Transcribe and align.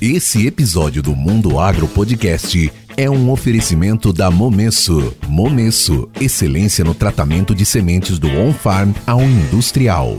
Esse 0.00 0.46
episódio 0.46 1.02
do 1.02 1.14
Mundo 1.14 1.60
Agro 1.60 1.86
Podcast 1.86 2.72
é 2.96 3.10
um 3.10 3.30
oferecimento 3.30 4.14
da 4.14 4.30
Momesso. 4.30 5.14
Momesso, 5.28 6.08
excelência 6.18 6.82
no 6.82 6.94
tratamento 6.94 7.54
de 7.54 7.66
sementes 7.66 8.18
do 8.18 8.26
on-farm 8.28 8.92
ao 9.06 9.20
industrial. 9.20 10.16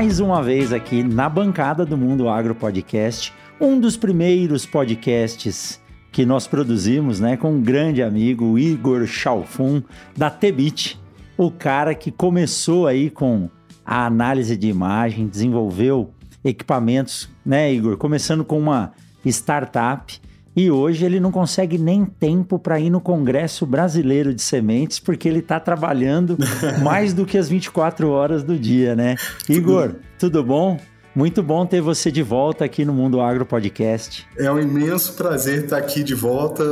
Mais 0.00 0.18
uma 0.18 0.42
vez 0.42 0.72
aqui 0.72 1.02
na 1.02 1.28
bancada 1.28 1.84
do 1.84 1.94
Mundo 1.94 2.26
Agro 2.26 2.54
Podcast, 2.54 3.34
um 3.60 3.78
dos 3.78 3.98
primeiros 3.98 4.64
podcasts 4.64 5.78
que 6.10 6.24
nós 6.24 6.46
produzimos, 6.46 7.20
né, 7.20 7.36
com 7.36 7.52
um 7.52 7.60
grande 7.60 8.02
amigo, 8.02 8.58
Igor 8.58 9.06
Chalfun, 9.06 9.82
da 10.16 10.30
Tebit, 10.30 10.98
o 11.36 11.50
cara 11.50 11.94
que 11.94 12.10
começou 12.10 12.86
aí 12.86 13.10
com 13.10 13.50
a 13.84 14.06
análise 14.06 14.56
de 14.56 14.68
imagem, 14.68 15.28
desenvolveu 15.28 16.14
equipamentos, 16.42 17.28
né, 17.44 17.70
Igor, 17.70 17.98
começando 17.98 18.42
com 18.42 18.58
uma 18.58 18.92
startup 19.26 20.18
e 20.54 20.70
hoje 20.70 21.04
ele 21.04 21.20
não 21.20 21.30
consegue 21.30 21.78
nem 21.78 22.04
tempo 22.04 22.58
para 22.58 22.80
ir 22.80 22.90
no 22.90 23.00
Congresso 23.00 23.64
Brasileiro 23.64 24.34
de 24.34 24.42
Sementes, 24.42 24.98
porque 24.98 25.28
ele 25.28 25.38
está 25.38 25.60
trabalhando 25.60 26.36
mais 26.82 27.14
do 27.14 27.24
que 27.24 27.38
as 27.38 27.48
24 27.48 28.08
horas 28.08 28.42
do 28.42 28.58
dia, 28.58 28.96
né? 28.96 29.16
Igor, 29.48 29.94
tudo 30.18 30.42
bom? 30.42 30.78
Muito 31.14 31.42
bom 31.42 31.66
ter 31.66 31.80
você 31.80 32.10
de 32.10 32.22
volta 32.22 32.64
aqui 32.64 32.84
no 32.84 32.92
Mundo 32.92 33.20
Agro 33.20 33.44
Podcast. 33.44 34.26
É 34.38 34.50
um 34.50 34.60
imenso 34.60 35.14
prazer 35.14 35.64
estar 35.64 35.78
aqui 35.78 36.02
de 36.02 36.14
volta. 36.14 36.64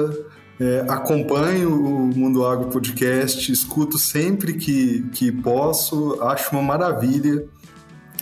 É, 0.61 0.84
acompanho 0.88 1.72
o 1.72 2.06
Mundo 2.06 2.44
Agro 2.44 2.69
Podcast, 2.69 3.50
escuto 3.53 3.97
sempre 3.97 4.55
que, 4.55 5.03
que 5.12 5.31
posso, 5.31 6.21
acho 6.22 6.50
uma 6.50 6.62
maravilha. 6.62 7.44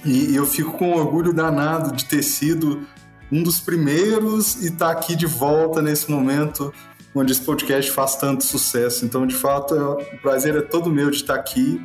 E 0.04 0.34
eu 0.34 0.46
fico 0.46 0.72
com 0.72 0.92
orgulho 0.92 1.32
danado 1.32 1.96
de 1.96 2.04
ter 2.04 2.22
sido 2.22 2.82
um 3.30 3.42
dos 3.42 3.60
primeiros 3.60 4.62
e 4.62 4.68
está 4.68 4.90
aqui 4.90 5.16
de 5.16 5.26
volta 5.26 5.82
nesse 5.82 6.10
momento 6.10 6.72
onde 7.14 7.32
esse 7.32 7.40
podcast 7.40 7.90
faz 7.90 8.16
tanto 8.16 8.44
sucesso. 8.44 9.04
Então, 9.04 9.26
de 9.26 9.34
fato, 9.34 9.74
é, 9.74 9.82
o 9.82 10.18
prazer 10.20 10.54
é 10.54 10.60
todo 10.60 10.90
meu 10.90 11.10
de 11.10 11.16
estar 11.16 11.34
aqui 11.34 11.80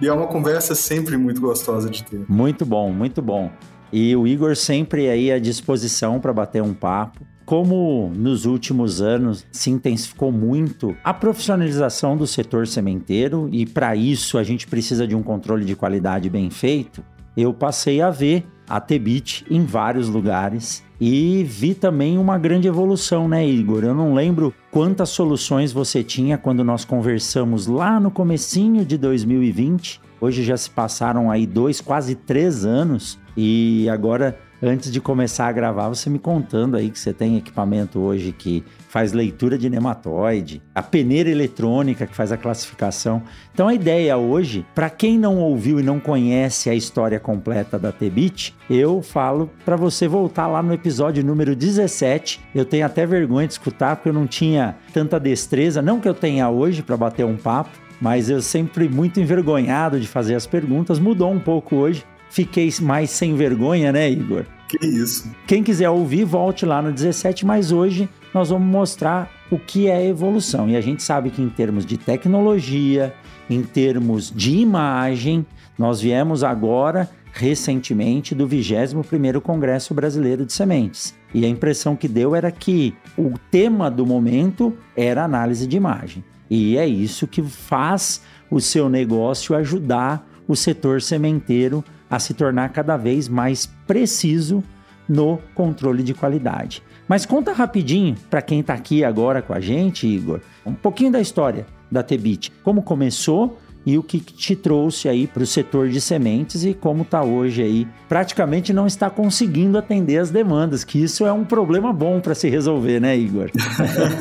e 0.00 0.08
é 0.08 0.12
uma 0.12 0.26
conversa 0.26 0.74
sempre 0.74 1.16
muito 1.16 1.40
gostosa 1.40 1.88
de 1.88 2.02
ter. 2.02 2.24
Muito 2.28 2.66
bom, 2.66 2.92
muito 2.92 3.22
bom. 3.22 3.50
E 3.92 4.14
o 4.16 4.26
Igor 4.26 4.56
sempre 4.56 5.08
aí 5.08 5.30
à 5.30 5.38
disposição 5.38 6.18
para 6.18 6.32
bater 6.32 6.62
um 6.62 6.74
papo. 6.74 7.24
Como 7.46 8.10
nos 8.16 8.46
últimos 8.46 9.00
anos 9.00 9.46
se 9.52 9.70
intensificou 9.70 10.32
muito 10.32 10.96
a 11.04 11.12
profissionalização 11.12 12.16
do 12.16 12.26
setor 12.26 12.66
sementeiro 12.66 13.48
e 13.52 13.66
para 13.66 13.94
isso 13.94 14.38
a 14.38 14.42
gente 14.42 14.66
precisa 14.66 15.06
de 15.06 15.14
um 15.14 15.22
controle 15.22 15.64
de 15.64 15.76
qualidade 15.76 16.30
bem 16.30 16.50
feito, 16.50 17.04
eu 17.36 17.52
passei 17.52 18.00
a 18.00 18.10
ver 18.10 18.46
a 18.68 18.80
Tebit 18.80 19.44
em 19.50 19.64
vários 19.64 20.08
lugares 20.08 20.82
e 21.00 21.44
vi 21.44 21.74
também 21.74 22.16
uma 22.16 22.38
grande 22.38 22.68
evolução, 22.68 23.28
né, 23.28 23.46
Igor? 23.46 23.84
Eu 23.84 23.94
não 23.94 24.14
lembro 24.14 24.54
quantas 24.70 25.10
soluções 25.10 25.72
você 25.72 26.02
tinha 26.02 26.38
quando 26.38 26.64
nós 26.64 26.84
conversamos 26.84 27.66
lá 27.66 27.98
no 28.00 28.10
comecinho 28.10 28.84
de 28.84 28.96
2020. 28.96 30.00
Hoje 30.20 30.42
já 30.42 30.56
se 30.56 30.70
passaram 30.70 31.30
aí 31.30 31.46
dois, 31.46 31.80
quase 31.80 32.14
três 32.14 32.64
anos 32.64 33.18
e 33.36 33.88
agora 33.90 34.38
antes 34.64 34.90
de 34.90 35.00
começar 35.00 35.46
a 35.46 35.52
gravar, 35.52 35.88
você 35.88 36.08
me 36.08 36.18
contando 36.18 36.76
aí 36.76 36.88
que 36.88 36.98
você 36.98 37.12
tem 37.12 37.36
equipamento 37.36 38.00
hoje 38.00 38.32
que 38.32 38.64
faz 38.88 39.12
leitura 39.12 39.58
de 39.58 39.68
nematóide, 39.68 40.62
a 40.74 40.82
peneira 40.82 41.28
eletrônica 41.28 42.06
que 42.06 42.14
faz 42.14 42.32
a 42.32 42.36
classificação. 42.36 43.22
Então 43.52 43.68
a 43.68 43.74
ideia 43.74 44.16
hoje, 44.16 44.64
para 44.74 44.88
quem 44.88 45.18
não 45.18 45.38
ouviu 45.38 45.78
e 45.78 45.82
não 45.82 46.00
conhece 46.00 46.70
a 46.70 46.74
história 46.74 47.20
completa 47.20 47.78
da 47.78 47.92
Tebit, 47.92 48.56
eu 48.70 49.02
falo 49.02 49.50
para 49.64 49.76
você 49.76 50.08
voltar 50.08 50.46
lá 50.46 50.62
no 50.62 50.72
episódio 50.72 51.24
número 51.24 51.54
17. 51.54 52.40
Eu 52.54 52.64
tenho 52.64 52.86
até 52.86 53.04
vergonha 53.04 53.46
de 53.46 53.52
escutar 53.52 53.96
porque 53.96 54.08
eu 54.08 54.14
não 54.14 54.26
tinha 54.26 54.76
tanta 54.92 55.20
destreza, 55.20 55.82
não 55.82 56.00
que 56.00 56.08
eu 56.08 56.14
tenha 56.14 56.48
hoje 56.48 56.82
para 56.82 56.96
bater 56.96 57.26
um 57.26 57.36
papo, 57.36 57.70
mas 58.00 58.30
eu 58.30 58.40
sempre 58.40 58.88
muito 58.88 59.20
envergonhado 59.20 60.00
de 60.00 60.08
fazer 60.08 60.34
as 60.34 60.46
perguntas. 60.46 60.98
Mudou 60.98 61.30
um 61.30 61.40
pouco 61.40 61.76
hoje. 61.76 62.04
Fiquei 62.34 62.68
mais 62.80 63.10
sem 63.10 63.36
vergonha, 63.36 63.92
né, 63.92 64.10
Igor? 64.10 64.44
Que 64.78 64.86
isso. 64.86 65.30
Quem 65.46 65.62
quiser 65.62 65.90
ouvir, 65.90 66.24
volte 66.24 66.66
lá 66.66 66.82
no 66.82 66.92
17, 66.92 67.46
mas 67.46 67.70
hoje 67.70 68.08
nós 68.32 68.50
vamos 68.50 68.66
mostrar 68.66 69.30
o 69.50 69.58
que 69.58 69.88
é 69.88 70.06
evolução. 70.06 70.68
E 70.68 70.76
a 70.76 70.80
gente 70.80 71.02
sabe 71.02 71.30
que 71.30 71.40
em 71.40 71.48
termos 71.48 71.86
de 71.86 71.96
tecnologia, 71.96 73.14
em 73.48 73.62
termos 73.62 74.32
de 74.34 74.56
imagem, 74.56 75.46
nós 75.78 76.00
viemos 76.00 76.42
agora 76.42 77.08
recentemente 77.32 78.34
do 78.34 78.48
21º 78.48 79.40
Congresso 79.40 79.92
Brasileiro 79.92 80.46
de 80.46 80.52
Sementes. 80.52 81.14
E 81.32 81.44
a 81.44 81.48
impressão 81.48 81.96
que 81.96 82.06
deu 82.06 82.34
era 82.34 82.50
que 82.50 82.94
o 83.18 83.32
tema 83.50 83.90
do 83.90 84.06
momento 84.06 84.72
era 84.96 85.24
análise 85.24 85.66
de 85.66 85.76
imagem. 85.76 86.24
E 86.48 86.76
é 86.76 86.86
isso 86.86 87.26
que 87.26 87.42
faz 87.42 88.22
o 88.50 88.60
seu 88.60 88.88
negócio 88.88 89.56
ajudar 89.56 90.28
o 90.46 90.54
setor 90.54 91.00
sementeiro 91.02 91.84
a 92.14 92.18
se 92.18 92.32
tornar 92.32 92.68
cada 92.70 92.96
vez 92.96 93.28
mais 93.28 93.66
preciso 93.86 94.62
no 95.08 95.38
controle 95.54 96.02
de 96.02 96.14
qualidade. 96.14 96.82
Mas 97.08 97.26
conta 97.26 97.52
rapidinho 97.52 98.14
para 98.30 98.40
quem 98.40 98.60
está 98.60 98.72
aqui 98.74 99.04
agora 99.04 99.42
com 99.42 99.52
a 99.52 99.60
gente, 99.60 100.06
Igor, 100.06 100.40
um 100.64 100.72
pouquinho 100.72 101.12
da 101.12 101.20
história 101.20 101.66
da 101.90 102.02
Tebit. 102.02 102.52
Como 102.62 102.82
começou 102.82 103.58
e 103.86 103.98
o 103.98 104.02
que 104.02 104.18
te 104.18 104.56
trouxe 104.56 105.08
aí 105.08 105.26
para 105.26 105.42
o 105.42 105.46
setor 105.46 105.88
de 105.88 106.00
sementes 106.00 106.64
e 106.64 106.72
como 106.72 107.02
está 107.02 107.22
hoje 107.22 107.62
aí. 107.62 107.86
Praticamente 108.08 108.72
não 108.72 108.86
está 108.86 109.10
conseguindo 109.10 109.76
atender 109.76 110.18
as 110.18 110.30
demandas, 110.30 110.84
que 110.84 111.02
isso 111.02 111.26
é 111.26 111.32
um 111.32 111.44
problema 111.44 111.92
bom 111.92 112.20
para 112.20 112.34
se 112.34 112.48
resolver, 112.48 113.00
né, 113.00 113.16
Igor? 113.16 113.50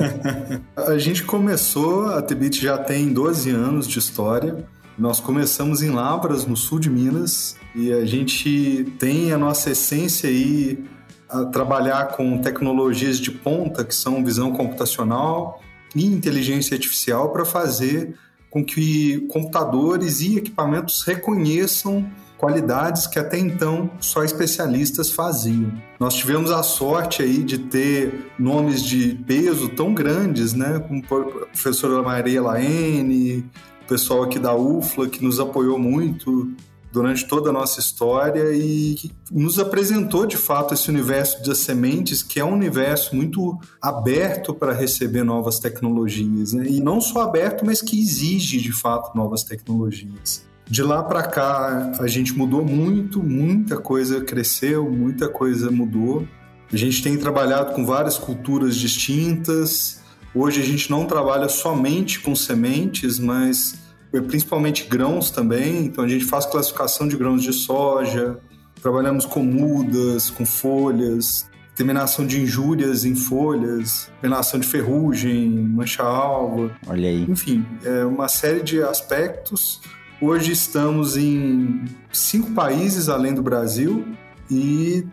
a 0.75 0.97
gente 0.97 1.23
começou, 1.23 2.07
a 2.07 2.21
Tebit 2.21 2.61
já 2.61 2.77
tem 2.77 3.13
12 3.13 3.51
anos 3.51 3.87
de 3.87 3.99
história. 3.99 4.65
Nós 4.97 5.19
começamos 5.19 5.81
em 5.81 5.89
Lavras, 5.91 6.45
no 6.45 6.57
sul 6.57 6.79
de 6.79 6.89
Minas, 6.89 7.55
e 7.75 7.91
a 7.91 8.05
gente 8.05 8.85
tem 8.99 9.31
a 9.31 9.37
nossa 9.37 9.71
essência 9.71 10.29
aí 10.29 10.83
a 11.29 11.45
trabalhar 11.45 12.15
com 12.15 12.37
tecnologias 12.37 13.19
de 13.19 13.31
ponta, 13.31 13.83
que 13.83 13.95
são 13.95 14.23
visão 14.23 14.51
computacional 14.51 15.59
e 15.95 16.05
inteligência 16.05 16.75
artificial, 16.75 17.31
para 17.31 17.43
fazer 17.43 18.15
com 18.49 18.63
que 18.63 19.21
computadores 19.31 20.21
e 20.21 20.37
equipamentos 20.37 21.01
reconheçam 21.03 22.07
qualidades 22.37 23.07
que 23.07 23.17
até 23.17 23.39
então 23.39 23.89
só 23.99 24.23
especialistas 24.23 25.09
faziam. 25.09 25.71
Nós 25.99 26.13
tivemos 26.13 26.51
a 26.51 26.61
sorte 26.61 27.23
aí 27.23 27.41
de 27.41 27.57
ter 27.57 28.31
nomes 28.37 28.83
de 28.83 29.15
peso 29.25 29.69
tão 29.69 29.93
grandes, 29.93 30.53
né, 30.53 30.77
como 30.79 30.99
a 31.01 31.45
professora 31.47 32.03
Maria 32.03 32.41
Laene, 32.43 33.49
o 33.83 33.87
pessoal 33.87 34.23
aqui 34.23 34.37
da 34.37 34.53
UFLA 34.53 35.09
que 35.09 35.23
nos 35.23 35.39
apoiou 35.39 35.79
muito 35.79 36.53
durante 36.93 37.25
toda 37.27 37.49
a 37.49 37.53
nossa 37.53 37.79
história 37.79 38.51
e 38.53 38.95
nos 39.31 39.57
apresentou 39.57 40.27
de 40.27 40.37
fato 40.37 40.75
esse 40.75 40.89
universo 40.89 41.43
das 41.43 41.57
sementes, 41.57 42.21
que 42.21 42.39
é 42.39 42.45
um 42.45 42.53
universo 42.53 43.15
muito 43.15 43.59
aberto 43.81 44.53
para 44.53 44.71
receber 44.71 45.23
novas 45.23 45.57
tecnologias, 45.57 46.53
né? 46.53 46.67
e 46.69 46.79
não 46.79 47.01
só 47.01 47.23
aberto, 47.23 47.65
mas 47.65 47.81
que 47.81 47.99
exige 47.99 48.61
de 48.61 48.71
fato 48.71 49.17
novas 49.17 49.43
tecnologias. 49.43 50.45
De 50.69 50.83
lá 50.83 51.01
para 51.01 51.23
cá, 51.23 51.93
a 51.99 52.07
gente 52.07 52.37
mudou 52.37 52.63
muito, 52.63 53.23
muita 53.23 53.77
coisa 53.77 54.21
cresceu, 54.21 54.87
muita 54.89 55.27
coisa 55.27 55.71
mudou. 55.71 56.27
A 56.71 56.77
gente 56.77 57.01
tem 57.01 57.17
trabalhado 57.17 57.73
com 57.73 57.85
várias 57.85 58.19
culturas 58.19 58.75
distintas. 58.75 59.99
Hoje 60.33 60.61
a 60.61 60.65
gente 60.65 60.91
não 60.91 61.05
trabalha 61.05 61.49
somente 61.49 62.19
com 62.19 62.35
sementes, 62.35 63.19
mas 63.19 63.82
principalmente 64.21 64.85
grãos 64.85 65.31
também. 65.31 65.85
Então 65.85 66.03
a 66.03 66.07
gente 66.07 66.25
faz 66.25 66.45
classificação 66.45 67.07
de 67.07 67.17
grãos 67.17 67.41
de 67.41 67.53
soja, 67.53 68.39
trabalhamos 68.81 69.25
com 69.25 69.43
mudas, 69.43 70.29
com 70.29 70.45
folhas, 70.45 71.49
terminação 71.75 72.25
de 72.25 72.41
injúrias 72.41 73.05
em 73.05 73.15
folhas, 73.15 74.11
terminação 74.21 74.59
de 74.59 74.67
ferrugem, 74.67 75.49
mancha-alva. 75.49 76.71
Olha 76.87 77.09
aí. 77.09 77.25
Enfim, 77.27 77.65
é 77.83 78.05
uma 78.05 78.27
série 78.27 78.61
de 78.61 78.81
aspectos. 78.81 79.81
Hoje 80.21 80.51
estamos 80.51 81.17
em 81.17 81.83
cinco 82.11 82.51
países 82.51 83.09
além 83.09 83.33
do 83.33 83.41
Brasil 83.41 84.05
e 84.49 85.05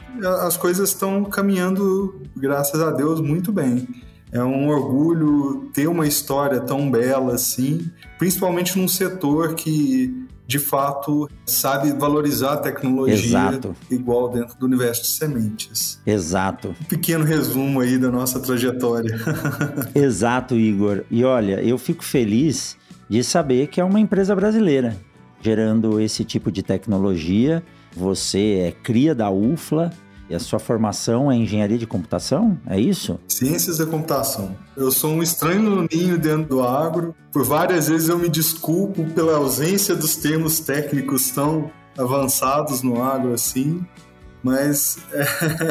as 0.44 0.56
coisas 0.56 0.91
estão 0.91 1.25
caminhando, 1.25 2.20
graças 2.37 2.81
a 2.81 2.91
Deus, 2.91 3.20
muito 3.20 3.50
bem. 3.50 3.88
É 4.32 4.42
um 4.42 4.68
orgulho 4.68 5.70
ter 5.72 5.88
uma 5.88 6.06
história 6.06 6.60
tão 6.60 6.90
bela 6.90 7.34
assim, 7.34 7.90
principalmente 8.18 8.78
num 8.78 8.86
setor 8.86 9.54
que 9.54 10.28
de 10.46 10.58
fato 10.58 11.28
sabe 11.46 11.92
valorizar 11.92 12.54
a 12.54 12.56
tecnologia 12.56 13.14
Exato. 13.14 13.74
igual 13.88 14.28
dentro 14.28 14.58
do 14.58 14.66
universo 14.66 15.02
de 15.02 15.08
sementes. 15.08 16.00
Exato. 16.04 16.74
Um 16.80 16.84
pequeno 16.84 17.24
resumo 17.24 17.80
aí 17.80 17.96
da 17.96 18.10
nossa 18.10 18.40
trajetória. 18.40 19.16
Exato, 19.94 20.56
Igor. 20.56 21.04
E 21.08 21.24
olha, 21.24 21.62
eu 21.62 21.78
fico 21.78 22.04
feliz 22.04 22.76
de 23.08 23.22
saber 23.22 23.68
que 23.68 23.80
é 23.80 23.84
uma 23.84 24.00
empresa 24.00 24.34
brasileira 24.34 24.96
gerando 25.40 26.00
esse 26.00 26.24
tipo 26.24 26.50
de 26.50 26.62
tecnologia. 26.62 27.62
Você 27.96 28.68
é 28.68 28.72
cria 28.72 29.14
da 29.14 29.30
UFLA 29.30 29.92
e 30.30 30.34
a 30.34 30.38
sua 30.38 30.60
formação 30.60 31.30
é 31.30 31.34
engenharia 31.34 31.76
de 31.76 31.88
computação? 31.88 32.56
É 32.68 32.78
isso? 32.78 33.18
Ciências 33.26 33.78
da 33.78 33.86
computação. 33.86 34.56
Eu 34.76 34.92
sou 34.92 35.10
um 35.10 35.22
estranho 35.22 35.62
no 35.62 35.88
ninho 35.90 36.16
dentro 36.16 36.48
do 36.48 36.62
agro. 36.62 37.14
Por 37.32 37.44
várias 37.44 37.88
vezes 37.88 38.08
eu 38.08 38.16
me 38.16 38.28
desculpo 38.28 39.04
pela 39.06 39.36
ausência 39.36 39.96
dos 39.96 40.14
termos 40.14 40.60
técnicos 40.60 41.30
tão 41.30 41.68
avançados 41.98 42.80
no 42.80 43.02
agro 43.02 43.34
assim, 43.34 43.84
mas 44.40 44.98
é, 45.12 45.24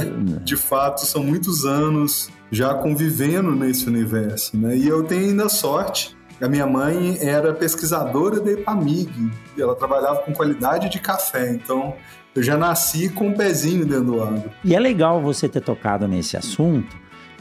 de 0.43 0.57
fato 0.57 1.05
são 1.05 1.23
muitos 1.23 1.63
anos 1.63 2.29
já 2.51 2.73
convivendo 2.73 3.55
nesse 3.55 3.87
universo, 3.87 4.57
né? 4.57 4.75
E 4.75 4.87
eu 4.87 5.03
tenho 5.03 5.29
ainda 5.29 5.47
sorte. 5.47 6.17
A 6.41 6.47
minha 6.47 6.65
mãe 6.65 7.17
era 7.21 7.53
pesquisadora 7.53 8.39
da 8.39 8.51
EPAMIG, 8.51 9.31
ela 9.57 9.75
trabalhava 9.75 10.19
com 10.19 10.33
qualidade 10.33 10.89
de 10.89 10.97
café, 10.97 11.51
então 11.51 11.95
eu 12.35 12.43
já 12.43 12.57
nasci 12.57 13.09
com 13.09 13.27
um 13.29 13.33
pezinho 13.33 13.85
dentro 13.85 14.05
do 14.05 14.23
agro. 14.23 14.51
E 14.63 14.75
é 14.75 14.79
legal 14.79 15.21
você 15.21 15.49
ter 15.49 15.61
tocado 15.61 16.07
nesse 16.07 16.37
assunto, 16.37 16.95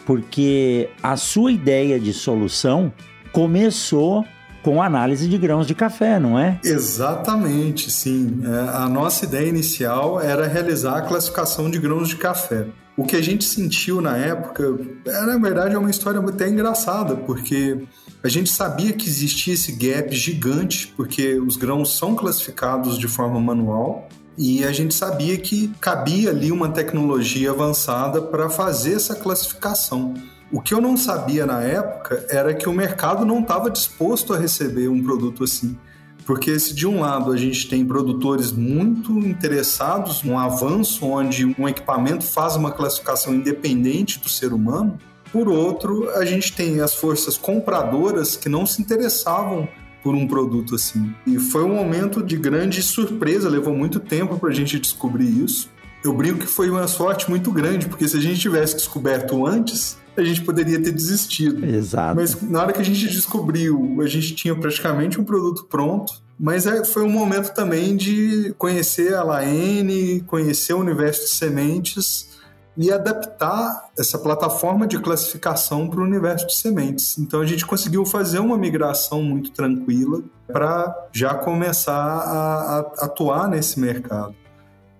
porque 0.06 0.90
a 1.02 1.17
sua 1.17 1.52
ideia 1.52 2.00
de 2.00 2.12
solução 2.12 2.93
começou 3.32 4.25
com 4.62 4.82
análise 4.82 5.29
de 5.29 5.38
grãos 5.38 5.67
de 5.67 5.75
café, 5.75 6.19
não 6.19 6.38
é? 6.38 6.58
Exatamente, 6.64 7.90
sim. 7.90 8.40
É, 8.44 8.76
a 8.76 8.88
nossa 8.88 9.25
ideia 9.25 9.49
inicial 9.49 10.20
era 10.20 10.46
realizar 10.46 10.99
a 10.99 11.02
classificação 11.02 11.70
de 11.70 11.79
grãos 11.79 12.08
de 12.08 12.17
café. 12.17 12.67
O 12.96 13.05
que 13.05 13.14
a 13.14 13.23
gente 13.23 13.44
sentiu 13.44 14.00
na 14.00 14.17
época, 14.17 14.76
é, 15.06 15.20
na 15.26 15.38
verdade, 15.38 15.75
é 15.75 15.79
uma 15.79 15.90
história 15.90 16.20
até 16.20 16.49
engraçada, 16.49 17.14
porque 17.14 17.79
a 18.23 18.29
gente 18.29 18.50
sabia 18.50 18.93
que 18.93 19.08
existia 19.08 19.55
esse 19.55 19.73
gap 19.73 20.14
gigante, 20.14 20.93
porque 20.96 21.38
os 21.38 21.56
grãos 21.56 21.96
são 21.96 22.17
classificados 22.17 22.99
de 22.99 23.06
forma 23.06 23.40
manual, 23.40 24.08
e 24.38 24.64
a 24.64 24.70
gente 24.70 24.94
sabia 24.94 25.37
que 25.37 25.67
cabia 25.81 26.31
ali 26.31 26.52
uma 26.52 26.69
tecnologia 26.69 27.50
avançada 27.50 28.23
para 28.23 28.49
fazer 28.49 28.94
essa 28.94 29.17
classificação. 29.17 30.14
O 30.52 30.61
que 30.61 30.73
eu 30.73 30.81
não 30.81 30.96
sabia 30.96 31.44
na 31.44 31.61
época 31.62 32.25
era 32.31 32.55
que 32.55 32.69
o 32.69 32.73
mercado 32.73 33.26
não 33.26 33.40
estava 33.40 33.69
disposto 33.69 34.32
a 34.32 34.38
receber 34.38 34.88
um 34.88 35.02
produto 35.02 35.43
assim. 35.43 35.76
Porque 36.25 36.56
se 36.61 36.73
de 36.73 36.87
um 36.87 37.00
lado 37.00 37.32
a 37.32 37.37
gente 37.37 37.69
tem 37.69 37.85
produtores 37.85 38.52
muito 38.52 39.19
interessados 39.19 40.23
num 40.23 40.38
avanço 40.38 41.05
onde 41.05 41.44
um 41.58 41.69
equipamento 41.69 42.25
faz 42.25 42.55
uma 42.55 42.70
classificação 42.70 43.35
independente 43.35 44.20
do 44.20 44.29
ser 44.29 44.52
humano, 44.52 44.99
por 45.32 45.49
outro, 45.49 46.11
a 46.11 46.25
gente 46.25 46.52
tem 46.52 46.81
as 46.81 46.94
forças 46.94 47.37
compradoras 47.37 48.37
que 48.37 48.49
não 48.49 48.64
se 48.64 48.81
interessavam 48.81 49.69
por 50.02 50.14
um 50.14 50.26
produto 50.26 50.74
assim. 50.74 51.12
E 51.26 51.38
foi 51.38 51.64
um 51.64 51.74
momento 51.74 52.23
de 52.23 52.37
grande 52.37 52.82
surpresa, 52.82 53.49
levou 53.49 53.75
muito 53.75 54.00
tempo 54.00 54.38
para 54.38 54.50
a 54.50 54.54
gente 54.54 54.78
descobrir 54.78 55.44
isso. 55.44 55.70
Eu 56.04 56.12
brinco 56.12 56.40
que 56.40 56.46
foi 56.46 56.70
uma 56.70 56.87
sorte 56.87 57.28
muito 57.28 57.50
grande, 57.50 57.87
porque 57.87 58.06
se 58.06 58.16
a 58.16 58.20
gente 58.20 58.40
tivesse 58.40 58.76
descoberto 58.76 59.44
antes, 59.44 59.99
a 60.16 60.23
gente 60.23 60.42
poderia 60.42 60.80
ter 60.80 60.92
desistido. 60.92 61.64
Exato. 61.64 62.16
Mas 62.16 62.40
na 62.42 62.62
hora 62.62 62.73
que 62.73 62.80
a 62.80 62.84
gente 62.84 63.08
descobriu, 63.08 63.99
a 64.00 64.06
gente 64.06 64.34
tinha 64.34 64.54
praticamente 64.54 65.20
um 65.20 65.25
produto 65.25 65.64
pronto. 65.64 66.12
Mas 66.38 66.66
é, 66.66 66.84
foi 66.84 67.02
um 67.02 67.11
momento 67.11 67.52
também 67.52 67.96
de 67.96 68.54
conhecer 68.56 69.12
a 69.14 69.25
Laene, 69.25 70.20
conhecer 70.20 70.73
o 70.73 70.78
universo 70.78 71.23
de 71.23 71.30
sementes 71.30 72.38
e 72.78 72.92
adaptar 72.92 73.90
essa 73.99 74.16
plataforma 74.16 74.87
de 74.87 75.00
classificação 75.00 75.88
para 75.88 75.99
o 75.99 76.04
universo 76.04 76.47
de 76.47 76.54
sementes. 76.54 77.18
Então 77.18 77.40
a 77.40 77.47
gente 77.47 77.66
conseguiu 77.66 78.06
fazer 78.06 78.38
uma 78.38 78.56
migração 78.56 79.20
muito 79.20 79.50
tranquila 79.50 80.23
para 80.47 81.08
já 81.12 81.35
começar 81.35 81.92
a, 81.92 82.78
a, 82.78 82.78
atuar 83.04 83.49
nesse 83.49 83.80
mercado. 83.80 84.32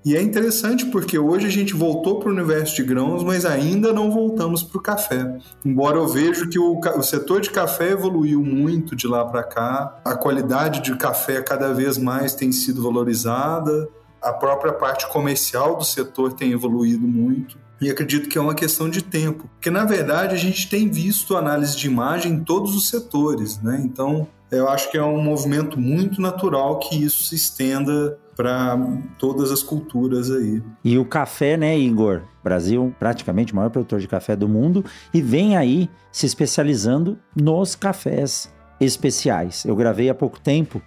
E 0.05 0.17
é 0.17 0.23
interessante 0.23 0.87
porque 0.87 1.19
hoje 1.19 1.47
a 1.47 1.51
gente 1.51 1.75
voltou 1.75 2.19
para 2.19 2.29
o 2.29 2.33
universo 2.33 2.75
de 2.75 2.83
grãos, 2.83 3.23
mas 3.23 3.45
ainda 3.45 3.93
não 3.93 4.11
voltamos 4.11 4.63
para 4.63 4.79
o 4.79 4.83
café. 4.83 5.39
Embora 5.65 5.99
eu 5.99 6.09
veja 6.09 6.49
que 6.49 6.59
o, 6.59 6.81
o 6.81 7.03
setor 7.03 7.41
de 7.41 7.51
café 7.51 7.91
evoluiu 7.91 8.43
muito 8.43 8.97
de 8.97 9.07
lá 9.07 9.25
para 9.25 9.45
cá, 9.45 10.01
a 10.05 10.17
qualidade 10.17 10.81
de 10.83 10.97
café 10.97 11.43
cada 11.43 11.73
vez 11.73 11.97
mais 11.97 12.35
tem 12.35 12.51
sido 12.51 12.83
valorizada, 12.83 13.89
a 14.21 14.33
própria 14.33 14.73
parte 14.73 15.07
comercial 15.09 15.77
do 15.77 15.85
setor 15.85 16.33
tem 16.33 16.51
evoluído 16.53 17.07
muito. 17.07 17.68
E 17.81 17.91
acredito 17.91 18.29
que 18.29 18.37
é 18.37 18.41
uma 18.41 18.55
questão 18.55 18.91
de 18.91 19.03
tempo, 19.03 19.49
porque 19.55 19.71
na 19.71 19.85
verdade 19.85 20.35
a 20.35 20.39
gente 20.39 20.69
tem 20.69 20.89
visto 20.89 21.37
análise 21.37 21.77
de 21.77 21.87
imagem 21.87 22.33
em 22.33 22.45
todos 22.45 22.75
os 22.75 22.89
setores, 22.89 23.61
né? 23.63 23.81
Então 23.85 24.27
eu 24.51 24.69
acho 24.69 24.91
que 24.91 24.97
é 24.97 25.03
um 25.03 25.23
movimento 25.23 25.79
muito 25.79 26.21
natural 26.21 26.79
que 26.79 26.97
isso 27.05 27.23
se 27.25 27.35
estenda 27.35 28.19
para 28.35 28.79
todas 29.19 29.51
as 29.51 29.63
culturas 29.63 30.31
aí. 30.31 30.63
E 30.85 30.97
o 30.97 31.05
café, 31.05 31.57
né, 31.57 31.77
Igor? 31.77 32.23
Brasil, 32.43 32.95
praticamente 32.99 33.53
o 33.53 33.57
maior 33.57 33.69
produtor 33.69 34.01
de 34.01 34.09
café 34.09 34.37
do 34.37 34.49
mundo, 34.49 34.85
e 35.13 35.21
vem 35.21 35.57
aí 35.57 35.91
se 36.11 36.25
especializando 36.25 37.19
nos 37.37 37.75
cafés 37.75 38.53
especiais. 38.81 39.65
Eu 39.65 39.75
gravei 39.75 40.09
há 40.09 40.15
pouco 40.15 40.41
tempo 40.41 40.81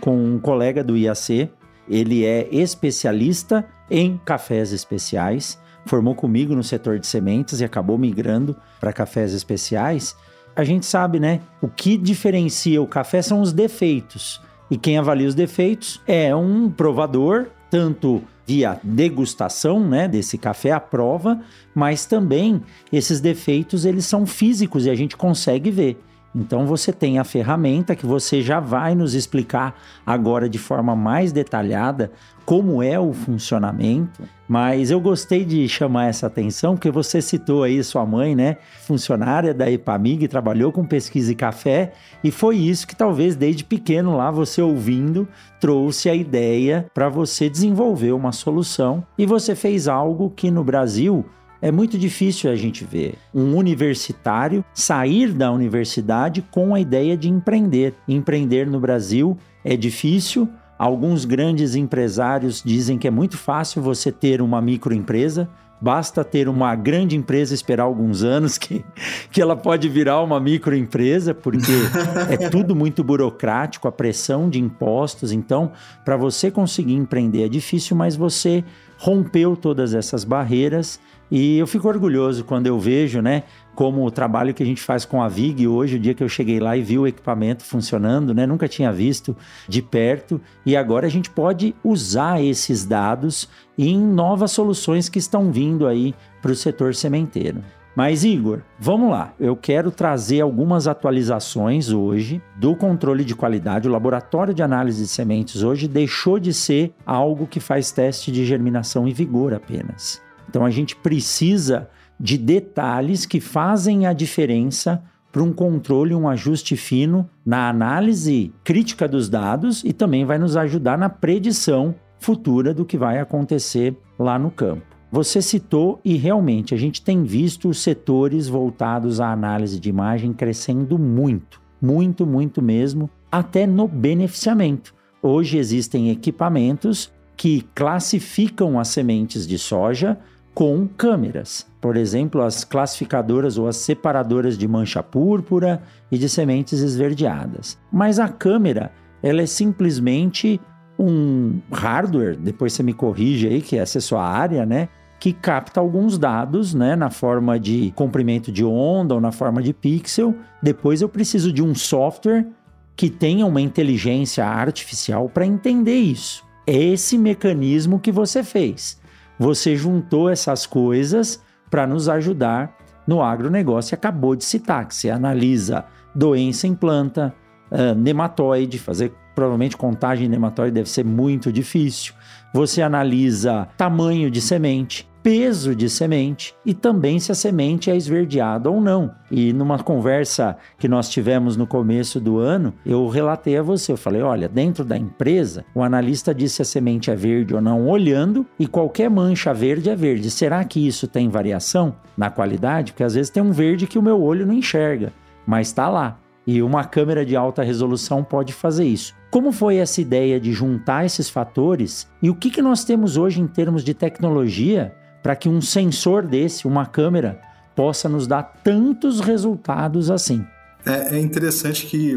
com 0.00 0.16
um 0.16 0.38
colega 0.38 0.82
do 0.82 0.96
IAC, 0.96 1.50
ele 1.88 2.24
é 2.24 2.48
especialista 2.50 3.64
em 3.88 4.20
cafés 4.24 4.72
especiais 4.72 5.58
formou 5.86 6.14
comigo 6.14 6.54
no 6.54 6.62
setor 6.62 6.98
de 6.98 7.06
sementes 7.06 7.60
e 7.60 7.64
acabou 7.64 7.96
migrando 7.96 8.56
para 8.80 8.92
cafés 8.92 9.32
especiais. 9.32 10.16
a 10.54 10.64
gente 10.64 10.86
sabe, 10.86 11.20
né? 11.20 11.40
O 11.60 11.68
que 11.68 11.98
diferencia 11.98 12.80
o 12.80 12.86
café 12.86 13.20
são 13.20 13.40
os 13.40 13.52
defeitos. 13.52 14.40
E 14.70 14.76
quem 14.76 14.98
avalia 14.98 15.28
os 15.28 15.34
defeitos 15.34 16.00
é 16.06 16.34
um 16.34 16.70
provador, 16.70 17.48
tanto 17.70 18.22
via 18.46 18.80
degustação, 18.82 19.80
né, 19.80 20.06
desse 20.06 20.38
café 20.38 20.70
à 20.70 20.80
prova, 20.80 21.40
mas 21.74 22.06
também 22.06 22.62
esses 22.92 23.20
defeitos 23.20 23.84
eles 23.84 24.06
são 24.06 24.24
físicos 24.24 24.86
e 24.86 24.90
a 24.90 24.94
gente 24.94 25.16
consegue 25.16 25.70
ver. 25.70 26.00
Então 26.36 26.66
você 26.66 26.92
tem 26.92 27.18
a 27.18 27.24
ferramenta 27.24 27.96
que 27.96 28.04
você 28.04 28.42
já 28.42 28.60
vai 28.60 28.94
nos 28.94 29.14
explicar 29.14 29.74
agora 30.04 30.50
de 30.50 30.58
forma 30.58 30.94
mais 30.94 31.32
detalhada 31.32 32.12
como 32.44 32.82
é 32.82 33.00
o 33.00 33.12
funcionamento, 33.12 34.22
mas 34.46 34.90
eu 34.90 35.00
gostei 35.00 35.44
de 35.44 35.66
chamar 35.66 36.10
essa 36.10 36.26
atenção 36.26 36.74
porque 36.74 36.90
você 36.90 37.20
citou 37.22 37.64
aí 37.64 37.82
sua 37.82 38.04
mãe, 38.06 38.36
né, 38.36 38.58
funcionária 38.82 39.52
da 39.52 39.68
Epamig, 39.68 40.28
trabalhou 40.28 40.70
com 40.70 40.84
pesquisa 40.84 41.32
e 41.32 41.34
café, 41.34 41.94
e 42.22 42.30
foi 42.30 42.56
isso 42.56 42.86
que 42.86 42.94
talvez 42.94 43.34
desde 43.34 43.64
pequeno 43.64 44.16
lá 44.16 44.30
você 44.30 44.62
ouvindo 44.62 45.26
trouxe 45.58 46.08
a 46.08 46.14
ideia 46.14 46.86
para 46.94 47.08
você 47.08 47.48
desenvolver 47.48 48.12
uma 48.12 48.30
solução 48.30 49.04
e 49.18 49.24
você 49.24 49.56
fez 49.56 49.88
algo 49.88 50.30
que 50.30 50.50
no 50.50 50.62
Brasil 50.62 51.24
é 51.60 51.70
muito 51.70 51.98
difícil 51.98 52.50
a 52.50 52.56
gente 52.56 52.84
ver 52.84 53.14
um 53.34 53.56
universitário 53.56 54.64
sair 54.74 55.32
da 55.32 55.50
universidade 55.50 56.42
com 56.50 56.74
a 56.74 56.80
ideia 56.80 57.16
de 57.16 57.28
empreender. 57.28 57.94
Empreender 58.06 58.66
no 58.66 58.80
Brasil 58.80 59.36
é 59.64 59.76
difícil. 59.76 60.48
Alguns 60.78 61.24
grandes 61.24 61.74
empresários 61.74 62.62
dizem 62.64 62.98
que 62.98 63.08
é 63.08 63.10
muito 63.10 63.38
fácil 63.38 63.80
você 63.80 64.12
ter 64.12 64.42
uma 64.42 64.60
microempresa, 64.60 65.48
Basta 65.78 66.24
ter 66.24 66.48
uma 66.48 66.74
grande 66.74 67.16
empresa 67.16 67.52
esperar 67.52 67.84
alguns 67.84 68.22
anos 68.22 68.56
que, 68.56 68.82
que 69.30 69.42
ela 69.42 69.54
pode 69.54 69.88
virar 69.88 70.22
uma 70.22 70.40
microempresa, 70.40 71.34
porque 71.34 71.72
é 72.30 72.48
tudo 72.48 72.74
muito 72.74 73.04
burocrático, 73.04 73.86
a 73.86 73.92
pressão 73.92 74.48
de 74.48 74.58
impostos. 74.58 75.32
Então, 75.32 75.72
para 76.04 76.16
você 76.16 76.50
conseguir 76.50 76.94
empreender 76.94 77.44
é 77.44 77.48
difícil, 77.48 77.94
mas 77.94 78.16
você 78.16 78.64
rompeu 78.98 79.56
todas 79.56 79.94
essas 79.94 80.24
barreiras 80.24 81.00
e 81.30 81.58
eu 81.58 81.66
fico 81.66 81.88
orgulhoso 81.88 82.44
quando 82.44 82.66
eu 82.68 82.78
vejo, 82.78 83.20
né, 83.20 83.42
como 83.74 84.06
o 84.06 84.10
trabalho 84.10 84.54
que 84.54 84.62
a 84.62 84.66
gente 84.66 84.80
faz 84.80 85.04
com 85.04 85.20
a 85.20 85.28
VIG 85.28 85.66
hoje, 85.66 85.96
o 85.96 85.98
dia 85.98 86.14
que 86.14 86.22
eu 86.22 86.28
cheguei 86.28 86.60
lá 86.60 86.76
e 86.76 86.82
vi 86.82 86.98
o 86.98 87.06
equipamento 87.06 87.64
funcionando, 87.64 88.32
né, 88.32 88.46
nunca 88.46 88.68
tinha 88.68 88.92
visto 88.92 89.36
de 89.68 89.82
perto, 89.82 90.40
e 90.64 90.76
agora 90.76 91.06
a 91.06 91.10
gente 91.10 91.28
pode 91.28 91.74
usar 91.82 92.42
esses 92.42 92.84
dados 92.84 93.48
em 93.76 93.98
novas 93.98 94.52
soluções 94.52 95.08
que 95.08 95.18
estão 95.18 95.50
vindo 95.50 95.86
aí 95.86 96.14
para 96.40 96.52
o 96.52 96.56
setor 96.56 96.94
sementeiro. 96.94 97.62
Mas, 97.96 98.24
Igor, 98.24 98.60
vamos 98.78 99.10
lá. 99.10 99.32
Eu 99.40 99.56
quero 99.56 99.90
trazer 99.90 100.42
algumas 100.42 100.86
atualizações 100.86 101.90
hoje 101.90 102.42
do 102.54 102.76
controle 102.76 103.24
de 103.24 103.34
qualidade. 103.34 103.88
O 103.88 103.90
laboratório 103.90 104.52
de 104.52 104.62
análise 104.62 105.02
de 105.02 105.08
sementes 105.08 105.62
hoje 105.62 105.88
deixou 105.88 106.38
de 106.38 106.52
ser 106.52 106.94
algo 107.06 107.46
que 107.46 107.58
faz 107.58 107.90
teste 107.90 108.30
de 108.30 108.44
germinação 108.44 109.08
e 109.08 109.14
vigor 109.14 109.54
apenas. 109.54 110.20
Então 110.46 110.62
a 110.62 110.70
gente 110.70 110.94
precisa 110.94 111.88
de 112.20 112.36
detalhes 112.36 113.24
que 113.24 113.40
fazem 113.40 114.06
a 114.06 114.12
diferença 114.12 115.02
para 115.32 115.42
um 115.42 115.52
controle, 115.52 116.14
um 116.14 116.28
ajuste 116.28 116.76
fino 116.76 117.28
na 117.46 117.68
análise 117.70 118.52
crítica 118.62 119.08
dos 119.08 119.30
dados 119.30 119.82
e 119.84 119.94
também 119.94 120.26
vai 120.26 120.38
nos 120.38 120.54
ajudar 120.54 120.98
na 120.98 121.08
predição 121.08 121.94
futura 122.18 122.74
do 122.74 122.84
que 122.84 122.98
vai 122.98 123.18
acontecer 123.20 123.96
lá 124.18 124.38
no 124.38 124.50
campo. 124.50 124.95
Você 125.10 125.40
citou 125.40 126.00
e 126.04 126.16
realmente 126.16 126.74
a 126.74 126.76
gente 126.76 127.00
tem 127.00 127.22
visto 127.22 127.68
os 127.68 127.80
setores 127.80 128.48
voltados 128.48 129.20
à 129.20 129.30
análise 129.30 129.78
de 129.78 129.88
imagem 129.88 130.32
crescendo 130.32 130.98
muito, 130.98 131.60
muito, 131.80 132.26
muito 132.26 132.60
mesmo, 132.60 133.08
até 133.30 133.66
no 133.66 133.86
beneficiamento. 133.86 134.94
Hoje 135.22 135.58
existem 135.58 136.10
equipamentos 136.10 137.12
que 137.36 137.62
classificam 137.74 138.80
as 138.80 138.88
sementes 138.88 139.46
de 139.46 139.58
soja 139.58 140.18
com 140.54 140.88
câmeras. 140.88 141.66
Por 141.80 141.96
exemplo, 141.96 142.42
as 142.42 142.64
classificadoras 142.64 143.58
ou 143.58 143.68
as 143.68 143.76
separadoras 143.76 144.56
de 144.56 144.66
mancha 144.66 145.02
púrpura 145.02 145.82
e 146.10 146.16
de 146.16 146.28
sementes 146.28 146.80
esverdeadas. 146.80 147.78
Mas 147.92 148.18
a 148.18 148.28
câmera, 148.28 148.90
ela 149.22 149.42
é 149.42 149.46
simplesmente 149.46 150.60
um 150.98 151.60
hardware, 151.70 152.36
depois 152.36 152.72
você 152.72 152.82
me 152.82 152.92
corrige 152.92 153.48
aí, 153.48 153.60
que 153.60 153.76
essa 153.76 153.98
é 153.98 154.00
a 154.00 154.02
sua 154.02 154.26
área, 154.26 154.64
né? 154.64 154.88
Que 155.18 155.32
capta 155.32 155.80
alguns 155.80 156.18
dados, 156.18 156.74
né? 156.74 156.96
Na 156.96 157.10
forma 157.10 157.58
de 157.58 157.92
comprimento 157.94 158.50
de 158.50 158.64
onda 158.64 159.14
ou 159.14 159.20
na 159.20 159.32
forma 159.32 159.62
de 159.62 159.72
pixel. 159.72 160.34
Depois 160.62 161.02
eu 161.02 161.08
preciso 161.08 161.52
de 161.52 161.62
um 161.62 161.74
software 161.74 162.46
que 162.94 163.10
tenha 163.10 163.44
uma 163.46 163.60
inteligência 163.60 164.44
artificial 164.46 165.28
para 165.28 165.44
entender 165.44 165.96
isso. 165.96 166.44
É 166.66 166.76
esse 166.76 167.18
mecanismo 167.18 168.00
que 168.00 168.10
você 168.10 168.42
fez. 168.42 168.98
Você 169.38 169.76
juntou 169.76 170.30
essas 170.30 170.66
coisas 170.66 171.42
para 171.70 171.86
nos 171.86 172.08
ajudar 172.08 172.74
no 173.06 173.22
agronegócio 173.22 173.92
e 173.92 173.96
acabou 173.96 174.34
de 174.34 174.44
citar, 174.44 174.86
que 174.88 174.94
você 174.94 175.10
analisa 175.10 175.84
doença 176.14 176.66
em 176.66 176.74
planta, 176.74 177.34
uh, 177.70 177.94
nematóide, 177.94 178.78
fazer 178.78 179.12
provavelmente 179.36 179.76
contagem 179.76 180.28
nematóide 180.28 180.74
deve 180.74 180.88
ser 180.88 181.04
muito 181.04 181.52
difícil. 181.52 182.14
Você 182.52 182.80
analisa 182.80 183.68
tamanho 183.76 184.30
de 184.30 184.40
semente, 184.40 185.06
peso 185.22 185.74
de 185.74 185.90
semente 185.90 186.54
e 186.64 186.72
também 186.72 187.18
se 187.18 187.30
a 187.30 187.34
semente 187.34 187.90
é 187.90 187.96
esverdeada 187.96 188.70
ou 188.70 188.80
não. 188.80 189.12
E 189.30 189.52
numa 189.52 189.78
conversa 189.78 190.56
que 190.78 190.88
nós 190.88 191.10
tivemos 191.10 191.56
no 191.56 191.66
começo 191.66 192.18
do 192.18 192.38
ano, 192.38 192.72
eu 192.86 193.06
relatei 193.08 193.58
a 193.58 193.62
você, 193.62 193.92
eu 193.92 193.96
falei, 193.96 194.22
olha, 194.22 194.48
dentro 194.48 194.84
da 194.84 194.96
empresa, 194.96 195.64
o 195.74 195.82
analista 195.82 196.34
disse 196.34 196.56
se 196.56 196.62
a 196.62 196.64
semente 196.64 197.10
é 197.10 197.14
verde 197.14 197.54
ou 197.54 197.60
não 197.60 197.86
olhando 197.88 198.46
e 198.58 198.66
qualquer 198.66 199.10
mancha 199.10 199.52
verde 199.52 199.90
é 199.90 199.96
verde. 199.96 200.30
Será 200.30 200.64
que 200.64 200.86
isso 200.86 201.06
tem 201.06 201.28
variação 201.28 201.94
na 202.16 202.30
qualidade? 202.30 202.92
Porque 202.92 203.04
às 203.04 203.14
vezes 203.14 203.28
tem 203.28 203.42
um 203.42 203.52
verde 203.52 203.86
que 203.86 203.98
o 203.98 204.02
meu 204.02 204.22
olho 204.22 204.46
não 204.46 204.54
enxerga, 204.54 205.12
mas 205.44 205.66
está 205.66 205.88
lá. 205.90 206.18
E 206.46 206.62
uma 206.62 206.84
câmera 206.84 207.26
de 207.26 207.34
alta 207.34 207.62
resolução 207.62 208.22
pode 208.22 208.52
fazer 208.52 208.84
isso. 208.84 209.14
Como 209.30 209.50
foi 209.50 209.76
essa 209.76 210.00
ideia 210.00 210.38
de 210.38 210.52
juntar 210.52 211.04
esses 211.04 211.28
fatores 211.28 212.08
e 212.22 212.30
o 212.30 212.34
que, 212.34 212.50
que 212.50 212.62
nós 212.62 212.84
temos 212.84 213.16
hoje 213.16 213.40
em 213.40 213.46
termos 213.46 213.82
de 213.82 213.92
tecnologia 213.92 214.94
para 215.22 215.34
que 215.34 215.48
um 215.48 215.60
sensor 215.60 216.24
desse, 216.24 216.68
uma 216.68 216.86
câmera, 216.86 217.40
possa 217.74 218.08
nos 218.08 218.26
dar 218.26 218.44
tantos 218.62 219.20
resultados 219.20 220.10
assim. 220.10 220.46
É, 220.86 221.16
é, 221.16 221.18
interessante 221.18 221.84
que 221.84 222.16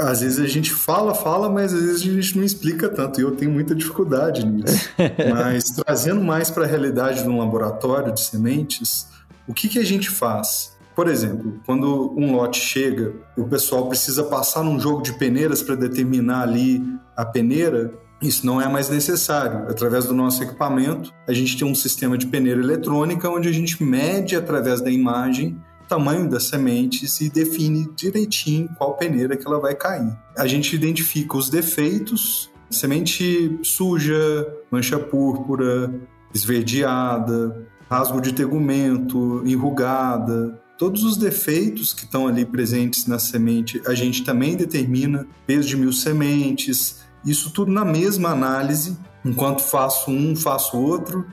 às 0.00 0.20
vezes 0.20 0.38
a 0.38 0.46
gente 0.46 0.70
fala, 0.70 1.14
fala, 1.14 1.48
mas 1.48 1.72
às 1.72 1.80
vezes 1.80 2.02
a 2.02 2.12
gente 2.12 2.36
não 2.36 2.44
explica 2.44 2.90
tanto 2.90 3.18
e 3.18 3.24
eu 3.24 3.30
tenho 3.30 3.50
muita 3.50 3.74
dificuldade 3.74 4.44
nisso. 4.44 4.90
mas 5.32 5.64
trazendo 5.70 6.22
mais 6.22 6.50
para 6.50 6.64
a 6.64 6.66
realidade 6.66 7.22
de 7.22 7.28
um 7.28 7.38
laboratório 7.38 8.12
de 8.12 8.20
sementes, 8.20 9.08
o 9.48 9.54
que, 9.54 9.66
que 9.66 9.78
a 9.78 9.84
gente 9.84 10.10
faz? 10.10 10.71
Por 10.94 11.08
exemplo, 11.08 11.60
quando 11.64 12.12
um 12.16 12.34
lote 12.34 12.60
chega, 12.60 13.14
o 13.36 13.44
pessoal 13.44 13.88
precisa 13.88 14.24
passar 14.24 14.62
num 14.62 14.78
jogo 14.78 15.02
de 15.02 15.12
peneiras 15.14 15.62
para 15.62 15.74
determinar 15.74 16.42
ali 16.42 16.82
a 17.16 17.24
peneira, 17.24 17.92
isso 18.20 18.46
não 18.46 18.60
é 18.60 18.68
mais 18.68 18.88
necessário. 18.88 19.68
Através 19.68 20.06
do 20.06 20.14
nosso 20.14 20.42
equipamento, 20.42 21.12
a 21.26 21.32
gente 21.32 21.56
tem 21.58 21.66
um 21.66 21.74
sistema 21.74 22.16
de 22.16 22.26
peneira 22.26 22.60
eletrônica 22.60 23.28
onde 23.28 23.48
a 23.48 23.52
gente 23.52 23.82
mede 23.82 24.36
através 24.36 24.80
da 24.80 24.90
imagem 24.90 25.60
o 25.82 25.88
tamanho 25.88 26.28
das 26.28 26.44
sementes 26.44 27.20
e 27.20 27.28
define 27.28 27.90
direitinho 27.96 28.68
qual 28.78 28.96
peneira 28.96 29.36
que 29.36 29.46
ela 29.46 29.60
vai 29.60 29.74
cair. 29.74 30.16
A 30.38 30.46
gente 30.46 30.74
identifica 30.74 31.36
os 31.36 31.50
defeitos, 31.50 32.50
semente 32.70 33.58
suja, 33.62 34.46
mancha 34.70 34.98
púrpura, 34.98 35.92
esverdeada, 36.32 37.66
rasgo 37.90 38.20
de 38.20 38.32
tegumento, 38.32 39.42
enrugada, 39.44 40.61
todos 40.78 41.04
os 41.04 41.16
defeitos 41.16 41.92
que 41.92 42.04
estão 42.04 42.26
ali 42.26 42.44
presentes 42.44 43.06
na 43.06 43.18
semente, 43.18 43.80
a 43.86 43.94
gente 43.94 44.24
também 44.24 44.56
determina 44.56 45.26
peso 45.46 45.68
de 45.68 45.76
mil 45.76 45.92
sementes, 45.92 47.00
isso 47.24 47.50
tudo 47.50 47.70
na 47.70 47.84
mesma 47.84 48.30
análise, 48.30 48.96
enquanto 49.24 49.62
faço 49.62 50.10
um, 50.10 50.34
faço 50.34 50.76
outro, 50.76 51.26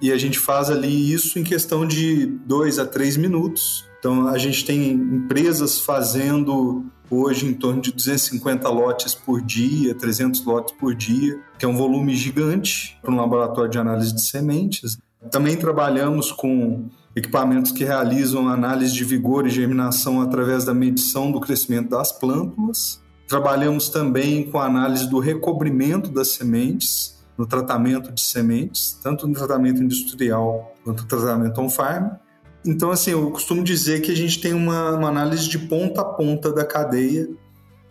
e 0.00 0.12
a 0.12 0.18
gente 0.18 0.38
faz 0.38 0.70
ali 0.70 1.12
isso 1.12 1.38
em 1.38 1.44
questão 1.44 1.86
de 1.86 2.26
dois 2.26 2.78
a 2.78 2.86
três 2.86 3.16
minutos. 3.16 3.84
Então 3.98 4.28
a 4.28 4.38
gente 4.38 4.64
tem 4.64 4.90
empresas 4.90 5.80
fazendo 5.80 6.84
hoje 7.10 7.46
em 7.46 7.54
torno 7.54 7.80
de 7.80 7.92
250 7.92 8.68
lotes 8.68 9.14
por 9.14 9.40
dia, 9.40 9.94
300 9.94 10.44
lotes 10.44 10.74
por 10.78 10.94
dia, 10.94 11.40
que 11.58 11.64
é 11.64 11.68
um 11.68 11.76
volume 11.76 12.14
gigante 12.14 12.98
para 13.00 13.12
um 13.12 13.16
laboratório 13.16 13.70
de 13.70 13.78
análise 13.78 14.14
de 14.14 14.22
sementes. 14.22 14.98
Também 15.30 15.56
trabalhamos 15.56 16.30
com 16.30 16.88
equipamentos 17.16 17.72
que 17.72 17.82
realizam 17.82 18.46
análise 18.46 18.92
de 18.92 19.02
vigor 19.02 19.46
e 19.46 19.50
germinação 19.50 20.20
através 20.20 20.66
da 20.66 20.74
medição 20.74 21.32
do 21.32 21.40
crescimento 21.40 21.88
das 21.88 22.12
plântulas. 22.12 23.00
Trabalhamos 23.26 23.88
também 23.88 24.48
com 24.50 24.58
a 24.58 24.66
análise 24.66 25.08
do 25.08 25.18
recobrimento 25.18 26.10
das 26.10 26.28
sementes, 26.28 27.16
no 27.36 27.46
tratamento 27.46 28.12
de 28.12 28.20
sementes, 28.20 28.98
tanto 29.02 29.26
no 29.26 29.32
tratamento 29.32 29.82
industrial 29.82 30.74
quanto 30.84 31.02
no 31.02 31.08
tratamento 31.08 31.60
on-farm. 31.60 32.10
Então, 32.64 32.90
assim, 32.90 33.12
eu 33.12 33.30
costumo 33.30 33.64
dizer 33.64 34.02
que 34.02 34.12
a 34.12 34.16
gente 34.16 34.40
tem 34.40 34.52
uma, 34.52 34.92
uma 34.92 35.08
análise 35.08 35.48
de 35.48 35.58
ponta 35.58 36.02
a 36.02 36.04
ponta 36.04 36.52
da 36.52 36.64
cadeia 36.64 37.28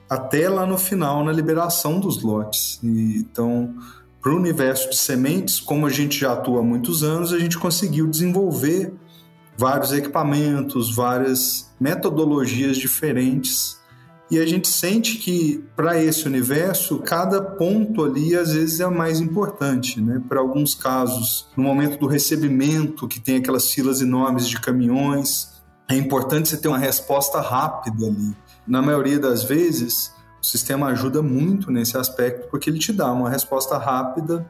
até 0.07 0.47
lá 0.47 0.67
no 0.67 0.77
final, 0.77 1.23
na 1.23 1.31
liberação 1.31 1.99
dos 1.99 2.21
lotes. 2.21 2.79
E, 2.83 3.17
então, 3.17 3.73
para 4.21 4.33
o 4.33 4.35
universo 4.35 4.89
de 4.89 4.97
sementes, 4.97 5.59
como 5.59 5.85
a 5.85 5.89
gente 5.89 6.19
já 6.19 6.33
atua 6.33 6.59
há 6.59 6.63
muitos 6.63 7.03
anos, 7.03 7.33
a 7.33 7.39
gente 7.39 7.57
conseguiu 7.57 8.07
desenvolver 8.07 8.93
vários 9.57 9.91
equipamentos, 9.91 10.93
várias 10.95 11.71
metodologias 11.79 12.77
diferentes. 12.77 13.79
E 14.29 14.39
a 14.39 14.45
gente 14.45 14.67
sente 14.67 15.17
que 15.17 15.63
para 15.75 16.01
esse 16.01 16.25
universo, 16.25 16.99
cada 16.99 17.41
ponto 17.41 18.03
ali 18.03 18.35
às 18.35 18.53
vezes 18.53 18.79
é 18.79 18.87
mais 18.87 19.19
importante, 19.19 20.01
né? 20.01 20.21
Para 20.27 20.39
alguns 20.39 20.73
casos, 20.73 21.47
no 21.55 21.63
momento 21.63 21.99
do 21.99 22.07
recebimento, 22.07 23.07
que 23.07 23.19
tem 23.19 23.37
aquelas 23.37 23.71
filas 23.71 24.01
enormes 24.01 24.47
de 24.47 24.59
caminhões, 24.59 25.61
é 25.87 25.95
importante 25.95 26.49
você 26.49 26.57
ter 26.57 26.67
uma 26.67 26.79
resposta 26.79 27.39
rápida 27.39 28.07
ali. 28.07 28.35
Na 28.65 28.81
maioria 28.81 29.19
das 29.19 29.43
vezes, 29.43 30.11
o 30.41 30.45
sistema 30.45 30.87
ajuda 30.87 31.21
muito 31.21 31.69
nesse 31.69 31.95
aspecto 31.95 32.47
porque 32.49 32.69
ele 32.69 32.79
te 32.79 32.91
dá 32.91 33.11
uma 33.11 33.29
resposta 33.29 33.77
rápida 33.77 34.45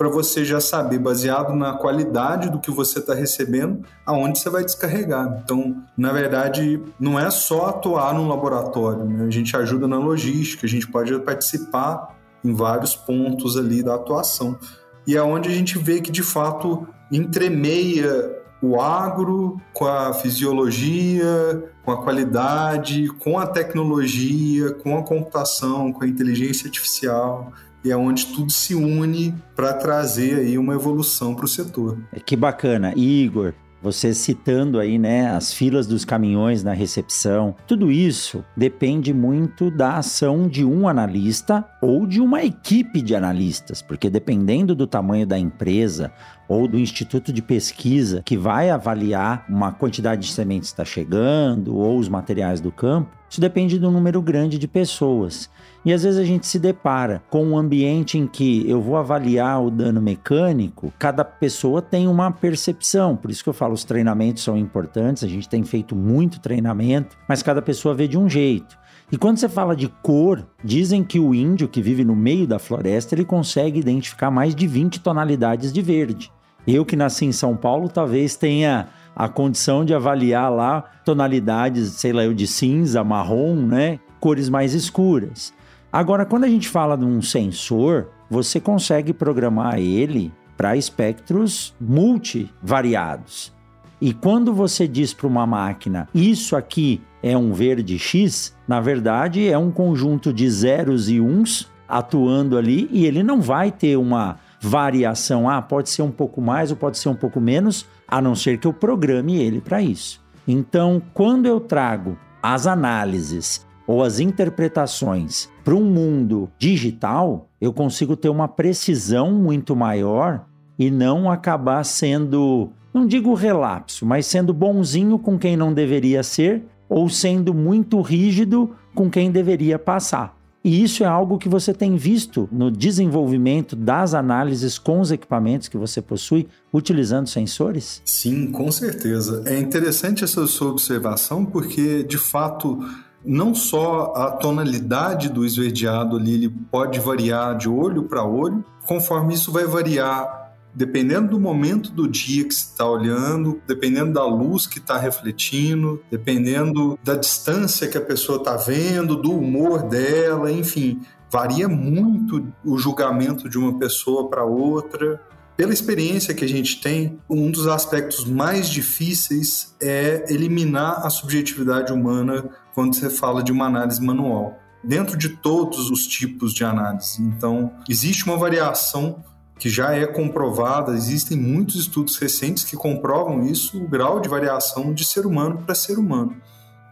para 0.00 0.08
você 0.08 0.46
já 0.46 0.62
saber, 0.62 0.98
baseado 0.98 1.54
na 1.54 1.74
qualidade 1.74 2.48
do 2.48 2.58
que 2.58 2.70
você 2.70 3.00
está 3.00 3.12
recebendo, 3.12 3.84
aonde 4.06 4.38
você 4.38 4.48
vai 4.48 4.64
descarregar. 4.64 5.42
Então, 5.44 5.76
na 5.94 6.10
verdade, 6.10 6.82
não 6.98 7.20
é 7.20 7.30
só 7.30 7.66
atuar 7.66 8.14
num 8.14 8.26
laboratório, 8.26 9.04
né? 9.04 9.26
a 9.26 9.30
gente 9.30 9.54
ajuda 9.54 9.86
na 9.86 9.98
logística, 9.98 10.64
a 10.64 10.68
gente 10.70 10.88
pode 10.88 11.14
participar 11.18 12.18
em 12.42 12.54
vários 12.54 12.96
pontos 12.96 13.58
ali 13.58 13.82
da 13.82 13.96
atuação. 13.96 14.58
E 15.06 15.18
é 15.18 15.22
onde 15.22 15.50
a 15.50 15.52
gente 15.52 15.76
vê 15.76 16.00
que, 16.00 16.10
de 16.10 16.22
fato, 16.22 16.88
entremeia 17.12 18.40
o 18.62 18.80
agro 18.80 19.60
com 19.74 19.84
a 19.84 20.14
fisiologia, 20.14 21.62
com 21.84 21.90
a 21.90 22.02
qualidade, 22.02 23.08
com 23.22 23.38
a 23.38 23.46
tecnologia, 23.46 24.72
com 24.72 24.96
a 24.96 25.02
computação, 25.02 25.92
com 25.92 26.04
a 26.04 26.08
inteligência 26.08 26.68
artificial 26.68 27.52
e 27.84 27.90
é 27.90 27.96
onde 27.96 28.26
tudo 28.26 28.50
se 28.50 28.74
une 28.74 29.34
para 29.54 29.72
trazer 29.72 30.40
aí 30.40 30.58
uma 30.58 30.74
evolução 30.74 31.34
para 31.34 31.44
o 31.44 31.48
setor. 31.48 31.98
Que 32.24 32.36
bacana, 32.36 32.92
Igor. 32.96 33.54
Você 33.82 34.12
citando 34.12 34.78
aí, 34.78 34.98
né, 34.98 35.30
as 35.30 35.54
filas 35.54 35.86
dos 35.86 36.04
caminhões 36.04 36.62
na 36.62 36.74
recepção, 36.74 37.56
tudo 37.66 37.90
isso 37.90 38.44
depende 38.54 39.10
muito 39.10 39.70
da 39.70 39.96
ação 39.96 40.46
de 40.46 40.62
um 40.62 40.86
analista 40.86 41.66
ou 41.80 42.06
de 42.06 42.20
uma 42.20 42.44
equipe 42.44 43.00
de 43.00 43.16
analistas, 43.16 43.80
porque 43.80 44.10
dependendo 44.10 44.74
do 44.74 44.86
tamanho 44.86 45.26
da 45.26 45.38
empresa 45.38 46.12
ou 46.46 46.68
do 46.68 46.78
instituto 46.78 47.32
de 47.32 47.40
pesquisa 47.40 48.20
que 48.22 48.36
vai 48.36 48.68
avaliar 48.68 49.46
uma 49.48 49.72
quantidade 49.72 50.26
de 50.26 50.32
sementes 50.32 50.68
que 50.68 50.74
está 50.74 50.84
chegando 50.84 51.74
ou 51.74 51.98
os 51.98 52.08
materiais 52.08 52.60
do 52.60 52.70
campo, 52.70 53.16
isso 53.30 53.40
depende 53.40 53.78
do 53.78 53.90
número 53.90 54.20
grande 54.20 54.58
de 54.58 54.68
pessoas. 54.68 55.48
E 55.84 55.92
às 55.92 56.02
vezes 56.02 56.18
a 56.18 56.24
gente 56.24 56.46
se 56.46 56.58
depara 56.58 57.22
com 57.30 57.44
um 57.44 57.56
ambiente 57.56 58.18
em 58.18 58.26
que 58.26 58.68
eu 58.68 58.82
vou 58.82 58.96
avaliar 58.96 59.62
o 59.62 59.70
dano 59.70 60.00
mecânico, 60.00 60.92
cada 60.98 61.24
pessoa 61.24 61.80
tem 61.80 62.06
uma 62.06 62.30
percepção. 62.30 63.16
Por 63.16 63.30
isso 63.30 63.42
que 63.42 63.48
eu 63.48 63.54
falo, 63.54 63.72
os 63.72 63.84
treinamentos 63.84 64.42
são 64.42 64.58
importantes, 64.58 65.24
a 65.24 65.28
gente 65.28 65.48
tem 65.48 65.64
feito 65.64 65.96
muito 65.96 66.38
treinamento, 66.40 67.16
mas 67.26 67.42
cada 67.42 67.62
pessoa 67.62 67.94
vê 67.94 68.06
de 68.06 68.18
um 68.18 68.28
jeito. 68.28 68.78
E 69.12 69.16
quando 69.16 69.38
você 69.38 69.48
fala 69.48 69.74
de 69.74 69.88
cor, 70.02 70.46
dizem 70.62 71.02
que 71.02 71.18
o 71.18 71.34
índio 71.34 71.66
que 71.66 71.82
vive 71.82 72.04
no 72.04 72.14
meio 72.14 72.46
da 72.46 72.58
floresta, 72.58 73.14
ele 73.14 73.24
consegue 73.24 73.80
identificar 73.80 74.30
mais 74.30 74.54
de 74.54 74.66
20 74.66 75.00
tonalidades 75.00 75.72
de 75.72 75.82
verde. 75.82 76.30
Eu 76.66 76.84
que 76.84 76.94
nasci 76.94 77.24
em 77.24 77.32
São 77.32 77.56
Paulo, 77.56 77.88
talvez 77.88 78.36
tenha 78.36 78.88
a 79.16 79.28
condição 79.28 79.84
de 79.84 79.94
avaliar 79.94 80.52
lá 80.52 80.84
tonalidades, 81.04 81.92
sei 81.94 82.12
lá, 82.12 82.22
eu 82.22 82.34
de 82.34 82.46
cinza, 82.46 83.02
marrom, 83.02 83.56
né? 83.56 83.98
Cores 84.20 84.48
mais 84.48 84.74
escuras. 84.74 85.52
Agora, 85.92 86.24
quando 86.24 86.44
a 86.44 86.48
gente 86.48 86.68
fala 86.68 86.96
de 86.96 87.04
um 87.04 87.20
sensor, 87.20 88.08
você 88.30 88.60
consegue 88.60 89.12
programar 89.12 89.78
ele 89.78 90.32
para 90.56 90.76
espectros 90.76 91.74
multivariados. 91.80 93.52
E 94.00 94.14
quando 94.14 94.54
você 94.54 94.86
diz 94.86 95.12
para 95.12 95.26
uma 95.26 95.46
máquina, 95.46 96.08
isso 96.14 96.54
aqui 96.54 97.02
é 97.22 97.36
um 97.36 97.52
verde 97.52 97.98
X, 97.98 98.56
na 98.66 98.80
verdade 98.80 99.48
é 99.48 99.58
um 99.58 99.70
conjunto 99.70 100.32
de 100.32 100.48
zeros 100.48 101.10
e 101.10 101.20
uns 101.20 101.68
atuando 101.88 102.56
ali 102.56 102.88
e 102.92 103.04
ele 103.04 103.22
não 103.22 103.40
vai 103.40 103.70
ter 103.72 103.96
uma 103.96 104.38
variação. 104.60 105.50
Ah, 105.50 105.60
pode 105.60 105.90
ser 105.90 106.02
um 106.02 106.10
pouco 106.10 106.40
mais 106.40 106.70
ou 106.70 106.76
pode 106.76 106.98
ser 106.98 107.08
um 107.08 107.16
pouco 107.16 107.40
menos, 107.40 107.84
a 108.06 108.22
não 108.22 108.34
ser 108.34 108.58
que 108.58 108.66
eu 108.66 108.72
programe 108.72 109.36
ele 109.36 109.60
para 109.60 109.82
isso. 109.82 110.20
Então, 110.46 111.02
quando 111.12 111.46
eu 111.46 111.60
trago 111.60 112.16
as 112.42 112.66
análises 112.66 113.66
ou 113.90 114.04
as 114.04 114.20
interpretações 114.20 115.48
para 115.64 115.74
um 115.74 115.84
mundo 115.84 116.48
digital, 116.56 117.48
eu 117.60 117.72
consigo 117.72 118.14
ter 118.14 118.28
uma 118.28 118.46
precisão 118.46 119.32
muito 119.32 119.74
maior 119.74 120.46
e 120.78 120.92
não 120.92 121.28
acabar 121.28 121.82
sendo, 121.82 122.70
não 122.94 123.04
digo 123.04 123.34
relapso, 123.34 124.06
mas 124.06 124.26
sendo 124.26 124.54
bonzinho 124.54 125.18
com 125.18 125.36
quem 125.36 125.56
não 125.56 125.74
deveria 125.74 126.22
ser 126.22 126.62
ou 126.88 127.08
sendo 127.08 127.52
muito 127.52 128.00
rígido 128.00 128.76
com 128.94 129.10
quem 129.10 129.28
deveria 129.28 129.76
passar. 129.76 130.38
E 130.62 130.84
isso 130.84 131.02
é 131.02 131.06
algo 131.06 131.36
que 131.36 131.48
você 131.48 131.74
tem 131.74 131.96
visto 131.96 132.48
no 132.52 132.70
desenvolvimento 132.70 133.74
das 133.74 134.14
análises 134.14 134.78
com 134.78 135.00
os 135.00 135.10
equipamentos 135.10 135.66
que 135.66 135.76
você 135.76 136.00
possui, 136.00 136.46
utilizando 136.72 137.26
sensores? 137.26 138.00
Sim, 138.04 138.52
com 138.52 138.70
certeza. 138.70 139.42
É 139.46 139.58
interessante 139.58 140.22
essa 140.22 140.46
sua 140.46 140.70
observação, 140.70 141.44
porque 141.44 142.04
de 142.04 142.18
fato 142.18 142.78
não 143.24 143.54
só 143.54 144.12
a 144.16 144.30
tonalidade 144.30 145.28
do 145.28 145.44
esverdeado 145.44 146.16
ali 146.16 146.34
ele 146.34 146.48
pode 146.48 146.98
variar 147.00 147.56
de 147.56 147.68
olho 147.68 148.04
para 148.04 148.24
olho, 148.24 148.64
conforme 148.86 149.34
isso 149.34 149.52
vai 149.52 149.64
variar 149.64 150.40
dependendo 150.74 151.30
do 151.30 151.40
momento 151.40 151.90
do 151.90 152.08
dia 152.08 152.44
que 152.44 152.54
você 152.54 152.64
está 152.64 152.88
olhando, 152.88 153.60
dependendo 153.66 154.12
da 154.12 154.24
luz 154.24 154.66
que 154.66 154.78
está 154.78 154.96
refletindo, 154.96 156.02
dependendo 156.10 156.98
da 157.02 157.14
distância 157.14 157.88
que 157.88 157.98
a 157.98 158.00
pessoa 158.00 158.38
está 158.38 158.56
vendo, 158.56 159.16
do 159.16 159.32
humor 159.32 159.82
dela, 159.82 160.50
enfim, 160.50 161.00
varia 161.30 161.68
muito 161.68 162.46
o 162.64 162.78
julgamento 162.78 163.48
de 163.48 163.58
uma 163.58 163.78
pessoa 163.78 164.28
para 164.28 164.44
outra. 164.44 165.20
Pela 165.60 165.74
experiência 165.74 166.32
que 166.32 166.42
a 166.42 166.48
gente 166.48 166.80
tem, 166.80 167.20
um 167.28 167.50
dos 167.50 167.66
aspectos 167.66 168.24
mais 168.24 168.66
difíceis 168.66 169.76
é 169.78 170.24
eliminar 170.32 171.04
a 171.04 171.10
subjetividade 171.10 171.92
humana 171.92 172.48
quando 172.72 172.96
você 172.96 173.10
fala 173.10 173.42
de 173.42 173.52
uma 173.52 173.66
análise 173.66 174.00
manual. 174.00 174.58
Dentro 174.82 175.18
de 175.18 175.28
todos 175.28 175.90
os 175.90 176.06
tipos 176.06 176.54
de 176.54 176.64
análise. 176.64 177.20
Então, 177.20 177.74
existe 177.86 178.24
uma 178.24 178.38
variação 178.38 179.22
que 179.58 179.68
já 179.68 179.92
é 179.92 180.06
comprovada, 180.06 180.92
existem 180.92 181.36
muitos 181.36 181.76
estudos 181.76 182.16
recentes 182.16 182.64
que 182.64 182.74
comprovam 182.74 183.42
isso, 183.42 183.76
o 183.84 183.86
grau 183.86 184.18
de 184.18 184.30
variação 184.30 184.94
de 184.94 185.04
ser 185.04 185.26
humano 185.26 185.58
para 185.58 185.74
ser 185.74 185.98
humano. 185.98 186.40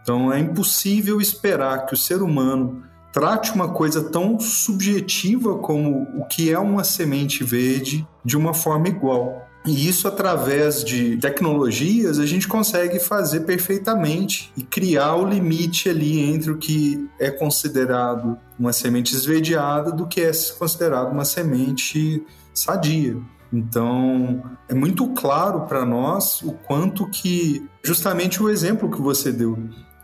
Então 0.03 0.31
é 0.31 0.39
impossível 0.39 1.19
esperar 1.19 1.87
que 1.87 1.95
o 1.95 1.97
ser 1.97 2.21
humano 2.21 2.83
trate 3.11 3.53
uma 3.53 3.69
coisa 3.69 4.03
tão 4.03 4.39
subjetiva 4.39 5.57
como 5.57 6.07
o 6.15 6.25
que 6.25 6.51
é 6.51 6.59
uma 6.59 6.83
semente 6.83 7.43
verde 7.43 8.07
de 8.23 8.37
uma 8.37 8.53
forma 8.53 8.87
igual. 8.87 9.47
E 9.65 9.87
isso, 9.87 10.07
através 10.07 10.83
de 10.83 11.17
tecnologias, 11.17 12.17
a 12.17 12.25
gente 12.25 12.47
consegue 12.47 12.97
fazer 12.99 13.41
perfeitamente 13.41 14.51
e 14.55 14.63
criar 14.63 15.15
o 15.15 15.27
limite 15.27 15.89
ali 15.89 16.19
entre 16.19 16.51
o 16.51 16.57
que 16.57 17.09
é 17.19 17.29
considerado 17.29 18.37
uma 18.57 18.71
semente 18.71 19.13
esverdeada 19.13 19.91
do 19.91 20.07
que 20.07 20.21
é 20.21 20.31
considerado 20.57 21.11
uma 21.11 21.25
semente 21.25 22.23
sadia. 22.53 23.17
Então, 23.51 24.43
é 24.69 24.73
muito 24.73 25.07
claro 25.09 25.61
para 25.61 25.85
nós 25.85 26.41
o 26.41 26.53
quanto 26.53 27.09
que, 27.09 27.67
justamente 27.83 28.41
o 28.41 28.49
exemplo 28.49 28.89
que 28.89 29.01
você 29.01 29.31
deu, 29.31 29.57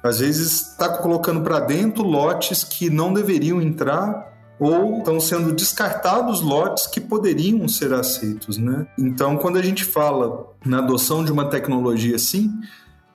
às 0.07 0.19
vezes 0.19 0.69
está 0.69 0.89
colocando 0.89 1.41
para 1.41 1.59
dentro 1.59 2.03
lotes 2.03 2.63
que 2.63 2.89
não 2.89 3.11
deveriam 3.11 3.59
entrar 3.61 4.33
ou 4.59 4.99
estão 4.99 5.19
sendo 5.19 5.51
descartados 5.51 6.41
lotes 6.41 6.85
que 6.87 7.01
poderiam 7.01 7.67
ser 7.67 7.91
aceitos, 7.91 8.57
né? 8.57 8.85
Então, 8.97 9.35
quando 9.35 9.57
a 9.57 9.61
gente 9.61 9.83
fala 9.83 10.47
na 10.63 10.77
adoção 10.77 11.25
de 11.25 11.31
uma 11.31 11.49
tecnologia 11.49 12.15
assim, 12.15 12.51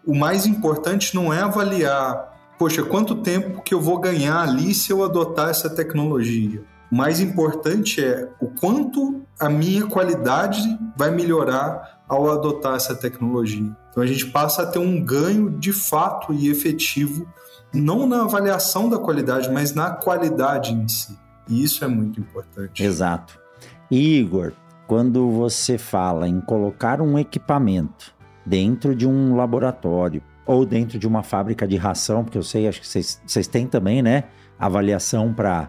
o 0.05 0.15
mais 0.15 0.47
importante 0.47 1.15
não 1.15 1.33
é 1.33 1.41
avaliar, 1.41 2.37
poxa, 2.59 2.83
quanto 2.83 3.23
tempo 3.23 3.63
que 3.63 3.73
eu 3.73 3.81
vou 3.81 3.99
ganhar 3.99 4.41
ali 4.41 4.75
se 4.75 4.93
eu 4.93 5.05
adotar 5.05 5.49
essa 5.49 5.71
tecnologia. 5.71 6.63
O 6.91 6.97
mais 6.97 7.21
importante 7.21 8.05
é 8.05 8.29
o 8.41 8.49
quanto 8.49 9.23
a 9.39 9.49
minha 9.49 9.87
qualidade 9.87 10.61
vai 10.97 11.11
melhorar 11.13 12.00
ao 12.11 12.29
adotar 12.29 12.75
essa 12.75 12.93
tecnologia. 12.93 13.71
Então 13.89 14.03
a 14.03 14.07
gente 14.07 14.27
passa 14.27 14.63
a 14.63 14.67
ter 14.67 14.81
um 14.81 15.01
ganho 15.01 15.49
de 15.49 15.73
fato 15.73 16.35
e 16.35 16.51
efetivo, 16.51 17.25
não 17.73 18.05
na 18.05 18.25
avaliação 18.25 18.89
da 18.89 18.99
qualidade, 18.99 19.49
mas 19.49 19.73
na 19.73 19.93
qualidade 19.93 20.75
em 20.75 20.89
si. 20.89 21.17
E 21.49 21.63
isso 21.63 21.85
é 21.85 21.89
muito 21.89 22.19
importante. 22.19 22.83
Exato. 22.83 23.39
Igor, 23.89 24.53
quando 24.89 25.31
você 25.31 25.79
fala 25.79 26.27
em 26.27 26.41
colocar 26.41 27.01
um 27.01 27.17
equipamento 27.17 28.13
dentro 28.45 28.93
de 28.93 29.07
um 29.07 29.37
laboratório 29.37 30.21
ou 30.45 30.67
dentro 30.67 30.99
de 30.99 31.07
uma 31.07 31.23
fábrica 31.23 31.67
de 31.67 31.77
ração, 31.77 32.25
porque 32.25 32.39
eu 32.39 32.43
sei, 32.43 32.67
acho 32.67 32.81
que 32.81 32.89
vocês 32.89 33.47
têm 33.47 33.69
também, 33.69 34.03
né? 34.03 34.25
Avaliação 34.61 35.33
para 35.33 35.69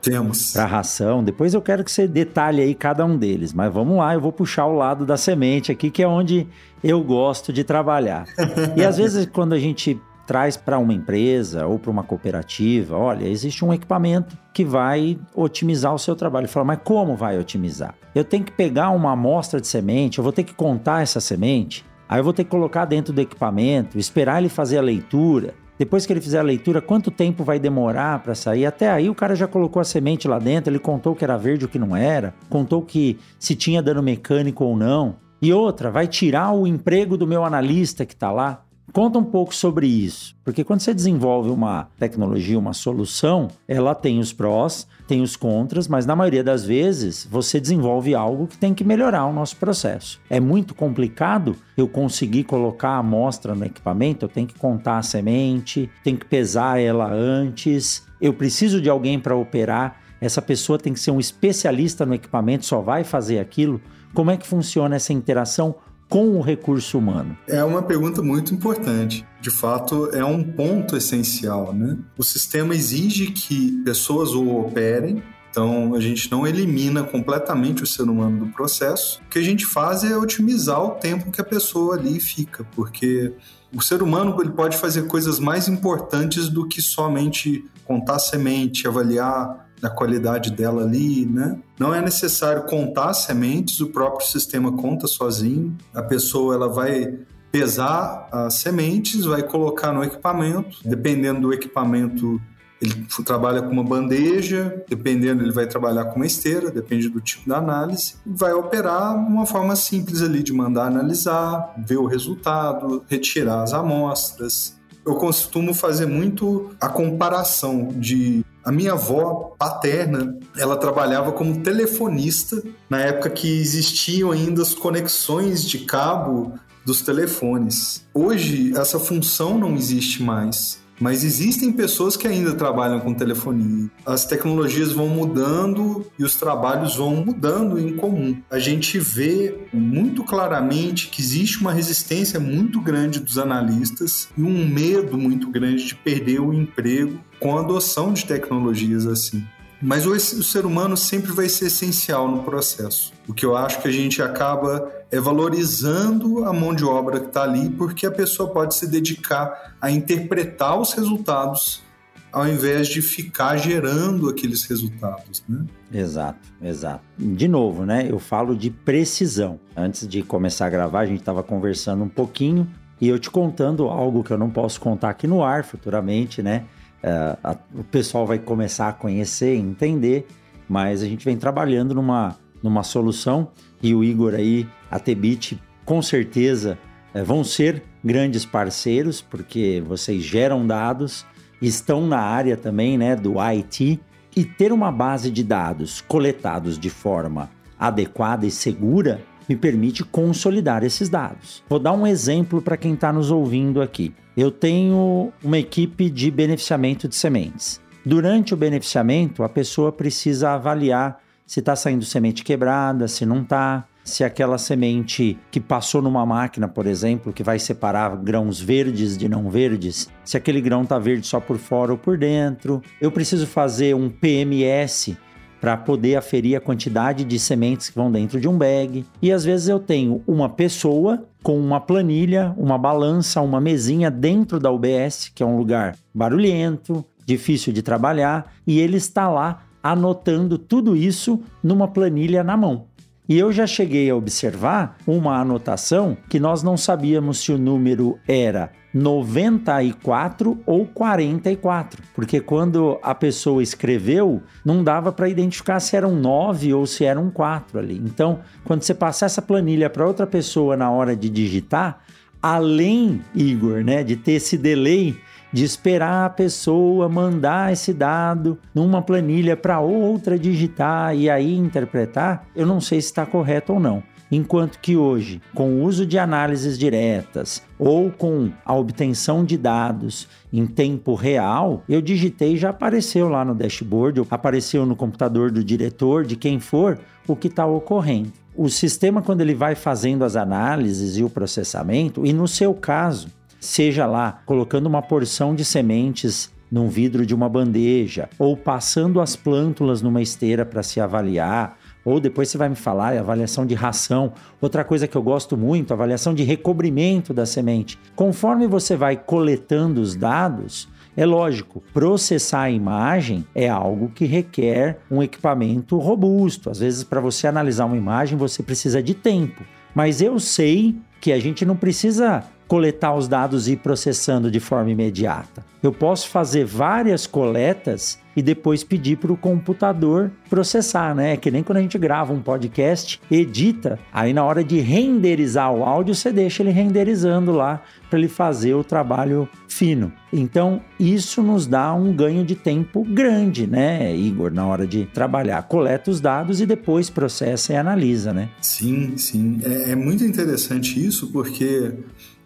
ração. 0.66 1.24
Depois 1.24 1.54
eu 1.54 1.62
quero 1.62 1.84
que 1.84 1.92
você 1.92 2.08
detalhe 2.08 2.62
aí 2.62 2.76
cada 2.76 3.06
um 3.06 3.18
deles, 3.18 3.54
mas 3.54 3.74
vamos 3.74 3.98
lá, 3.98 4.14
eu 4.14 4.20
vou 4.20 4.34
puxar 4.34 4.66
o 4.66 4.76
lado 4.76 5.06
da 5.06 5.16
semente 5.16 5.72
aqui, 5.72 5.90
que 5.90 6.04
é 6.04 6.08
onde 6.08 6.48
eu 6.84 7.02
gosto 7.02 7.54
de 7.54 7.64
trabalhar. 7.64 8.26
e 8.76 8.84
às 8.84 8.98
vezes, 8.98 9.26
quando 9.26 9.54
a 9.54 9.60
gente 9.60 10.00
traz 10.32 10.56
para 10.56 10.78
uma 10.78 10.94
empresa 10.94 11.66
ou 11.66 11.78
para 11.78 11.92
uma 11.92 12.04
cooperativa, 12.04 12.98
olha, 12.98 13.28
existe 13.28 13.66
um 13.66 13.74
equipamento 13.74 14.38
que 14.54 14.64
vai 14.64 15.20
otimizar 15.36 15.94
o 15.94 16.00
seu 16.00 16.16
trabalho. 16.16 16.48
Fala, 16.48 16.68
mas 16.68 16.80
como 16.84 17.16
vai 17.16 17.38
otimizar? 17.38 17.96
Eu 18.14 18.24
tenho 18.24 18.44
que 18.44 18.52
pegar 18.52 18.92
uma 18.92 19.12
amostra 19.12 19.60
de 19.60 19.68
semente, 19.68 20.20
eu 20.20 20.24
vou 20.24 20.32
ter 20.32 20.44
que 20.44 20.54
contar 20.54 21.02
essa 21.02 21.20
semente, 21.20 21.86
aí 22.08 22.20
eu 22.20 22.24
vou 22.24 22.32
ter 22.32 22.44
que 22.44 22.50
colocar 22.50 22.86
dentro 22.86 23.12
do 23.12 23.20
equipamento, 23.20 23.98
esperar 23.98 24.40
ele 24.40 24.50
fazer 24.50 24.78
a 24.78 24.82
leitura. 24.82 25.54
Depois 25.82 26.06
que 26.06 26.14
ele 26.14 26.22
fizer 26.22 26.38
a 26.38 26.44
leitura, 26.44 26.80
quanto 26.80 27.10
tempo 27.10 27.44
vai 27.44 27.58
demorar 27.58 28.22
para 28.22 28.36
sair? 28.36 28.68
Até 28.68 28.92
aí 28.92 29.10
o 29.10 29.16
cara 29.16 29.36
já 29.36 29.48
colocou 29.48 29.80
a 29.80 29.84
semente 29.84 30.28
lá 30.28 30.38
dentro, 30.38 30.72
ele 30.72 30.78
contou 30.78 31.16
que 31.16 31.24
era 31.24 31.36
verde 31.38 31.66
ou 31.66 31.72
que 31.72 31.80
não 31.80 31.96
era, 31.96 32.36
contou 32.52 32.84
que 32.84 33.18
se 33.40 33.56
tinha 33.56 33.82
dano 33.82 34.04
mecânico 34.04 34.64
ou 34.64 34.78
não. 34.78 35.16
E 35.42 35.52
outra, 35.52 35.90
vai 35.90 36.06
tirar 36.06 36.52
o 36.52 36.68
emprego 36.68 37.18
do 37.18 37.26
meu 37.26 37.44
analista 37.44 38.06
que 38.06 38.14
está 38.14 38.32
lá. 38.32 38.64
Conta 38.94 39.18
um 39.18 39.24
pouco 39.24 39.56
sobre 39.56 39.88
isso, 39.88 40.36
porque 40.44 40.66
quando 40.66 40.82
você 40.82 40.94
desenvolve 40.94 41.50
uma 41.50 41.88
tecnologia, 41.98 42.60
uma 42.60 42.74
solução, 42.74 43.48
ela 43.66 43.96
tem 43.96 44.20
os 44.20 44.34
prós, 44.34 44.86
tem 45.08 45.22
os 45.22 45.38
contras, 45.38 45.88
mas 45.88 46.06
na 46.06 46.14
maioria 46.14 46.44
das 46.44 46.66
vezes 46.66 47.26
você 47.30 47.58
desenvolve 47.58 48.14
algo 48.14 48.48
que 48.48 48.58
tem 48.58 48.74
que 48.74 48.84
melhorar 48.84 49.26
o 49.28 49.34
nosso 49.34 49.56
processo. 49.56 50.20
É 50.30 50.42
muito 50.42 50.76
complicado 50.76 51.56
eu 51.78 51.88
conseguir 51.88 52.44
colocar 52.44 52.90
a 52.90 52.98
amostra 52.98 53.56
no 53.56 53.64
equipamento, 53.64 54.26
eu 54.26 54.30
tenho 54.30 54.48
que 54.48 54.60
contar 54.60 54.98
a 54.98 55.04
semente, 55.04 55.90
tenho 56.04 56.18
que 56.18 56.26
pesar 56.26 56.78
ela 56.78 57.10
antes, 57.10 58.06
eu 58.20 58.34
preciso 58.34 58.82
de 58.82 58.90
alguém 58.90 59.18
para 59.18 59.36
operar, 59.36 60.02
essa 60.20 60.42
pessoa 60.42 60.78
tem 60.78 60.94
que 60.94 61.00
ser 61.00 61.12
um 61.12 61.20
especialista 61.20 62.06
no 62.06 62.14
equipamento, 62.14 62.66
só 62.66 62.82
vai 62.82 63.04
fazer 63.06 63.40
aquilo. 63.40 63.82
Como 64.14 64.30
é 64.30 64.38
que 64.38 64.46
funciona 64.46 64.98
essa 64.98 65.14
interação? 65.14 65.76
Com 66.12 66.38
o 66.38 66.42
recurso 66.42 66.98
humano? 66.98 67.38
É 67.48 67.64
uma 67.64 67.82
pergunta 67.82 68.22
muito 68.22 68.54
importante. 68.54 69.26
De 69.40 69.50
fato, 69.50 70.10
é 70.12 70.26
um 70.26 70.44
ponto 70.44 70.98
essencial. 70.98 71.74
Né? 71.74 71.98
O 72.18 72.24
sistema 72.24 72.76
exige 72.76 73.28
que 73.28 73.82
pessoas 73.86 74.34
o 74.34 74.46
operem, 74.58 75.24
então, 75.50 75.96
a 75.96 76.00
gente 76.00 76.32
não 76.32 76.48
elimina 76.48 77.04
completamente 77.04 77.84
o 77.84 77.88
ser 77.88 78.04
humano 78.04 78.46
do 78.46 78.52
processo. 78.54 79.22
O 79.26 79.30
que 79.30 79.38
a 79.38 79.42
gente 79.42 79.66
faz 79.66 80.02
é 80.02 80.16
otimizar 80.16 80.82
o 80.82 80.92
tempo 80.92 81.30
que 81.30 81.42
a 81.42 81.44
pessoa 81.44 81.96
ali 81.96 82.22
fica, 82.22 82.66
porque 82.74 83.34
o 83.76 83.82
ser 83.82 84.02
humano 84.02 84.36
ele 84.40 84.52
pode 84.52 84.78
fazer 84.78 85.08
coisas 85.08 85.40
mais 85.40 85.68
importantes 85.68 86.48
do 86.48 86.68
que 86.70 86.82
somente 86.82 87.66
contar 87.84 88.20
semente, 88.20 88.88
avaliar 88.88 89.70
da 89.82 89.90
qualidade 89.90 90.52
dela 90.52 90.84
ali, 90.84 91.26
né? 91.26 91.58
Não 91.80 91.94
é 91.94 92.02
necessário 92.02 92.64
contar 92.64 93.14
sementes, 93.14 93.80
o 93.80 93.88
próprio 93.88 94.28
sistema 94.28 94.72
conta 94.72 95.08
sozinho. 95.08 95.76
A 95.94 96.04
pessoa 96.04 96.54
ela 96.54 96.70
vai 96.70 97.18
pesar 97.52 98.30
as 98.32 98.56
sementes, 98.56 99.26
vai 99.26 99.44
colocar 99.44 99.92
no 99.92 100.04
equipamento, 100.04 100.78
dependendo 100.86 101.42
do 101.42 101.54
equipamento 101.54 102.40
ele 102.82 103.06
trabalha 103.24 103.62
com 103.62 103.70
uma 103.70 103.84
bandeja, 103.84 104.84
dependendo, 104.90 105.44
ele 105.44 105.52
vai 105.52 105.68
trabalhar 105.68 106.06
com 106.06 106.16
uma 106.16 106.26
esteira, 106.26 106.72
depende 106.72 107.10
do 107.10 107.22
tipo 107.22 107.48
da 107.48 107.58
análise, 107.58 108.16
vai 108.26 108.54
operar 108.54 109.16
uma 109.16 109.46
forma 109.46 109.76
simples 109.76 110.24
ali 110.24 110.42
de 110.42 110.52
mandar 110.52 110.88
analisar, 110.88 111.76
ver 111.86 111.98
o 111.98 112.08
resultado, 112.08 113.04
retirar 113.08 113.62
as 113.62 113.72
amostras. 113.72 114.76
Eu 115.06 115.16
costumo 115.16 115.76
fazer 115.76 116.08
muito 116.08 116.72
a 116.82 116.90
comparação 116.90 117.90
de 117.96 118.44
a 118.64 118.72
minha 118.72 118.94
avó 118.94 119.56
paterna, 119.58 120.38
ela 120.58 120.78
trabalhava 120.78 121.32
como 121.32 121.62
telefonista 121.62 122.62
na 122.90 123.02
época 123.02 123.30
que 123.30 123.48
existiam 123.60 124.32
ainda 124.32 124.62
as 124.62 124.74
conexões 124.74 125.64
de 125.64 125.80
cabo 125.80 126.54
dos 126.86 127.02
telefones. 127.02 128.06
Hoje 128.14 128.74
essa 128.76 129.00
função 129.00 129.58
não 129.58 129.76
existe 129.76 130.22
mais. 130.24 130.81
Mas 131.02 131.24
existem 131.24 131.72
pessoas 131.72 132.16
que 132.16 132.28
ainda 132.28 132.54
trabalham 132.54 133.00
com 133.00 133.12
telefonia. 133.12 133.90
As 134.06 134.24
tecnologias 134.24 134.92
vão 134.92 135.08
mudando 135.08 136.06
e 136.18 136.24
os 136.24 136.36
trabalhos 136.36 136.96
vão 136.96 137.16
mudando 137.16 137.80
em 137.80 137.98
comum. 137.98 138.38
A 138.52 138.60
gente 138.60 139.00
vê 139.00 139.58
muito 139.74 140.24
claramente 140.24 141.08
que 141.08 141.20
existe 141.20 141.60
uma 141.60 141.74
resistência 141.74 142.40
muito 142.40 142.80
grande 142.80 143.20
dos 143.20 143.40
analistas 143.40 144.30
e 144.38 144.44
um 144.44 144.68
medo 144.68 145.18
muito 145.18 145.50
grande 145.50 145.88
de 145.88 145.96
perder 145.96 146.40
o 146.40 146.54
emprego 146.54 147.20
com 147.40 147.58
a 147.58 147.62
adoção 147.62 148.14
de 148.14 148.24
tecnologias 148.24 149.08
assim. 149.08 149.44
Mas 149.82 150.06
o, 150.06 150.18
ser 150.20 150.64
humano 150.64 150.96
sempre 150.96 151.32
vai 151.32 151.50
ser 151.50 151.66
essencial 151.66 152.28
no 152.30 152.44
processo. 152.44 153.12
O 153.28 153.34
que 153.34 153.44
eu 153.44 153.58
acho 153.58 153.82
que 153.82 153.88
a 153.88 153.92
gente 153.92 154.22
acaba 154.22 154.88
é 155.12 155.20
valorizando 155.20 156.46
a 156.46 156.54
mão 156.54 156.74
de 156.74 156.86
obra 156.86 157.20
que 157.20 157.28
está 157.28 157.44
ali, 157.44 157.70
porque 157.70 158.06
a 158.06 158.12
pessoa 158.12 158.50
pode 158.50 158.76
se 158.76 158.88
dedicar 158.88 159.76
a 159.82 159.92
interpretar 159.92 160.80
os 160.80 160.94
resultados 160.94 161.84
ao 162.32 162.48
invés 162.48 162.88
de 162.88 163.02
ficar 163.02 163.58
gerando 163.58 164.30
aqueles 164.30 164.64
resultados, 164.64 165.44
né? 165.50 165.66
Exato, 165.94 166.40
exato. 166.62 167.04
De 167.18 167.48
novo, 167.48 167.86
né? 167.86 168.08
Eu 168.10 168.20
falo 168.20 168.56
de 168.56 168.70
precisão. 168.70 169.60
Antes 169.76 170.08
de 170.08 170.24
começar 170.24 170.68
a 170.68 170.70
gravar, 170.70 171.02
a 171.02 171.06
gente 171.06 171.20
estava 171.20 171.44
conversando 171.44 172.04
um 172.06 172.10
pouquinho 172.10 172.66
e 173.02 173.10
eu 173.10 173.20
te 173.20 173.30
contando 173.30 173.90
algo 173.90 174.24
que 174.24 174.32
eu 174.32 174.38
não 174.38 174.50
posso 174.50 174.80
contar 174.80 175.10
aqui 175.10 175.28
no 175.28 175.44
ar 175.44 175.66
futuramente, 175.66 176.42
né? 176.42 176.64
Uh, 177.04 177.38
a, 177.44 177.58
o 177.76 177.84
pessoal 177.84 178.26
vai 178.26 178.40
começar 178.40 178.88
a 178.88 178.94
conhecer, 178.94 179.56
entender, 179.56 180.26
mas 180.70 181.02
a 181.02 181.06
gente 181.06 181.26
vem 181.26 181.36
trabalhando 181.36 181.94
numa, 181.94 182.38
numa 182.64 182.84
solução 182.84 183.50
e 183.82 183.94
o 183.94 184.04
Igor 184.04 184.34
aí, 184.34 184.68
a 184.90 185.00
Tebit, 185.00 185.62
com 185.86 186.02
certeza 186.02 186.78
uh, 187.14 187.24
vão 187.24 187.44
ser 187.44 187.84
grandes 188.04 188.46
parceiros, 188.46 189.22
porque 189.22 189.84
vocês 189.86 190.24
geram 190.24 190.66
dados, 190.66 191.26
estão 191.62 192.08
na 192.08 192.20
área 192.20 192.58
também 192.58 192.98
né, 192.98 193.16
do 193.16 193.40
IT, 193.40 194.00
e 194.36 194.46
ter 194.46 194.72
uma 194.72 194.92
base 194.92 195.30
de 195.30 195.44
dados 195.44 196.02
coletados 196.02 196.80
de 196.80 196.90
forma 196.90 197.50
adequada 197.78 198.46
e 198.46 198.52
segura 198.52 199.22
me 199.50 199.56
permite 199.56 200.04
consolidar 200.04 200.84
esses 200.84 201.10
dados. 201.10 201.64
Vou 201.68 201.80
dar 201.80 201.92
um 201.92 202.08
exemplo 202.08 202.62
para 202.62 202.78
quem 202.78 202.94
está 202.94 203.12
nos 203.12 203.32
ouvindo 203.32 203.82
aqui. 203.82 204.14
Eu 204.38 204.50
tenho 204.50 205.34
uma 205.44 205.58
equipe 205.58 206.10
de 206.10 206.32
beneficiamento 206.32 207.08
de 207.08 207.16
sementes. 207.16 207.82
Durante 208.06 208.54
o 208.54 208.58
beneficiamento, 208.58 209.44
a 209.44 209.50
pessoa 209.50 209.92
precisa 209.92 210.52
avaliar 210.52 211.20
se 211.52 211.60
está 211.60 211.76
saindo 211.76 212.06
semente 212.06 212.46
quebrada, 212.46 213.10
se 213.10 213.26
não 213.26 213.42
está, 213.42 213.84
se 214.06 214.24
aquela 214.24 214.58
semente 214.58 215.38
que 215.52 215.60
passou 215.60 216.02
numa 216.02 216.26
máquina, 216.26 216.66
por 216.66 216.88
exemplo, 216.88 217.34
que 217.34 217.44
vai 217.44 217.60
separar 217.60 218.16
grãos 218.16 218.58
verdes 218.58 219.18
de 219.18 219.28
não 219.28 219.50
verdes, 219.50 220.10
se 220.24 220.38
aquele 220.38 220.62
grão 220.62 220.84
está 220.84 220.98
verde 220.98 221.28
só 221.28 221.42
por 221.42 221.58
fora 221.58 221.92
ou 221.92 221.98
por 221.98 222.18
dentro. 222.18 222.82
Eu 223.02 223.12
preciso 223.12 223.46
fazer 223.46 223.94
um 223.94 224.10
PMS 224.10 225.18
para 225.60 225.76
poder 225.76 226.16
aferir 226.16 226.56
a 226.56 226.62
quantidade 226.62 227.26
de 227.26 227.38
sementes 227.38 227.90
que 227.90 227.98
vão 227.98 228.10
dentro 228.10 228.40
de 228.40 228.48
um 228.48 228.58
bag. 228.58 229.06
E 229.22 229.30
às 229.30 229.44
vezes 229.44 229.68
eu 229.68 229.78
tenho 229.78 230.24
uma 230.26 230.48
pessoa 230.48 231.22
com 231.44 231.60
uma 231.60 231.82
planilha, 231.82 232.54
uma 232.56 232.78
balança, 232.78 233.42
uma 233.42 233.60
mesinha 233.60 234.10
dentro 234.10 234.58
da 234.58 234.72
UBS, 234.72 235.30
que 235.36 235.44
é 235.44 235.46
um 235.46 235.58
lugar 235.58 235.98
barulhento, 236.16 237.04
difícil 237.26 237.74
de 237.74 237.82
trabalhar, 237.82 238.54
e 238.66 238.80
ele 238.80 238.96
está 238.96 239.28
lá 239.28 239.64
anotando 239.84 240.58
tudo 240.58 240.96
isso 240.96 241.42
numa 241.64 241.88
planilha 241.88 242.44
na 242.44 242.56
mão. 242.56 242.86
E 243.30 243.38
eu 243.38 243.52
já 243.52 243.66
cheguei 243.66 244.10
a 244.10 244.16
observar 244.16 244.98
uma 245.08 245.40
anotação 245.40 246.18
que 246.30 246.40
nós 246.40 246.64
não 246.64 246.76
sabíamos 246.76 247.40
se 247.40 247.52
o 247.52 247.58
número 247.58 248.20
era 248.28 248.72
94 248.94 250.60
ou 250.66 250.86
44, 250.86 252.04
porque 252.14 252.42
quando 252.42 253.00
a 253.02 253.16
pessoa 253.16 253.64
escreveu, 253.64 254.42
não 254.66 254.84
dava 254.84 255.14
para 255.14 255.30
identificar 255.30 255.80
se 255.80 255.96
eram 255.96 256.14
9 256.14 256.74
ou 256.74 256.86
se 256.86 257.06
eram 257.06 257.30
4 257.30 257.80
ali. 257.80 258.02
Então, 258.04 258.40
quando 258.66 258.82
você 258.82 258.94
passar 258.94 259.28
essa 259.28 259.42
planilha 259.42 259.90
para 259.90 260.06
outra 260.06 260.28
pessoa 260.28 260.76
na 260.76 260.92
hora 260.92 261.16
de 261.16 261.30
digitar, 261.30 262.02
além, 262.42 263.22
Igor, 263.34 263.84
né, 263.84 264.04
de 264.04 264.18
ter 264.18 264.34
esse 264.34 264.58
delay 264.58 265.16
de 265.52 265.64
esperar 265.64 266.26
a 266.26 266.30
pessoa 266.30 267.10
mandar 267.10 267.74
esse 267.74 267.94
dado 267.94 268.58
numa 268.74 269.02
planilha 269.02 269.58
para 269.58 269.80
outra 269.80 270.38
digitar 270.38 271.16
e 271.16 271.30
aí 271.30 271.56
interpretar, 271.56 272.46
eu 272.56 272.66
não 272.66 272.80
sei 272.80 273.02
se 273.02 273.08
está 273.08 273.26
correto 273.26 273.74
ou 273.74 273.80
não. 273.80 274.04
Enquanto 274.32 274.80
que 274.80 274.96
hoje, 274.96 275.42
com 275.54 275.74
o 275.74 275.84
uso 275.84 276.06
de 276.06 276.18
análises 276.18 276.80
diretas 276.80 277.62
ou 277.78 278.10
com 278.10 278.50
a 278.66 278.74
obtenção 278.74 279.44
de 279.44 279.58
dados 279.58 280.26
em 280.54 280.66
tempo 280.66 281.16
real, 281.16 281.84
eu 281.90 282.02
digitei 282.02 282.54
e 282.54 282.58
já 282.58 282.70
apareceu 282.70 283.28
lá 283.28 283.44
no 283.44 283.54
dashboard, 283.54 284.22
apareceu 284.32 284.86
no 284.86 284.96
computador 284.96 285.52
do 285.52 285.62
diretor, 285.62 286.24
de 286.24 286.38
quem 286.38 286.62
for, 286.62 286.98
o 287.28 287.36
que 287.36 287.50
está 287.50 287.66
ocorrendo. 287.66 288.32
O 288.56 288.70
sistema, 288.70 289.22
quando 289.22 289.42
ele 289.42 289.54
vai 289.54 289.76
fazendo 289.76 290.24
as 290.24 290.38
análises 290.38 291.18
e 291.18 291.24
o 291.24 291.30
processamento, 291.30 292.26
e 292.26 292.32
no 292.32 292.48
seu 292.48 292.74
caso, 292.74 293.28
seja 293.62 294.08
lá 294.08 294.42
colocando 294.46 294.88
uma 294.88 295.02
porção 295.02 295.56
de 295.56 295.64
sementes 295.64 296.52
num 296.72 296.88
vidro 296.88 297.26
de 297.26 297.36
uma 297.36 297.50
bandeja, 297.50 298.30
ou 298.40 298.56
passando 298.56 299.20
as 299.20 299.36
plântulas 299.36 300.02
numa 300.02 300.22
esteira 300.22 300.66
para 300.66 300.82
se 300.82 301.02
avaliar, 301.02 301.78
ou 302.04 302.20
depois 302.20 302.50
você 302.50 302.58
vai 302.58 302.70
me 302.70 302.76
falar, 302.76 303.14
é 303.14 303.20
avaliação 303.20 303.66
de 303.66 303.76
ração. 303.76 304.34
Outra 304.60 304.84
coisa 304.84 305.08
que 305.08 305.16
eu 305.16 305.22
gosto 305.22 305.56
muito, 305.56 305.94
avaliação 305.94 306.34
de 306.34 306.44
recobrimento 306.44 307.34
da 307.34 307.46
semente. 307.46 308.00
Conforme 308.16 308.68
você 308.68 308.96
vai 308.96 309.18
coletando 309.18 310.02
os 310.02 310.16
dados, 310.16 310.90
é 311.16 311.26
lógico, 311.26 311.84
processar 311.94 312.62
a 312.62 312.72
imagem 312.72 313.46
é 313.54 313.68
algo 313.68 314.10
que 314.10 314.26
requer 314.26 315.00
um 315.12 315.22
equipamento 315.22 315.98
robusto. 315.98 316.70
Às 316.70 316.80
vezes, 316.80 317.04
para 317.04 317.20
você 317.20 317.48
analisar 317.48 317.86
uma 317.86 317.98
imagem, 317.98 318.38
você 318.38 318.64
precisa 318.64 319.04
de 319.04 319.14
tempo. 319.14 319.64
Mas 319.94 320.22
eu 320.22 320.40
sei 320.40 320.96
que 321.20 321.34
a 321.34 321.40
gente 321.40 321.66
não 321.66 321.76
precisa 321.76 322.44
coletar 322.72 323.14
os 323.14 323.28
dados 323.28 323.68
e 323.68 323.74
ir 323.74 323.76
processando 323.76 324.50
de 324.50 324.62
forma 324.62 324.90
imediata. 324.90 325.62
Eu 325.84 325.92
posso 325.92 326.30
fazer 326.30 326.64
várias 326.64 327.28
coletas 327.28 328.18
e 328.34 328.42
depois 328.42 328.82
pedir 328.82 329.18
para 329.18 329.34
o 329.34 329.36
computador 329.36 330.32
processar, 330.50 331.14
né? 331.14 331.36
Que 331.36 331.52
nem 331.52 331.64
quando 331.64 331.80
a 331.80 331.82
gente 331.82 331.98
grava 331.98 332.32
um 332.32 332.42
podcast, 332.42 333.20
edita, 333.30 334.00
aí 334.14 334.32
na 334.32 334.46
hora 334.46 334.64
de 334.64 334.80
renderizar 334.80 335.74
o 335.74 335.84
áudio, 335.84 336.16
você 336.16 336.32
deixa 336.32 336.64
ele 336.64 336.72
renderizando 336.72 337.52
lá 337.52 337.82
para 338.10 338.20
ele 338.20 338.30
fazer 338.30 338.74
o 338.74 338.86
trabalho 338.86 339.50
fino. 339.68 340.14
Então, 340.32 340.82
isso 341.00 341.42
nos 341.42 341.68
dá 341.68 341.94
um 341.94 342.14
ganho 342.14 342.46
de 342.46 342.56
tempo 342.56 343.04
grande, 343.04 343.68
né, 343.68 344.16
Igor, 344.16 344.52
na 344.54 344.66
hora 344.66 344.88
de 344.88 345.06
trabalhar. 345.08 345.62
Coleta 345.64 346.10
os 346.10 346.22
dados 346.22 346.62
e 346.62 346.66
depois 346.66 347.10
processa 347.10 347.74
e 347.74 347.76
analisa, 347.76 348.32
né? 348.32 348.50
Sim, 348.62 349.18
sim. 349.18 349.60
É, 349.64 349.92
é 349.92 349.96
muito 349.96 350.24
interessante 350.24 351.06
isso 351.06 351.32
porque 351.32 351.92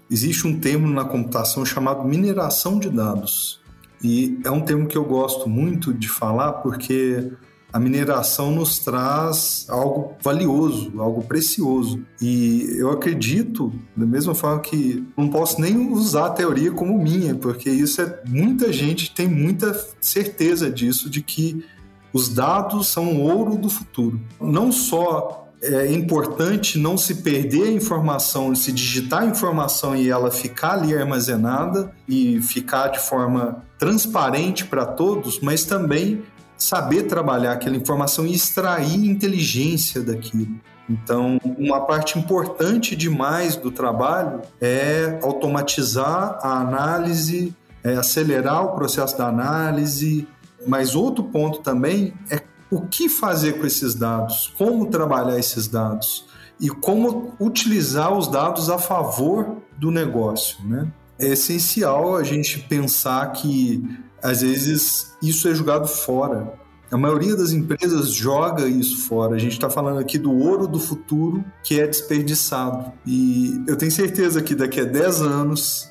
existe 0.10 0.48
um 0.48 0.60
termo 0.60 0.88
na 0.88 1.06
computação 1.06 1.66
chamado 1.66 2.04
mineração 2.04 2.80
de 2.80 2.90
dados. 2.90 3.62
E 4.04 4.40
é 4.44 4.52
um 4.52 4.62
termo 4.62 4.88
que 4.88 4.98
eu 4.98 5.04
gosto 5.04 5.50
muito 5.50 5.94
de 5.94 6.08
falar 6.08 6.54
porque 6.54 7.32
a 7.76 7.80
mineração 7.80 8.52
nos 8.52 8.80
traz 8.80 9.66
algo 9.68 10.16
valioso, 10.22 10.94
algo 10.98 11.24
precioso. 11.24 12.02
E 12.22 12.74
eu 12.78 12.90
acredito, 12.90 13.74
da 13.96 14.06
mesma 14.06 14.34
forma 14.34 14.62
que 14.62 15.06
não 15.18 15.28
posso 15.28 15.60
nem 15.60 15.92
usar 15.92 16.28
a 16.28 16.30
teoria 16.30 16.72
como 16.72 16.98
minha, 16.98 17.36
porque 17.36 17.70
isso 17.70 18.02
é 18.02 18.22
muita 18.28 18.72
gente 18.72 19.14
tem 19.14 19.28
muita 19.28 19.78
certeza 20.00 20.70
disso 20.70 21.10
de 21.10 21.22
que 21.22 21.66
os 22.14 22.30
dados 22.30 22.88
são 22.88 23.18
o 23.18 23.22
ouro 23.24 23.58
do 23.58 23.70
futuro. 23.70 24.22
Não 24.40 24.72
só 24.72 25.45
é 25.66 25.92
importante 25.92 26.78
não 26.78 26.98
se 26.98 27.16
perder 27.16 27.64
a 27.64 27.72
informação, 27.72 28.54
se 28.54 28.72
digitar 28.72 29.24
a 29.24 29.26
informação 29.26 29.96
e 29.96 30.10
ela 30.10 30.30
ficar 30.30 30.74
ali 30.74 30.96
armazenada 30.96 31.92
e 32.08 32.42
ficar 32.42 32.90
de 32.90 33.00
forma 33.00 33.64
transparente 33.78 34.66
para 34.66 34.86
todos, 34.86 35.40
mas 35.40 35.64
também 35.64 36.24
saber 36.58 37.04
trabalhar 37.04 37.54
aquela 37.54 37.76
informação 37.76 38.26
e 38.26 38.34
extrair 38.34 39.06
inteligência 39.06 40.02
daquilo. 40.02 40.60
Então, 40.90 41.40
uma 41.58 41.82
parte 41.82 42.18
importante 42.20 42.96
demais 42.96 43.56
do 43.56 43.72
trabalho 43.72 44.42
é 44.62 45.20
automatizar 45.24 46.38
a 46.42 46.60
análise, 46.60 47.56
é 47.84 47.96
acelerar 47.96 48.64
o 48.66 48.76
processo 48.76 49.18
da 49.18 49.28
análise, 49.28 50.28
mas 50.66 50.96
outro 50.96 51.24
ponto 51.24 51.60
também 51.60 52.14
é 52.30 52.42
o 52.72 52.82
que 52.82 53.08
fazer 53.08 53.60
com 53.60 53.66
esses 53.66 53.96
dados, 53.96 54.54
como 54.58 54.90
trabalhar 54.90 55.38
esses 55.38 55.68
dados 55.68 56.26
e 56.60 56.70
como 56.70 57.34
utilizar 57.40 58.14
os 58.14 58.28
dados 58.28 58.70
a 58.70 58.78
favor 58.78 59.58
do 59.78 59.92
negócio, 59.92 60.58
né? 60.66 60.88
É 61.18 61.28
essencial 61.28 62.16
a 62.16 62.24
gente 62.24 62.60
pensar 62.60 63.32
que 63.32 63.84
às 64.22 64.42
vezes 64.42 65.14
isso 65.22 65.48
é 65.48 65.54
jogado 65.54 65.88
fora. 65.88 66.54
A 66.92 66.98
maioria 66.98 67.36
das 67.36 67.52
empresas 67.52 68.12
joga 68.12 68.68
isso 68.68 69.08
fora. 69.08 69.36
A 69.36 69.38
gente 69.38 69.54
está 69.54 69.70
falando 69.70 70.00
aqui 70.00 70.18
do 70.18 70.32
ouro 70.32 70.68
do 70.68 70.80
futuro 70.80 71.44
que 71.64 71.80
é 71.80 71.88
desperdiçado. 71.88 72.92
E 73.06 73.64
eu 73.68 73.76
tenho 73.76 73.92
certeza 73.92 74.42
que 74.42 74.56
daqui 74.56 74.82
a 74.82 74.84
10 74.84 75.22
anos 75.22 75.90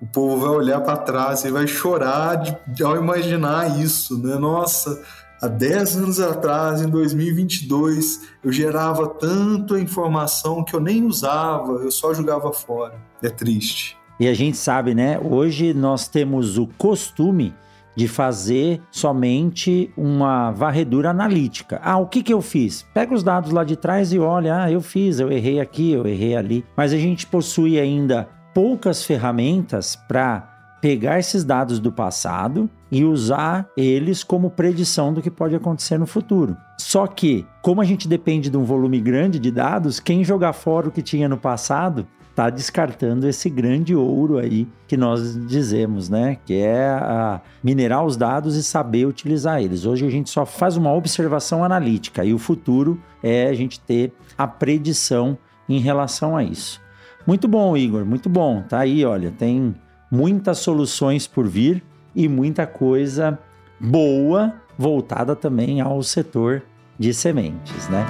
o 0.00 0.06
povo 0.06 0.38
vai 0.38 0.50
olhar 0.50 0.80
para 0.80 0.96
trás 0.96 1.44
e 1.44 1.50
vai 1.50 1.66
chorar 1.66 2.36
de, 2.66 2.82
ao 2.82 2.96
imaginar 2.96 3.80
isso, 3.80 4.18
né? 4.22 4.36
Nossa, 4.36 5.02
Há 5.40 5.48
10 5.48 5.96
anos 5.96 6.18
atrás, 6.18 6.80
em 6.80 6.88
2022, 6.88 8.22
eu 8.42 8.50
gerava 8.50 9.06
tanta 9.06 9.78
informação 9.78 10.64
que 10.64 10.74
eu 10.74 10.80
nem 10.80 11.04
usava, 11.04 11.72
eu 11.72 11.90
só 11.90 12.14
jogava 12.14 12.50
fora. 12.54 12.94
É 13.22 13.28
triste. 13.28 13.98
E 14.18 14.26
a 14.26 14.32
gente 14.32 14.56
sabe, 14.56 14.94
né? 14.94 15.18
Hoje 15.18 15.74
nós 15.74 16.08
temos 16.08 16.56
o 16.56 16.66
costume 16.78 17.54
de 17.94 18.08
fazer 18.08 18.80
somente 18.90 19.92
uma 19.94 20.52
varredura 20.52 21.10
analítica. 21.10 21.80
Ah, 21.84 21.98
o 21.98 22.06
que, 22.06 22.22
que 22.22 22.32
eu 22.32 22.40
fiz? 22.40 22.86
Pega 22.94 23.14
os 23.14 23.22
dados 23.22 23.50
lá 23.50 23.62
de 23.62 23.76
trás 23.76 24.14
e 24.14 24.18
olha, 24.18 24.62
ah, 24.62 24.72
eu 24.72 24.80
fiz, 24.80 25.20
eu 25.20 25.30
errei 25.30 25.60
aqui, 25.60 25.92
eu 25.92 26.06
errei 26.06 26.34
ali. 26.34 26.64
Mas 26.74 26.94
a 26.94 26.98
gente 26.98 27.26
possui 27.26 27.78
ainda 27.78 28.26
poucas 28.54 29.04
ferramentas 29.04 29.96
para 29.96 30.78
pegar 30.80 31.18
esses 31.18 31.44
dados 31.44 31.78
do 31.78 31.92
passado 31.92 32.70
e 32.90 33.04
usar 33.04 33.68
eles 33.76 34.22
como 34.22 34.50
predição 34.50 35.12
do 35.12 35.20
que 35.20 35.30
pode 35.30 35.54
acontecer 35.54 35.98
no 35.98 36.06
futuro. 36.06 36.56
Só 36.78 37.06
que, 37.06 37.46
como 37.62 37.80
a 37.80 37.84
gente 37.84 38.06
depende 38.06 38.48
de 38.48 38.56
um 38.56 38.64
volume 38.64 39.00
grande 39.00 39.38
de 39.38 39.50
dados, 39.50 39.98
quem 39.98 40.22
jogar 40.22 40.52
fora 40.52 40.88
o 40.88 40.92
que 40.92 41.02
tinha 41.02 41.28
no 41.28 41.36
passado 41.36 42.06
está 42.36 42.50
descartando 42.50 43.26
esse 43.26 43.48
grande 43.48 43.94
ouro 43.94 44.36
aí 44.36 44.68
que 44.86 44.94
nós 44.94 45.34
dizemos, 45.46 46.10
né? 46.10 46.36
Que 46.44 46.54
é 46.54 46.86
a 46.86 47.40
minerar 47.64 48.04
os 48.04 48.14
dados 48.14 48.56
e 48.56 48.62
saber 48.62 49.06
utilizar 49.06 49.62
eles. 49.62 49.86
Hoje 49.86 50.06
a 50.06 50.10
gente 50.10 50.28
só 50.28 50.44
faz 50.44 50.76
uma 50.76 50.92
observação 50.92 51.64
analítica 51.64 52.24
e 52.24 52.34
o 52.34 52.38
futuro 52.38 53.00
é 53.22 53.46
a 53.46 53.54
gente 53.54 53.80
ter 53.80 54.12
a 54.36 54.46
predição 54.46 55.38
em 55.66 55.78
relação 55.78 56.36
a 56.36 56.44
isso. 56.44 56.78
Muito 57.26 57.48
bom, 57.48 57.74
Igor, 57.74 58.04
muito 58.04 58.28
bom. 58.28 58.62
Tá 58.62 58.80
aí, 58.80 59.02
olha, 59.04 59.32
tem 59.32 59.74
muitas 60.10 60.58
soluções 60.58 61.26
por 61.26 61.48
vir 61.48 61.82
e 62.16 62.26
muita 62.26 62.66
coisa 62.66 63.38
boa 63.78 64.54
voltada 64.78 65.36
também 65.36 65.80
ao 65.80 66.02
setor 66.02 66.62
de 66.98 67.12
sementes, 67.12 67.88
né? 67.88 68.06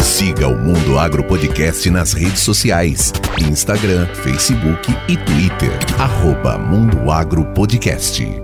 Siga 0.00 0.48
o 0.48 0.56
Mundo 0.56 0.98
Agro 0.98 1.22
Podcast 1.24 1.90
nas 1.90 2.14
redes 2.14 2.40
sociais: 2.40 3.12
Instagram, 3.38 4.06
Facebook 4.14 4.90
e 5.08 5.16
Twitter. 5.18 5.70
Arroba 6.00 6.56
Mundo 6.56 7.10
Agro 7.10 7.44
Podcast. 7.52 8.43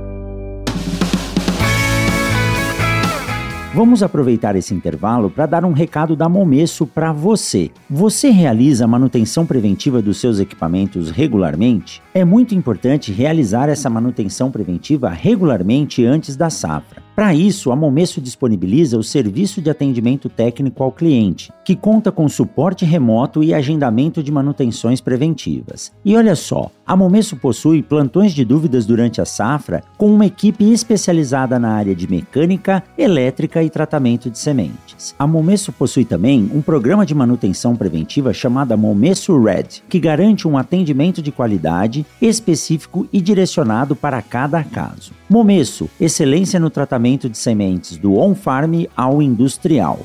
Vamos 3.72 4.02
aproveitar 4.02 4.56
esse 4.56 4.74
intervalo 4.74 5.30
para 5.30 5.46
dar 5.46 5.64
um 5.64 5.70
recado 5.70 6.16
da 6.16 6.28
Momesso 6.28 6.84
para 6.84 7.12
você. 7.12 7.70
Você 7.88 8.28
realiza 8.28 8.84
a 8.84 8.88
manutenção 8.88 9.46
preventiva 9.46 10.02
dos 10.02 10.16
seus 10.16 10.40
equipamentos 10.40 11.08
regularmente? 11.08 12.02
É 12.12 12.24
muito 12.24 12.56
importante 12.56 13.12
realizar 13.12 13.68
essa 13.68 13.88
manutenção 13.88 14.50
preventiva 14.50 15.10
regularmente 15.10 16.04
antes 16.04 16.34
da 16.34 16.50
safra. 16.50 17.00
Para 17.14 17.34
isso, 17.34 17.70
a 17.70 17.76
Momesso 17.76 18.20
disponibiliza 18.20 18.96
o 18.96 19.02
serviço 19.02 19.60
de 19.60 19.68
atendimento 19.68 20.28
técnico 20.28 20.82
ao 20.82 20.90
cliente, 20.90 21.52
que 21.64 21.76
conta 21.76 22.10
com 22.10 22.26
suporte 22.28 22.84
remoto 22.84 23.44
e 23.44 23.52
agendamento 23.52 24.22
de 24.22 24.32
manutenções 24.32 25.00
preventivas. 25.02 25.92
E 26.04 26.16
olha 26.16 26.34
só, 26.34 26.70
a 26.86 26.96
Momesso 26.96 27.36
possui 27.36 27.82
plantões 27.82 28.32
de 28.32 28.44
dúvidas 28.44 28.86
durante 28.86 29.20
a 29.20 29.26
safra 29.26 29.82
com 29.98 30.10
uma 30.12 30.24
equipe 30.26 30.72
especializada 30.72 31.58
na 31.58 31.72
área 31.72 31.94
de 31.94 32.08
mecânica, 32.08 32.82
elétrica 32.96 33.62
e 33.62 33.68
tratamento 33.68 34.30
de 34.30 34.38
sementes. 34.38 35.14
A 35.18 35.26
Momesso 35.26 35.72
possui 35.72 36.06
também 36.06 36.50
um 36.54 36.62
programa 36.62 37.04
de 37.04 37.14
manutenção 37.14 37.76
preventiva 37.76 38.32
chamado 38.32 38.76
Momesso 38.78 39.38
Red, 39.38 39.82
que 39.88 40.00
garante 40.00 40.48
um 40.48 40.56
atendimento 40.56 41.20
de 41.20 41.30
qualidade 41.30 41.99
específico 42.20 43.06
e 43.12 43.20
direcionado 43.20 43.94
para 43.94 44.20
cada 44.22 44.62
caso. 44.62 45.12
Momesso, 45.28 45.88
excelência 46.00 46.60
no 46.60 46.70
tratamento 46.70 47.28
de 47.28 47.38
sementes 47.38 47.96
do 47.96 48.14
on-farm 48.14 48.86
ao 48.96 49.22
industrial. 49.22 50.00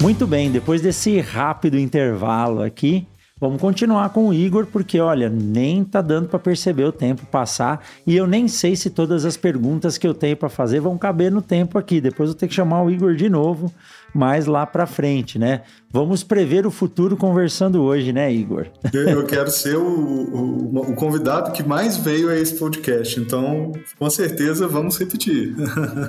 Muito 0.00 0.26
bem, 0.26 0.50
depois 0.50 0.80
desse 0.80 1.20
rápido 1.20 1.78
intervalo 1.78 2.62
aqui, 2.62 3.06
Vamos 3.40 3.58
continuar 3.58 4.10
com 4.10 4.28
o 4.28 4.34
Igor, 4.34 4.66
porque 4.66 5.00
olha, 5.00 5.30
nem 5.30 5.82
tá 5.82 6.02
dando 6.02 6.28
para 6.28 6.38
perceber 6.38 6.84
o 6.84 6.92
tempo 6.92 7.24
passar 7.24 7.82
e 8.06 8.14
eu 8.14 8.26
nem 8.26 8.46
sei 8.46 8.76
se 8.76 8.90
todas 8.90 9.24
as 9.24 9.34
perguntas 9.34 9.96
que 9.96 10.06
eu 10.06 10.12
tenho 10.12 10.36
para 10.36 10.50
fazer 10.50 10.78
vão 10.80 10.98
caber 10.98 11.32
no 11.32 11.40
tempo 11.40 11.78
aqui. 11.78 12.02
Depois 12.02 12.28
eu 12.28 12.34
tenho 12.34 12.50
que 12.50 12.54
chamar 12.54 12.82
o 12.82 12.90
Igor 12.90 13.14
de 13.14 13.30
novo, 13.30 13.72
mais 14.12 14.44
lá 14.44 14.66
para 14.66 14.86
frente, 14.86 15.38
né? 15.38 15.62
Vamos 15.90 16.22
prever 16.22 16.66
o 16.66 16.70
futuro 16.70 17.16
conversando 17.16 17.80
hoje, 17.80 18.12
né, 18.12 18.30
Igor? 18.30 18.66
Eu 18.92 19.24
quero 19.24 19.50
ser 19.50 19.76
o, 19.76 19.88
o, 19.88 20.90
o 20.90 20.94
convidado 20.94 21.52
que 21.52 21.62
mais 21.62 21.96
veio 21.96 22.28
a 22.28 22.36
esse 22.36 22.58
podcast, 22.58 23.18
então 23.18 23.72
com 23.98 24.10
certeza 24.10 24.68
vamos 24.68 24.98
repetir. 24.98 25.54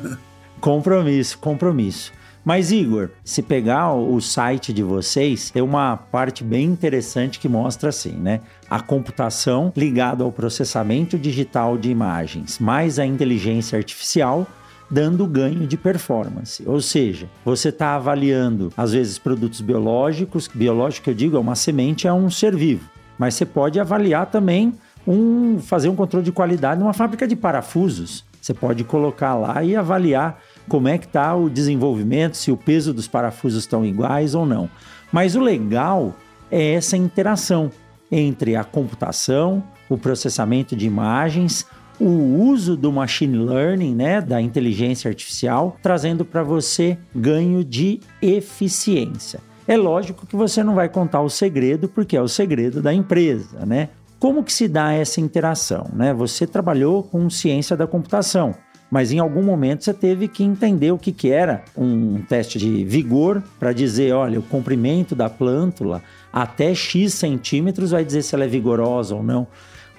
compromisso, 0.60 1.38
compromisso. 1.38 2.12
Mas, 2.44 2.72
Igor, 2.72 3.10
se 3.24 3.44
pegar 3.44 3.94
o 3.94 4.20
site 4.20 4.74
de 4.74 4.82
vocês, 4.82 5.52
tem 5.52 5.62
uma 5.62 5.96
parte 5.96 6.44
bem 6.44 6.66
interessante 6.66 7.40
que 7.40 7.48
mostra 7.48 7.90
assim, 7.90 8.14
né? 8.14 8.42
A 8.70 8.80
computação 8.80 9.72
ligada 9.78 10.24
ao 10.24 10.32
processamento 10.32 11.20
digital 11.20 11.78
de 11.78 11.90
imagens, 11.90 12.58
mais 12.58 12.98
a 12.98 13.06
inteligência 13.06 13.78
artificial, 13.78 14.48
dando 14.90 15.26
ganho 15.28 15.68
de 15.68 15.78
performance. 15.78 16.64
Ou 16.66 16.82
seja, 16.82 17.30
você 17.46 17.70
está 17.70 17.96
avaliando, 17.96 18.74
às 18.76 18.92
vezes, 18.92 19.20
produtos 19.20 19.62
biológicos. 19.62 20.48
Biológico, 20.48 21.12
eu 21.12 21.14
digo, 21.14 21.38
é 21.38 21.40
uma 21.40 21.56
semente, 21.56 22.08
é 22.08 22.14
um 22.14 22.30
ser 22.30 22.56
vivo. 22.56 22.90
Mas 23.18 23.36
você 23.36 23.46
pode 23.46 23.80
avaliar 23.80 24.26
também 24.26 24.74
um, 25.08 25.60
fazer 25.60 25.90
um 25.90 25.96
controle 25.96 26.26
de 26.26 26.32
qualidade 26.32 26.80
numa 26.80 26.94
fábrica 26.94 27.28
de 27.28 27.36
parafusos. 27.36 28.26
Você 28.42 28.54
pode 28.54 28.84
colocar 28.84 29.36
lá 29.36 29.64
e 29.64 29.76
avaliar 29.76 30.42
como 30.68 30.88
é 30.88 30.98
que 30.98 31.06
está 31.06 31.36
o 31.36 31.50
desenvolvimento, 31.50 32.38
se 32.38 32.52
o 32.52 32.58
peso 32.58 32.94
dos 32.94 33.08
parafusos 33.08 33.64
estão 33.64 33.86
iguais 33.86 34.36
ou 34.36 34.46
não. 34.46 34.70
Mas 35.12 35.36
o 35.36 35.40
legal 35.40 36.16
é 36.50 36.74
essa 36.74 36.98
interação 36.98 37.72
entre 38.12 38.56
a 38.56 38.64
computação, 38.64 39.64
o 39.90 39.98
processamento 39.98 40.76
de 40.76 40.86
imagens, 40.86 41.66
o 42.00 42.44
uso 42.44 42.76
do 42.76 42.92
machine 42.92 43.38
learning, 43.38 43.94
né, 43.94 44.20
da 44.20 44.42
inteligência 44.42 45.08
artificial, 45.08 45.78
trazendo 45.82 46.26
para 46.26 46.44
você 46.44 46.98
ganho 47.16 47.64
de 47.64 48.00
eficiência. 48.22 49.40
É 49.68 49.78
lógico 49.78 50.26
que 50.26 50.36
você 50.36 50.64
não 50.64 50.76
vai 50.76 50.90
contar 50.90 51.22
o 51.22 51.30
segredo, 51.30 51.88
porque 51.88 52.18
é 52.18 52.22
o 52.22 52.28
segredo 52.28 52.82
da 52.82 52.94
empresa, 52.94 53.66
né? 53.66 53.90
Como 54.20 54.44
que 54.44 54.52
se 54.52 54.68
dá 54.68 54.92
essa 54.92 55.22
interação, 55.22 55.88
né? 55.94 56.14
Você 56.14 56.48
trabalhou 56.48 57.04
com 57.04 57.30
ciência 57.30 57.78
da 57.78 57.88
computação 57.88 58.56
mas 58.92 59.14
em 59.14 59.20
algum 59.20 59.42
momento 59.42 59.86
você 59.86 59.94
teve 59.94 60.28
que 60.28 60.44
entender 60.44 60.92
o 60.92 60.98
que, 60.98 61.14
que 61.14 61.32
era 61.32 61.64
um 61.78 62.22
teste 62.22 62.60
de 62.60 62.84
vigor 62.84 63.42
para 63.58 63.72
dizer, 63.72 64.14
olha, 64.14 64.38
o 64.38 64.44
comprimento 64.44 65.16
da 65.16 65.30
plântula 65.30 66.04
até 66.32 66.76
X 66.76 67.14
centímetros 67.14 67.92
vai 67.92 68.04
dizer 68.04 68.22
se 68.22 68.36
ela 68.36 68.44
é 68.44 68.50
vigorosa 68.50 69.16
ou 69.16 69.24
não. 69.24 69.48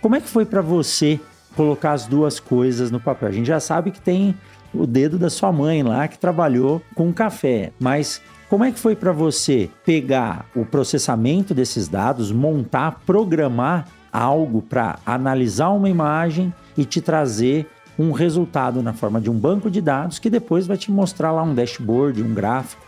Como 0.02 0.14
é 0.14 0.20
que 0.20 0.28
foi 0.28 0.44
para 0.44 0.60
você 0.60 1.18
colocar 1.56 1.92
as 1.92 2.06
duas 2.06 2.38
coisas 2.38 2.90
no 2.90 3.00
papel? 3.00 3.28
A 3.28 3.32
gente 3.32 3.46
já 3.46 3.60
sabe 3.60 3.90
que 3.90 4.00
tem 4.00 4.34
o 4.74 4.86
dedo 4.86 5.18
da 5.18 5.30
sua 5.30 5.50
mãe 5.50 5.82
lá 5.82 6.06
que 6.06 6.18
trabalhou 6.18 6.82
com 6.94 7.12
café, 7.12 7.72
mas 7.80 8.20
como 8.50 8.64
é 8.64 8.70
que 8.70 8.78
foi 8.78 8.94
para 8.94 9.12
você 9.12 9.70
pegar 9.86 10.44
o 10.54 10.66
processamento 10.66 11.54
desses 11.54 11.88
dados, 11.88 12.30
montar, 12.30 13.00
programar 13.06 13.86
algo 14.12 14.60
para 14.60 14.98
analisar 15.06 15.70
uma 15.70 15.88
imagem 15.88 16.52
e 16.76 16.84
te 16.84 17.00
trazer 17.00 17.66
um 18.02 18.10
resultado 18.10 18.82
na 18.82 18.92
forma 18.92 19.20
de 19.20 19.30
um 19.30 19.38
banco 19.38 19.70
de 19.70 19.80
dados 19.80 20.18
que 20.18 20.28
depois 20.28 20.66
vai 20.66 20.76
te 20.76 20.90
mostrar 20.90 21.30
lá 21.30 21.42
um 21.42 21.54
dashboard, 21.54 22.20
um 22.22 22.34
gráfico. 22.34 22.84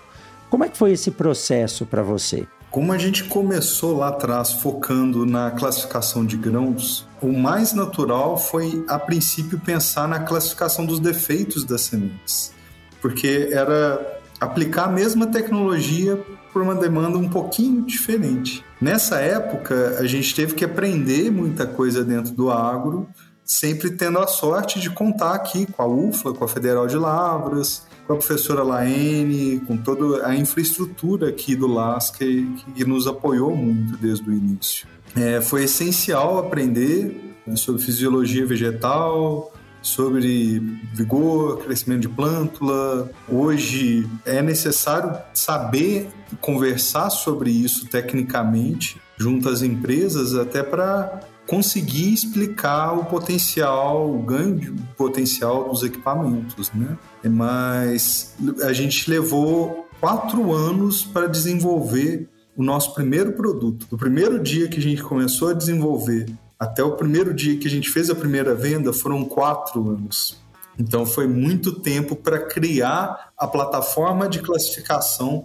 Como 0.50 0.64
é 0.64 0.68
que 0.68 0.76
foi 0.76 0.92
esse 0.92 1.12
processo 1.12 1.86
para 1.86 2.02
você? 2.02 2.46
Como 2.70 2.92
a 2.92 2.98
gente 2.98 3.22
começou 3.24 3.96
lá 3.96 4.08
atrás 4.08 4.52
focando 4.54 5.24
na 5.24 5.52
classificação 5.52 6.26
de 6.26 6.36
grãos, 6.36 7.06
o 7.22 7.32
mais 7.32 7.72
natural 7.72 8.36
foi, 8.36 8.84
a 8.88 8.98
princípio, 8.98 9.60
pensar 9.60 10.08
na 10.08 10.18
classificação 10.18 10.84
dos 10.84 10.98
defeitos 10.98 11.62
das 11.64 11.82
sementes, 11.82 12.52
porque 13.00 13.50
era 13.52 14.20
aplicar 14.40 14.86
a 14.86 14.88
mesma 14.88 15.28
tecnologia 15.28 16.20
por 16.52 16.62
uma 16.62 16.74
demanda 16.74 17.16
um 17.16 17.28
pouquinho 17.28 17.82
diferente. 17.82 18.64
Nessa 18.80 19.20
época, 19.20 19.96
a 20.00 20.06
gente 20.08 20.34
teve 20.34 20.54
que 20.54 20.64
aprender 20.64 21.30
muita 21.30 21.64
coisa 21.66 22.04
dentro 22.04 22.32
do 22.32 22.50
agro 22.50 23.08
sempre 23.44 23.90
tendo 23.90 24.18
a 24.18 24.26
sorte 24.26 24.80
de 24.80 24.90
contar 24.90 25.34
aqui 25.34 25.66
com 25.66 25.82
a 25.82 25.86
UFLA, 25.86 26.34
com 26.34 26.44
a 26.44 26.48
Federal 26.48 26.86
de 26.86 26.96
Lavras, 26.96 27.82
com 28.06 28.14
a 28.14 28.16
professora 28.16 28.62
Laene, 28.62 29.60
com 29.60 29.76
toda 29.76 30.26
a 30.26 30.34
infraestrutura 30.34 31.28
aqui 31.28 31.54
do 31.54 31.66
LAS 31.66 32.10
que, 32.10 32.46
que 32.74 32.84
nos 32.84 33.06
apoiou 33.06 33.54
muito 33.56 33.96
desde 33.96 34.28
o 34.28 34.32
início. 34.32 34.86
É, 35.16 35.40
foi 35.40 35.64
essencial 35.64 36.38
aprender 36.38 37.34
né, 37.46 37.56
sobre 37.56 37.82
fisiologia 37.82 38.44
vegetal, 38.46 39.52
sobre 39.80 40.58
vigor, 40.94 41.58
crescimento 41.58 42.00
de 42.00 42.08
plântula. 42.08 43.10
Hoje 43.28 44.08
é 44.24 44.40
necessário 44.40 45.16
saber 45.34 46.08
conversar 46.40 47.10
sobre 47.10 47.50
isso 47.50 47.86
tecnicamente 47.86 49.00
junto 49.16 49.48
às 49.48 49.62
empresas, 49.62 50.34
até 50.34 50.62
para 50.62 51.20
conseguir 51.46 52.12
explicar 52.12 52.92
o 52.92 53.04
potencial, 53.04 54.10
o 54.10 54.22
ganho 54.22 54.56
de 54.56 54.70
potencial 54.96 55.68
dos 55.68 55.82
equipamentos, 55.82 56.72
né? 56.72 56.96
Mas 57.22 58.34
a 58.62 58.72
gente 58.72 59.10
levou 59.10 59.88
quatro 60.00 60.52
anos 60.52 61.04
para 61.04 61.26
desenvolver 61.26 62.28
o 62.56 62.62
nosso 62.62 62.94
primeiro 62.94 63.32
produto. 63.32 63.86
Do 63.90 63.98
primeiro 63.98 64.42
dia 64.42 64.68
que 64.68 64.78
a 64.78 64.82
gente 64.82 65.02
começou 65.02 65.48
a 65.48 65.52
desenvolver 65.52 66.26
até 66.58 66.82
o 66.82 66.92
primeiro 66.92 67.34
dia 67.34 67.58
que 67.58 67.66
a 67.66 67.70
gente 67.70 67.90
fez 67.90 68.08
a 68.08 68.14
primeira 68.14 68.54
venda 68.54 68.92
foram 68.92 69.24
quatro 69.24 69.90
anos. 69.90 70.42
Então 70.78 71.04
foi 71.04 71.26
muito 71.26 71.80
tempo 71.80 72.16
para 72.16 72.38
criar 72.38 73.32
a 73.36 73.46
plataforma 73.46 74.28
de 74.28 74.40
classificação 74.40 75.44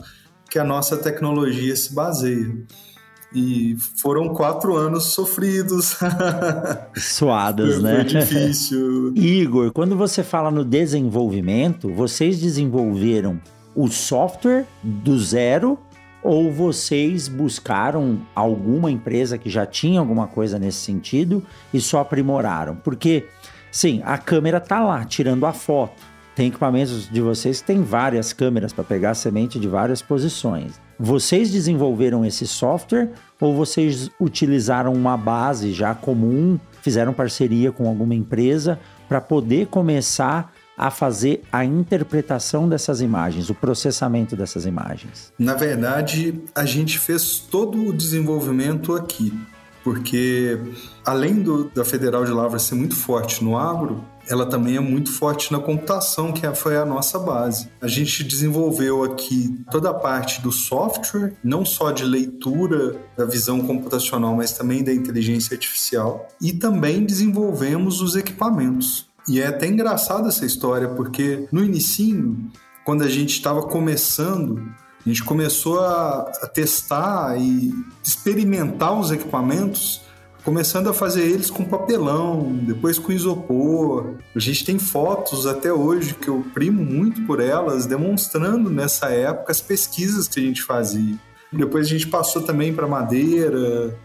que 0.49 0.57
a 0.57 0.63
nossa 0.63 0.97
tecnologia 0.97 1.75
se 1.75 1.93
baseia. 1.93 2.65
E 3.33 3.75
foram 3.97 4.29
quatro 4.29 4.75
anos 4.75 5.05
sofridos. 5.05 5.97
Suados, 6.97 7.75
foi, 7.75 7.83
né? 7.83 7.95
Foi 7.95 8.03
difícil. 8.05 9.13
Igor, 9.17 9.71
quando 9.71 9.95
você 9.95 10.23
fala 10.23 10.49
no 10.49 10.65
desenvolvimento, 10.65 11.93
vocês 11.93 12.39
desenvolveram 12.39 13.39
o 13.75 13.87
software 13.87 14.65
do 14.83 15.17
zero 15.19 15.77
ou 16.23 16.51
vocês 16.51 17.27
buscaram 17.27 18.19
alguma 18.35 18.91
empresa 18.91 19.37
que 19.37 19.49
já 19.49 19.65
tinha 19.65 19.99
alguma 19.99 20.27
coisa 20.27 20.57
nesse 20.57 20.79
sentido 20.79 21.43
e 21.73 21.79
só 21.79 21.99
aprimoraram? 21.99 22.75
Porque, 22.75 23.27
sim, 23.71 24.01
a 24.03 24.17
câmera 24.17 24.59
tá 24.59 24.83
lá 24.83 25.05
tirando 25.05 25.45
a 25.45 25.53
foto 25.53 26.09
tem 26.39 26.47
equipamentos 26.47 27.09
de 27.09 27.19
vocês 27.19 27.59
que 27.59 27.67
tem 27.67 27.83
várias 27.83 28.31
câmeras 28.31 28.71
para 28.71 28.85
pegar 28.85 29.09
a 29.09 29.13
semente 29.13 29.59
de 29.59 29.67
várias 29.67 30.01
posições. 30.01 30.79
Vocês 30.99 31.49
desenvolveram 31.49 32.25
esse 32.25 32.45
software 32.45 33.09
ou 33.39 33.55
vocês 33.55 34.11
utilizaram 34.19 34.91
uma 34.91 35.15
base 35.15 35.71
já 35.71 35.95
comum, 35.95 36.59
fizeram 36.81 37.13
parceria 37.13 37.71
com 37.71 37.87
alguma 37.87 38.13
empresa 38.13 38.77
para 39.07 39.21
poder 39.21 39.67
começar 39.67 40.53
a 40.77 40.91
fazer 40.91 41.41
a 41.51 41.63
interpretação 41.63 42.67
dessas 42.67 42.99
imagens, 42.99 43.49
o 43.49 43.55
processamento 43.55 44.35
dessas 44.35 44.65
imagens? 44.65 45.31
Na 45.39 45.53
verdade, 45.53 46.41
a 46.53 46.65
gente 46.65 46.99
fez 46.99 47.39
todo 47.39 47.87
o 47.87 47.93
desenvolvimento 47.93 48.93
aqui, 48.93 49.33
porque 49.83 50.59
além 51.05 51.35
do, 51.35 51.69
da 51.69 51.85
Federal 51.85 52.25
de 52.25 52.31
Lavras 52.31 52.63
ser 52.63 52.75
muito 52.75 52.95
forte 52.95 53.41
no 53.41 53.57
agro, 53.57 54.03
ela 54.29 54.45
também 54.45 54.77
é 54.77 54.79
muito 54.79 55.11
forte 55.11 55.51
na 55.51 55.59
computação, 55.59 56.31
que 56.31 56.45
é, 56.45 56.53
foi 56.53 56.77
a 56.77 56.85
nossa 56.85 57.17
base. 57.17 57.67
A 57.81 57.87
gente 57.87 58.23
desenvolveu 58.23 59.03
aqui 59.03 59.59
toda 59.71 59.89
a 59.89 59.93
parte 59.93 60.39
do 60.41 60.51
software, 60.51 61.33
não 61.43 61.65
só 61.65 61.91
de 61.91 62.05
leitura 62.05 62.95
da 63.17 63.25
visão 63.25 63.59
computacional, 63.61 64.35
mas 64.35 64.51
também 64.51 64.83
da 64.83 64.93
inteligência 64.93 65.55
artificial, 65.55 66.27
e 66.39 66.53
também 66.53 67.03
desenvolvemos 67.03 68.01
os 68.01 68.15
equipamentos. 68.15 69.07
E 69.27 69.41
é 69.41 69.47
até 69.47 69.67
engraçada 69.67 70.27
essa 70.27 70.45
história, 70.45 70.89
porque 70.89 71.47
no 71.51 71.63
início, 71.63 72.37
quando 72.85 73.03
a 73.03 73.09
gente 73.09 73.31
estava 73.31 73.63
começando, 73.63 74.61
a 75.05 75.09
gente 75.09 75.23
começou 75.23 75.79
a, 75.79 76.31
a 76.41 76.47
testar 76.47 77.35
e 77.39 77.73
experimentar 78.03 78.99
os 78.99 79.11
equipamentos 79.11 80.01
começando 80.43 80.89
a 80.89 80.93
fazer 80.93 81.23
eles 81.23 81.49
com 81.49 81.63
papelão, 81.63 82.51
depois 82.63 82.97
com 82.97 83.11
isopor. 83.11 84.15
A 84.35 84.39
gente 84.39 84.65
tem 84.65 84.79
fotos 84.79 85.45
até 85.45 85.71
hoje 85.71 86.13
que 86.13 86.27
eu 86.27 86.45
primo 86.53 86.83
muito 86.83 87.21
por 87.25 87.39
elas, 87.39 87.85
demonstrando 87.85 88.69
nessa 88.69 89.09
época 89.09 89.51
as 89.51 89.61
pesquisas 89.61 90.27
que 90.27 90.39
a 90.39 90.43
gente 90.43 90.63
fazia. 90.63 91.15
Depois 91.51 91.87
a 91.87 91.89
gente 91.89 92.07
passou 92.07 92.43
também 92.43 92.73
para 92.73 92.87
madeira, 92.87 93.97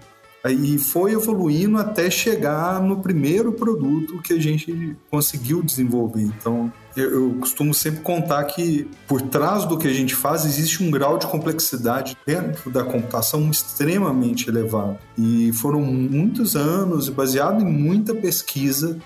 e 0.50 0.78
foi 0.78 1.12
evoluindo 1.12 1.78
até 1.78 2.10
chegar 2.10 2.82
no 2.82 3.00
primeiro 3.00 3.52
produto 3.52 4.20
que 4.20 4.34
a 4.34 4.40
gente 4.40 4.94
conseguiu 5.10 5.62
desenvolver. 5.62 6.22
Então, 6.22 6.70
Eu, 6.96 7.10
eu, 7.10 7.34
costumo 7.40 7.74
sempre 7.74 8.00
contar 8.00 8.44
que 8.44 8.88
por 9.08 9.20
trás 9.20 9.64
do 9.64 9.76
que 9.76 9.88
a 9.88 9.92
gente 9.92 10.14
faz 10.14 10.44
existe 10.44 10.82
um 10.82 10.90
grau 10.90 11.18
de 11.18 11.26
complexidade 11.26 12.16
dentro 12.24 12.70
da 12.70 12.84
computação 12.84 13.50
extremamente 13.50 14.48
elevado. 14.48 14.98
E 15.18 15.52
foram 15.54 15.80
muitos 15.80 16.54
anos, 16.54 17.08
baseado 17.08 17.62
em 17.62 17.64
muita 17.64 18.14
pesquisa, 18.14 18.98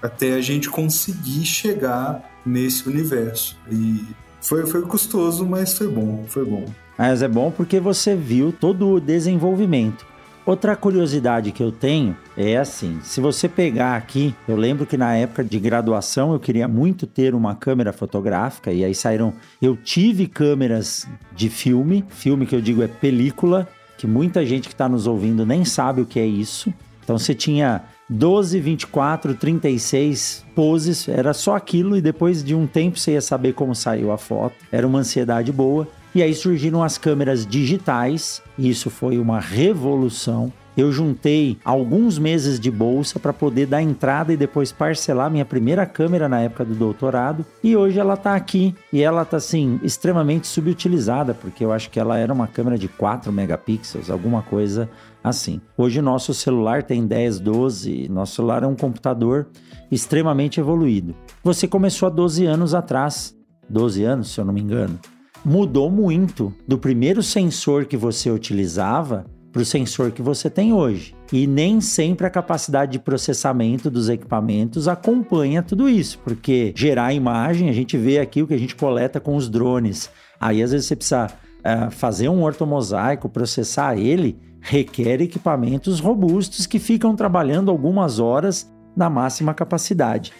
até 0.00 0.34
a 0.34 0.40
gente 0.40 0.70
conseguir 0.70 1.44
chegar 1.44 2.30
nesse 2.46 2.88
universo. 2.88 3.56
E 3.70 4.06
foi, 4.40 4.66
foi 4.66 4.82
custoso, 4.82 5.44
mas 5.44 5.76
foi 5.76 5.88
bom, 5.88 6.24
foi 6.28 6.44
bom. 6.44 6.64
Mas 6.98 7.22
é 7.22 7.28
bom 7.28 7.50
porque 7.50 7.80
você 7.80 8.14
viu 8.14 8.52
todo 8.52 8.88
o 8.88 9.00
desenvolvimento. 9.00 10.11
Outra 10.44 10.74
curiosidade 10.74 11.52
que 11.52 11.62
eu 11.62 11.70
tenho 11.70 12.16
é 12.36 12.56
assim: 12.56 12.98
se 13.02 13.20
você 13.20 13.48
pegar 13.48 13.96
aqui, 13.96 14.34
eu 14.48 14.56
lembro 14.56 14.84
que 14.84 14.96
na 14.96 15.14
época 15.14 15.44
de 15.44 15.58
graduação 15.58 16.32
eu 16.32 16.40
queria 16.40 16.66
muito 16.66 17.06
ter 17.06 17.32
uma 17.32 17.54
câmera 17.54 17.92
fotográfica, 17.92 18.72
e 18.72 18.84
aí 18.84 18.94
saíram. 18.94 19.32
Eu 19.60 19.76
tive 19.76 20.26
câmeras 20.26 21.06
de 21.34 21.48
filme, 21.48 22.04
filme 22.08 22.44
que 22.44 22.56
eu 22.56 22.60
digo 22.60 22.82
é 22.82 22.88
película, 22.88 23.68
que 23.96 24.06
muita 24.06 24.44
gente 24.44 24.66
que 24.66 24.74
está 24.74 24.88
nos 24.88 25.06
ouvindo 25.06 25.46
nem 25.46 25.64
sabe 25.64 26.00
o 26.00 26.06
que 26.06 26.18
é 26.18 26.26
isso. 26.26 26.74
Então 27.04 27.18
você 27.18 27.34
tinha 27.34 27.82
12, 28.08 28.58
24, 28.58 29.34
36 29.34 30.44
poses, 30.56 31.08
era 31.08 31.32
só 31.32 31.54
aquilo, 31.54 31.96
e 31.96 32.00
depois 32.00 32.42
de 32.42 32.52
um 32.52 32.66
tempo 32.66 32.98
você 32.98 33.12
ia 33.12 33.20
saber 33.20 33.54
como 33.54 33.76
saiu 33.76 34.10
a 34.10 34.18
foto. 34.18 34.56
Era 34.72 34.86
uma 34.86 34.98
ansiedade 34.98 35.52
boa. 35.52 35.86
E 36.14 36.22
aí 36.22 36.34
surgiram 36.34 36.82
as 36.82 36.98
câmeras 36.98 37.46
digitais, 37.46 38.42
e 38.58 38.68
isso 38.68 38.90
foi 38.90 39.16
uma 39.16 39.40
revolução. 39.40 40.52
Eu 40.76 40.92
juntei 40.92 41.58
alguns 41.64 42.18
meses 42.18 42.60
de 42.60 42.70
bolsa 42.70 43.18
para 43.18 43.32
poder 43.32 43.66
dar 43.66 43.82
entrada 43.82 44.30
e 44.30 44.36
depois 44.36 44.72
parcelar 44.72 45.30
minha 45.30 45.44
primeira 45.44 45.86
câmera 45.86 46.28
na 46.28 46.40
época 46.40 46.66
do 46.66 46.74
doutorado. 46.74 47.46
E 47.64 47.74
hoje 47.74 47.98
ela 47.98 48.14
está 48.14 48.34
aqui 48.34 48.74
e 48.92 49.02
ela 49.02 49.22
está 49.22 49.38
assim 49.38 49.80
extremamente 49.82 50.46
subutilizada, 50.46 51.32
porque 51.32 51.64
eu 51.64 51.72
acho 51.72 51.90
que 51.90 52.00
ela 52.00 52.18
era 52.18 52.32
uma 52.32 52.46
câmera 52.46 52.76
de 52.76 52.88
4 52.88 53.32
megapixels, 53.32 54.10
alguma 54.10 54.42
coisa 54.42 54.88
assim. 55.24 55.62
Hoje 55.78 56.02
nosso 56.02 56.34
celular 56.34 56.82
tem 56.82 57.06
10, 57.06 57.40
12, 57.40 58.08
nosso 58.10 58.36
celular 58.36 58.62
é 58.62 58.66
um 58.66 58.76
computador 58.76 59.48
extremamente 59.90 60.60
evoluído. 60.60 61.14
Você 61.42 61.66
começou 61.66 62.06
há 62.06 62.10
12 62.10 62.46
anos 62.46 62.74
atrás, 62.74 63.34
12 63.68 64.04
anos, 64.04 64.30
se 64.32 64.40
eu 64.40 64.44
não 64.44 64.52
me 64.52 64.60
engano 64.60 64.98
mudou 65.44 65.90
muito 65.90 66.54
do 66.66 66.78
primeiro 66.78 67.22
sensor 67.22 67.86
que 67.86 67.96
você 67.96 68.30
utilizava 68.30 69.26
para 69.52 69.62
o 69.62 69.66
sensor 69.66 70.10
que 70.10 70.22
você 70.22 70.48
tem 70.48 70.72
hoje. 70.72 71.14
E 71.30 71.46
nem 71.46 71.80
sempre 71.80 72.26
a 72.26 72.30
capacidade 72.30 72.92
de 72.92 72.98
processamento 72.98 73.90
dos 73.90 74.08
equipamentos 74.08 74.88
acompanha 74.88 75.62
tudo 75.62 75.88
isso, 75.88 76.18
porque 76.20 76.72
gerar 76.74 77.12
imagem, 77.12 77.68
a 77.68 77.72
gente 77.72 77.96
vê 77.98 78.18
aqui 78.18 78.42
o 78.42 78.46
que 78.46 78.54
a 78.54 78.58
gente 78.58 78.74
coleta 78.74 79.20
com 79.20 79.36
os 79.36 79.50
drones. 79.50 80.10
Aí 80.40 80.62
às 80.62 80.72
vezes 80.72 80.86
você 80.86 80.96
precisa 80.96 81.26
uh, 81.26 81.90
fazer 81.90 82.28
um 82.28 82.42
ortomosaico, 82.42 83.28
processar 83.28 83.96
ele, 83.96 84.38
requer 84.60 85.20
equipamentos 85.20 86.00
robustos 86.00 86.66
que 86.66 86.78
ficam 86.78 87.14
trabalhando 87.14 87.70
algumas 87.70 88.18
horas 88.18 88.72
na 88.96 89.10
máxima 89.10 89.52
capacidade. 89.52 90.32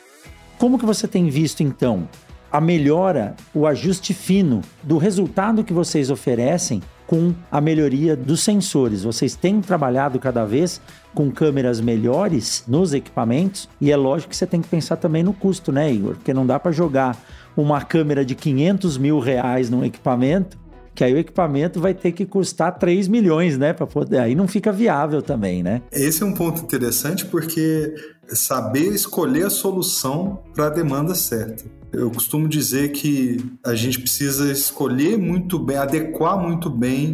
Como 0.59 0.79
que 0.79 0.87
você 0.87 1.09
tem 1.09 1.29
visto 1.29 1.63
então 1.63 2.09
a 2.53 2.61
melhora, 2.61 3.35
o 3.55 3.67
ajuste 3.67 4.13
fino 4.13 4.61
do 4.83 4.99
resultado 4.99 5.65
que 5.65 5.73
vocês 5.73 6.11
oferecem 6.11 6.83
com 7.07 7.35
a 7.51 7.61
melhoria 7.61 8.15
dos 8.15 8.43
sensores. 8.43 9.03
Vocês 9.03 9.35
têm 9.35 9.61
trabalhado 9.61 10.19
cada 10.19 10.45
vez 10.45 10.81
com 11.15 11.31
câmeras 11.31 11.81
melhores 11.81 12.65
nos 12.69 12.93
equipamentos 12.93 13.69
e 13.81 13.91
é 13.91 13.97
lógico 13.97 14.31
que 14.31 14.37
você 14.37 14.47
tem 14.47 14.61
que 14.61 14.69
pensar 14.69 14.97
também 14.97 15.23
no 15.23 15.33
custo, 15.33 15.73
né, 15.73 15.91
Igor? 15.91 16.15
Porque 16.15 16.35
não 16.35 16.47
dá 16.47 16.59
para 16.61 16.73
jogar 16.73 17.17
uma 17.57 17.81
câmera 17.81 18.25
de 18.25 18.35
500 18.35 18.99
mil 18.99 19.19
reais 19.19 19.71
num 19.71 19.85
equipamento 19.85 20.62
que 20.95 21.03
aí 21.03 21.15
o 21.15 21.19
equipamento 21.19 21.81
vai 21.81 21.95
ter 21.95 22.13
que 22.13 22.27
custar 22.27 22.79
3 22.79 23.09
milhões, 23.09 23.57
né? 23.57 23.73
Para 23.73 23.87
poder. 23.87 24.19
Aí 24.19 24.35
não 24.35 24.47
fica 24.47 24.71
viável 24.71 25.23
também, 25.23 25.63
né? 25.63 25.83
Esse 25.91 26.23
é 26.23 26.27
um 26.27 26.35
ponto 26.35 26.63
interessante 26.63 27.25
porque 27.25 27.95
saber 28.29 28.89
escolher 28.89 29.47
a 29.47 29.51
solução 29.51 30.43
para 30.55 30.67
a 30.67 30.71
demanda 30.71 31.15
certa. 31.15 31.65
Eu 31.93 32.11
costumo 32.11 32.49
dizer 32.49 32.93
que 32.93 33.45
a 33.65 33.75
gente 33.75 34.01
precisa 34.01 34.51
escolher 34.51 35.19
muito 35.19 35.59
bem, 35.59 35.77
adequar 35.77 36.39
muito 36.39 36.71
bem 36.71 37.13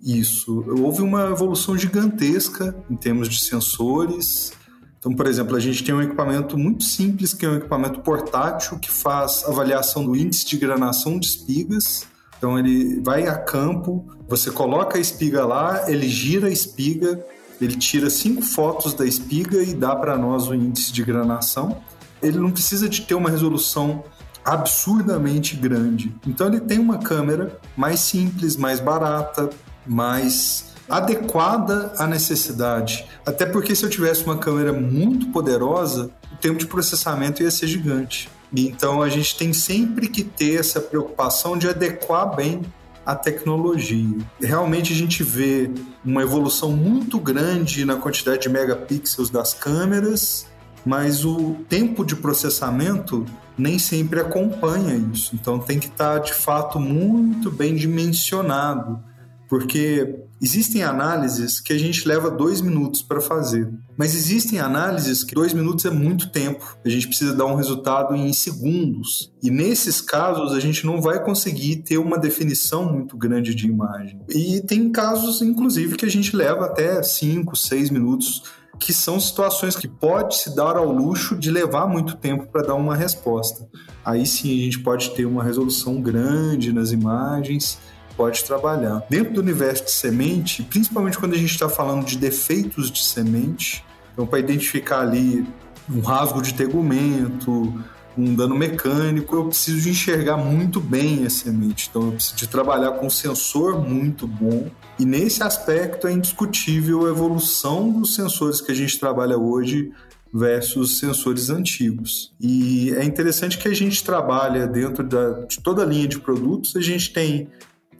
isso. 0.00 0.64
Houve 0.78 1.02
uma 1.02 1.30
evolução 1.30 1.76
gigantesca 1.76 2.74
em 2.88 2.96
termos 2.96 3.28
de 3.28 3.40
sensores. 3.40 4.52
Então, 4.98 5.12
por 5.14 5.26
exemplo, 5.26 5.56
a 5.56 5.60
gente 5.60 5.82
tem 5.82 5.94
um 5.94 6.02
equipamento 6.02 6.56
muito 6.58 6.84
simples, 6.84 7.32
que 7.32 7.44
é 7.44 7.48
um 7.48 7.56
equipamento 7.56 8.00
portátil 8.00 8.78
que 8.78 8.90
faz 8.90 9.44
avaliação 9.44 10.04
do 10.04 10.14
índice 10.14 10.46
de 10.46 10.58
granação 10.58 11.18
de 11.18 11.26
espigas 11.26 12.06
então 12.40 12.58
ele 12.58 12.98
vai 13.02 13.26
a 13.26 13.36
campo, 13.36 14.02
você 14.26 14.50
coloca 14.50 14.96
a 14.96 15.00
espiga 15.00 15.44
lá, 15.44 15.84
ele 15.90 16.08
gira 16.08 16.48
a 16.48 16.50
espiga, 16.50 17.22
ele 17.60 17.76
tira 17.76 18.08
cinco 18.08 18.40
fotos 18.40 18.94
da 18.94 19.04
espiga 19.04 19.62
e 19.62 19.74
dá 19.74 19.94
para 19.94 20.16
nós 20.16 20.48
o 20.48 20.54
índice 20.54 20.90
de 20.90 21.04
granação. 21.04 21.82
Ele 22.22 22.38
não 22.38 22.50
precisa 22.50 22.88
de 22.88 23.02
ter 23.02 23.14
uma 23.14 23.28
resolução 23.28 24.02
absurdamente 24.42 25.54
grande. 25.54 26.14
Então 26.26 26.46
ele 26.46 26.60
tem 26.60 26.78
uma 26.78 26.96
câmera 26.96 27.60
mais 27.76 28.00
simples, 28.00 28.56
mais 28.56 28.80
barata, 28.80 29.50
mais 29.86 30.72
adequada 30.88 31.92
à 31.98 32.06
necessidade. 32.06 33.04
Até 33.26 33.44
porque 33.44 33.76
se 33.76 33.84
eu 33.84 33.90
tivesse 33.90 34.24
uma 34.24 34.38
câmera 34.38 34.72
muito 34.72 35.26
poderosa, 35.26 36.10
o 36.32 36.36
tempo 36.36 36.58
de 36.58 36.66
processamento 36.66 37.42
ia 37.42 37.50
ser 37.50 37.66
gigante. 37.66 38.30
Então 38.54 39.02
a 39.02 39.08
gente 39.08 39.36
tem 39.36 39.52
sempre 39.52 40.08
que 40.08 40.24
ter 40.24 40.58
essa 40.58 40.80
preocupação 40.80 41.56
de 41.56 41.68
adequar 41.68 42.34
bem 42.34 42.62
a 43.04 43.14
tecnologia. 43.14 44.18
Realmente 44.40 44.92
a 44.92 44.96
gente 44.96 45.22
vê 45.22 45.70
uma 46.04 46.22
evolução 46.22 46.72
muito 46.72 47.18
grande 47.18 47.84
na 47.84 47.96
quantidade 47.96 48.42
de 48.42 48.48
megapixels 48.48 49.30
das 49.30 49.54
câmeras, 49.54 50.46
mas 50.84 51.24
o 51.24 51.56
tempo 51.68 52.04
de 52.04 52.16
processamento 52.16 53.24
nem 53.56 53.78
sempre 53.78 54.20
acompanha 54.20 54.94
isso. 55.12 55.34
Então 55.34 55.58
tem 55.58 55.78
que 55.78 55.86
estar 55.86 56.18
de 56.18 56.32
fato 56.32 56.78
muito 56.78 57.50
bem 57.50 57.74
dimensionado 57.74 59.02
porque 59.50 60.14
existem 60.40 60.84
análises 60.84 61.58
que 61.58 61.72
a 61.72 61.78
gente 61.78 62.06
leva 62.06 62.30
dois 62.30 62.60
minutos 62.60 63.02
para 63.02 63.20
fazer, 63.20 63.68
mas 63.96 64.14
existem 64.14 64.60
análises 64.60 65.24
que 65.24 65.34
dois 65.34 65.52
minutos 65.52 65.84
é 65.84 65.90
muito 65.90 66.30
tempo. 66.30 66.78
A 66.84 66.88
gente 66.88 67.08
precisa 67.08 67.34
dar 67.34 67.46
um 67.46 67.56
resultado 67.56 68.14
em 68.14 68.32
segundos. 68.32 69.32
E 69.42 69.50
nesses 69.50 70.00
casos, 70.00 70.52
a 70.52 70.60
gente 70.60 70.86
não 70.86 71.02
vai 71.02 71.20
conseguir 71.24 71.78
ter 71.78 71.98
uma 71.98 72.16
definição 72.16 72.92
muito 72.92 73.16
grande 73.16 73.52
de 73.52 73.66
imagem. 73.66 74.20
E 74.28 74.60
tem 74.60 74.88
casos, 74.92 75.42
inclusive, 75.42 75.96
que 75.96 76.06
a 76.06 76.10
gente 76.10 76.36
leva 76.36 76.66
até 76.66 77.02
cinco, 77.02 77.56
seis 77.56 77.90
minutos 77.90 78.44
que 78.78 78.94
são 78.94 79.20
situações 79.20 79.76
que 79.76 79.86
pode 79.86 80.36
se 80.36 80.54
dar 80.56 80.76
ao 80.76 80.90
luxo 80.90 81.36
de 81.36 81.50
levar 81.50 81.86
muito 81.86 82.16
tempo 82.16 82.46
para 82.46 82.62
dar 82.62 82.76
uma 82.76 82.96
resposta. 82.96 83.68
Aí 84.02 84.24
sim 84.24 84.58
a 84.58 84.64
gente 84.64 84.78
pode 84.78 85.10
ter 85.10 85.26
uma 85.26 85.44
resolução 85.44 86.00
grande 86.00 86.72
nas 86.72 86.90
imagens 86.90 87.78
pode 88.20 88.44
trabalhar. 88.44 89.02
Dentro 89.08 89.32
do 89.32 89.40
universo 89.40 89.86
de 89.86 89.92
semente, 89.92 90.62
principalmente 90.62 91.16
quando 91.16 91.32
a 91.32 91.38
gente 91.38 91.52
está 91.52 91.70
falando 91.70 92.04
de 92.04 92.18
defeitos 92.18 92.90
de 92.90 93.02
semente, 93.02 93.82
então 94.12 94.26
para 94.26 94.38
identificar 94.38 95.00
ali 95.00 95.46
um 95.88 96.00
rasgo 96.00 96.42
de 96.42 96.52
tegumento, 96.52 97.82
um 98.18 98.34
dano 98.34 98.54
mecânico, 98.54 99.36
eu 99.36 99.46
preciso 99.46 99.80
de 99.80 99.88
enxergar 99.88 100.36
muito 100.36 100.82
bem 100.82 101.24
a 101.24 101.30
semente. 101.30 101.88
Então 101.88 102.08
eu 102.08 102.12
preciso 102.12 102.36
de 102.36 102.46
trabalhar 102.46 102.90
com 102.92 103.06
um 103.06 103.10
sensor 103.10 103.80
muito 103.80 104.26
bom. 104.26 104.70
E 104.98 105.06
nesse 105.06 105.42
aspecto 105.42 106.06
é 106.06 106.12
indiscutível 106.12 107.06
a 107.06 107.08
evolução 107.08 107.90
dos 107.90 108.14
sensores 108.14 108.60
que 108.60 108.70
a 108.70 108.74
gente 108.74 109.00
trabalha 109.00 109.38
hoje 109.38 109.92
versus 110.30 110.98
sensores 110.98 111.48
antigos. 111.48 112.34
E 112.38 112.92
é 112.92 113.02
interessante 113.02 113.56
que 113.56 113.66
a 113.66 113.74
gente 113.74 114.04
trabalha 114.04 114.66
dentro 114.66 115.02
da, 115.02 115.46
de 115.46 115.58
toda 115.60 115.82
a 115.82 115.86
linha 115.86 116.06
de 116.06 116.20
produtos, 116.20 116.76
a 116.76 116.82
gente 116.82 117.14
tem 117.14 117.48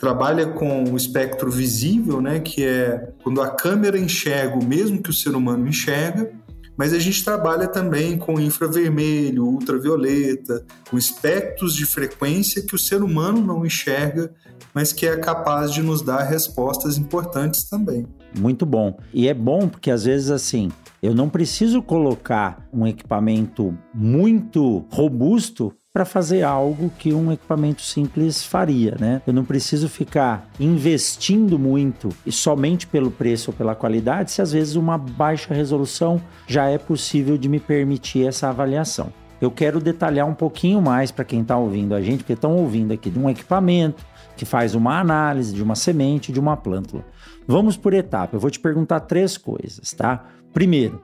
trabalha 0.01 0.47
com 0.47 0.85
o 0.85 0.97
espectro 0.97 1.51
visível, 1.51 2.23
né, 2.23 2.41
que 2.41 2.65
é 2.65 3.13
quando 3.23 3.43
a 3.43 3.51
câmera 3.51 3.99
enxerga 3.99 4.57
o 4.57 4.65
mesmo 4.65 5.03
que 5.03 5.11
o 5.11 5.13
ser 5.13 5.37
humano 5.37 5.69
enxerga, 5.69 6.33
mas 6.75 6.95
a 6.95 6.99
gente 6.99 7.23
trabalha 7.23 7.69
também 7.69 8.17
com 8.17 8.41
infravermelho, 8.41 9.45
ultravioleta, 9.45 10.65
com 10.91 10.97
espectros 10.97 11.75
de 11.75 11.85
frequência 11.85 12.63
que 12.63 12.75
o 12.75 12.79
ser 12.79 13.03
humano 13.03 13.45
não 13.45 13.67
enxerga, 13.67 14.33
mas 14.73 14.91
que 14.91 15.05
é 15.05 15.15
capaz 15.19 15.71
de 15.71 15.83
nos 15.83 16.01
dar 16.01 16.23
respostas 16.23 16.97
importantes 16.97 17.65
também. 17.65 18.07
Muito 18.39 18.65
bom. 18.65 18.99
E 19.13 19.29
é 19.29 19.35
bom 19.35 19.69
porque 19.69 19.91
às 19.91 20.05
vezes 20.05 20.31
assim, 20.31 20.71
eu 21.03 21.15
não 21.15 21.29
preciso 21.29 21.83
colocar 21.83 22.67
um 22.73 22.87
equipamento 22.87 23.77
muito 23.93 24.87
robusto 24.91 25.75
para 25.93 26.05
fazer 26.05 26.45
algo 26.45 26.91
que 26.99 27.13
um 27.13 27.33
equipamento 27.33 27.83
simples 27.83 28.45
faria, 28.45 28.97
né? 28.99 29.21
Eu 29.27 29.33
não 29.33 29.45
preciso 29.45 29.89
ficar 29.89 30.49
investindo 30.59 31.59
muito 31.59 32.11
e 32.25 32.31
somente 32.31 32.87
pelo 32.87 33.11
preço 33.11 33.51
ou 33.51 33.57
pela 33.57 33.75
qualidade, 33.75 34.31
se 34.31 34.41
às 34.41 34.53
vezes 34.53 34.77
uma 34.77 34.97
baixa 34.97 35.53
resolução 35.53 36.23
já 36.47 36.69
é 36.69 36.79
possível 36.79 37.37
de 37.37 37.49
me 37.49 37.59
permitir 37.59 38.27
essa 38.27 38.49
avaliação. 38.49 39.13
eu 39.41 39.51
quero 39.51 39.81
detalhar 39.81 40.29
um 40.29 40.35
pouquinho 40.35 40.83
mais 40.83 41.11
para 41.11 41.25
quem 41.25 41.41
está 41.41 41.57
ouvindo 41.57 41.95
a 41.95 42.01
gente, 42.01 42.19
porque 42.19 42.35
estão 42.35 42.57
ouvindo 42.57 42.93
aqui 42.93 43.09
de 43.09 43.19
um 43.19 43.29
equipamento 43.29 44.05
que 44.37 44.45
faz 44.45 44.75
uma 44.75 45.01
análise 45.01 45.53
de 45.53 45.63
uma 45.63 45.75
semente, 45.75 46.31
de 46.31 46.39
uma 46.39 46.57
plântula. 46.57 47.05
Vamos 47.47 47.77
por 47.77 47.95
etapa. 47.95 48.37
Eu 48.37 48.41
vou 48.41 48.51
te 48.51 48.61
perguntar 48.61 49.01
três 49.01 49.37
coisas, 49.39 49.93
tá? 49.93 50.27
Primeiro, 50.53 51.03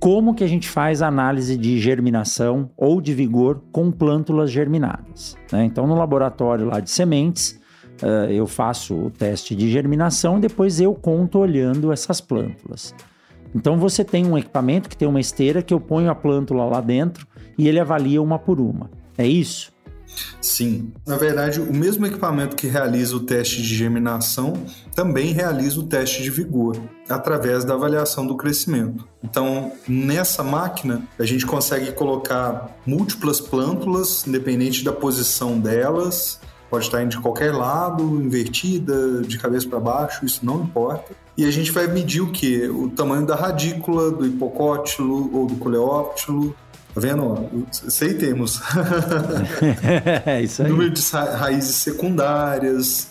como 0.00 0.34
que 0.34 0.44
a 0.44 0.46
gente 0.46 0.68
faz 0.68 1.02
análise 1.02 1.56
de 1.56 1.78
germinação 1.78 2.70
ou 2.76 3.00
de 3.00 3.12
vigor 3.12 3.62
com 3.72 3.90
plântulas 3.90 4.50
germinadas? 4.50 5.36
Né? 5.52 5.64
Então, 5.64 5.86
no 5.86 5.94
laboratório 5.94 6.66
lá 6.66 6.80
de 6.80 6.90
sementes, 6.90 7.60
uh, 8.02 8.30
eu 8.30 8.46
faço 8.46 8.94
o 8.94 9.10
teste 9.10 9.56
de 9.56 9.70
germinação 9.70 10.38
e 10.38 10.40
depois 10.40 10.80
eu 10.80 10.94
conto 10.94 11.38
olhando 11.38 11.92
essas 11.92 12.20
plântulas. 12.20 12.94
Então, 13.54 13.78
você 13.78 14.04
tem 14.04 14.26
um 14.26 14.38
equipamento 14.38 14.88
que 14.88 14.96
tem 14.96 15.08
uma 15.08 15.20
esteira 15.20 15.62
que 15.62 15.74
eu 15.74 15.80
ponho 15.80 16.10
a 16.10 16.14
plântula 16.14 16.64
lá 16.64 16.80
dentro 16.80 17.26
e 17.56 17.66
ele 17.66 17.80
avalia 17.80 18.22
uma 18.22 18.38
por 18.38 18.60
uma. 18.60 18.90
É 19.16 19.26
isso? 19.26 19.72
Sim. 20.40 20.92
Na 21.06 21.16
verdade, 21.16 21.60
o 21.60 21.72
mesmo 21.72 22.06
equipamento 22.06 22.56
que 22.56 22.66
realiza 22.66 23.16
o 23.16 23.20
teste 23.20 23.62
de 23.62 23.74
germinação 23.74 24.54
também 24.94 25.32
realiza 25.32 25.80
o 25.80 25.84
teste 25.84 26.22
de 26.22 26.30
vigor, 26.30 26.76
através 27.08 27.64
da 27.64 27.74
avaliação 27.74 28.26
do 28.26 28.36
crescimento. 28.36 29.06
Então, 29.22 29.72
nessa 29.86 30.42
máquina, 30.42 31.02
a 31.18 31.24
gente 31.24 31.46
consegue 31.46 31.92
colocar 31.92 32.76
múltiplas 32.86 33.40
plântulas, 33.40 34.26
independente 34.26 34.84
da 34.84 34.92
posição 34.92 35.58
delas, 35.58 36.40
pode 36.70 36.84
estar 36.84 37.02
indo 37.02 37.10
de 37.10 37.20
qualquer 37.20 37.54
lado, 37.54 38.02
invertida, 38.20 39.22
de 39.22 39.38
cabeça 39.38 39.68
para 39.68 39.80
baixo, 39.80 40.24
isso 40.24 40.44
não 40.44 40.62
importa. 40.62 41.12
E 41.36 41.44
a 41.44 41.50
gente 41.50 41.70
vai 41.70 41.86
medir 41.86 42.20
o 42.20 42.32
que? 42.32 42.68
O 42.68 42.90
tamanho 42.90 43.24
da 43.24 43.36
radícula, 43.36 44.10
do 44.10 44.26
hipocótilo 44.26 45.34
ou 45.34 45.46
do 45.46 45.54
coleóptilo, 45.56 46.54
Tá 46.94 47.00
vendo? 47.00 47.66
Sei 47.70 48.14
termos. 48.14 48.60
é 50.26 50.42
isso 50.42 50.62
aí. 50.62 50.68
Número 50.68 50.90
de 50.90 51.02
raízes 51.10 51.76
secundárias, 51.76 53.08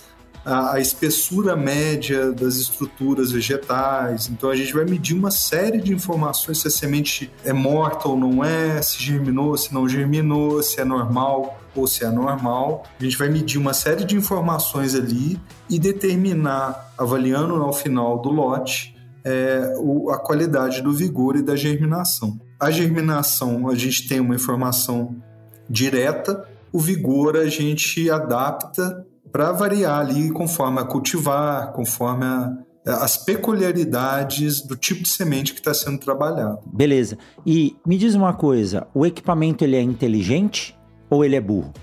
a, 0.48 0.76
a, 0.76 0.80
espessura 0.80 1.56
média 1.56 2.32
das 2.32 2.56
estruturas 2.56 3.32
vegetais. 3.32 4.30
Então 4.30 4.50
a 4.50 4.56
gente 4.56 4.74
vai 4.74 4.86
medir 4.86 5.14
uma 5.14 5.30
série 5.30 5.80
de 5.80 5.94
informações 5.94 6.60
se 6.60 6.68
a 6.68 6.72
semente 6.72 7.32
é 7.44 7.52
morta 7.52 8.08
ou 8.08 8.18
não 8.18 8.44
é, 8.44 8.82
se 8.82 9.04
germinou, 9.04 9.58
se 9.58 9.74
não 9.74 9.88
germinou, 9.88 10.64
se 10.64 10.80
é 10.80 10.86
normal 10.86 11.60
ou 11.76 11.86
se 11.86 12.04
é 12.04 12.08
anormal. 12.08 12.84
A 13.00 13.04
gente 13.04 13.18
vai 13.18 13.30
medir 13.30 13.58
uma 13.58 13.74
série 13.74 14.06
de 14.06 14.16
informações 14.16 14.96
ali 14.96 15.40
e 15.70 15.78
determinar, 15.78 16.94
avaliando 16.98 17.56
ao 17.56 17.74
final 17.74 18.20
do 18.20 18.30
lote, 18.30 18.96
é, 19.26 19.74
o, 19.78 20.10
a 20.10 20.18
qualidade 20.18 20.82
do 20.82 20.94
vigor 20.94 21.36
e 21.36 21.42
da 21.42 21.56
germinação. 21.56 22.40
A 22.60 22.72
germinação, 22.72 23.70
a 23.70 23.76
gente 23.76 24.08
tem 24.08 24.20
uma 24.20 24.36
informação 24.36 25.16
direta, 25.70 26.48
o 26.72 26.80
vigor 26.80 27.38
a 27.38 27.48
gente 27.48 28.10
adapta 28.10 29.06
para 29.32 29.52
variar 29.52 30.00
ali 30.00 30.32
conforme 30.32 30.80
a 30.80 30.84
cultivar, 30.84 31.72
conforme 31.74 32.26
a, 32.26 32.54
as 32.86 33.18
peculiaridades 33.18 34.62
do 34.66 34.76
tipo 34.76 35.04
de 35.04 35.10
semente 35.10 35.54
que 35.54 35.60
está 35.60 35.74
sendo 35.74 36.00
trabalhado. 36.00 36.60
Beleza. 36.66 37.18
E 37.46 37.76
me 37.86 37.98
diz 37.98 38.16
uma 38.16 38.34
coisa, 38.34 38.88
o 38.94 39.06
equipamento 39.06 39.64
ele 39.64 39.76
é 39.76 39.82
inteligente 39.82 40.76
ou 41.10 41.24
ele 41.24 41.36
é 41.36 41.42
burro? 41.42 41.74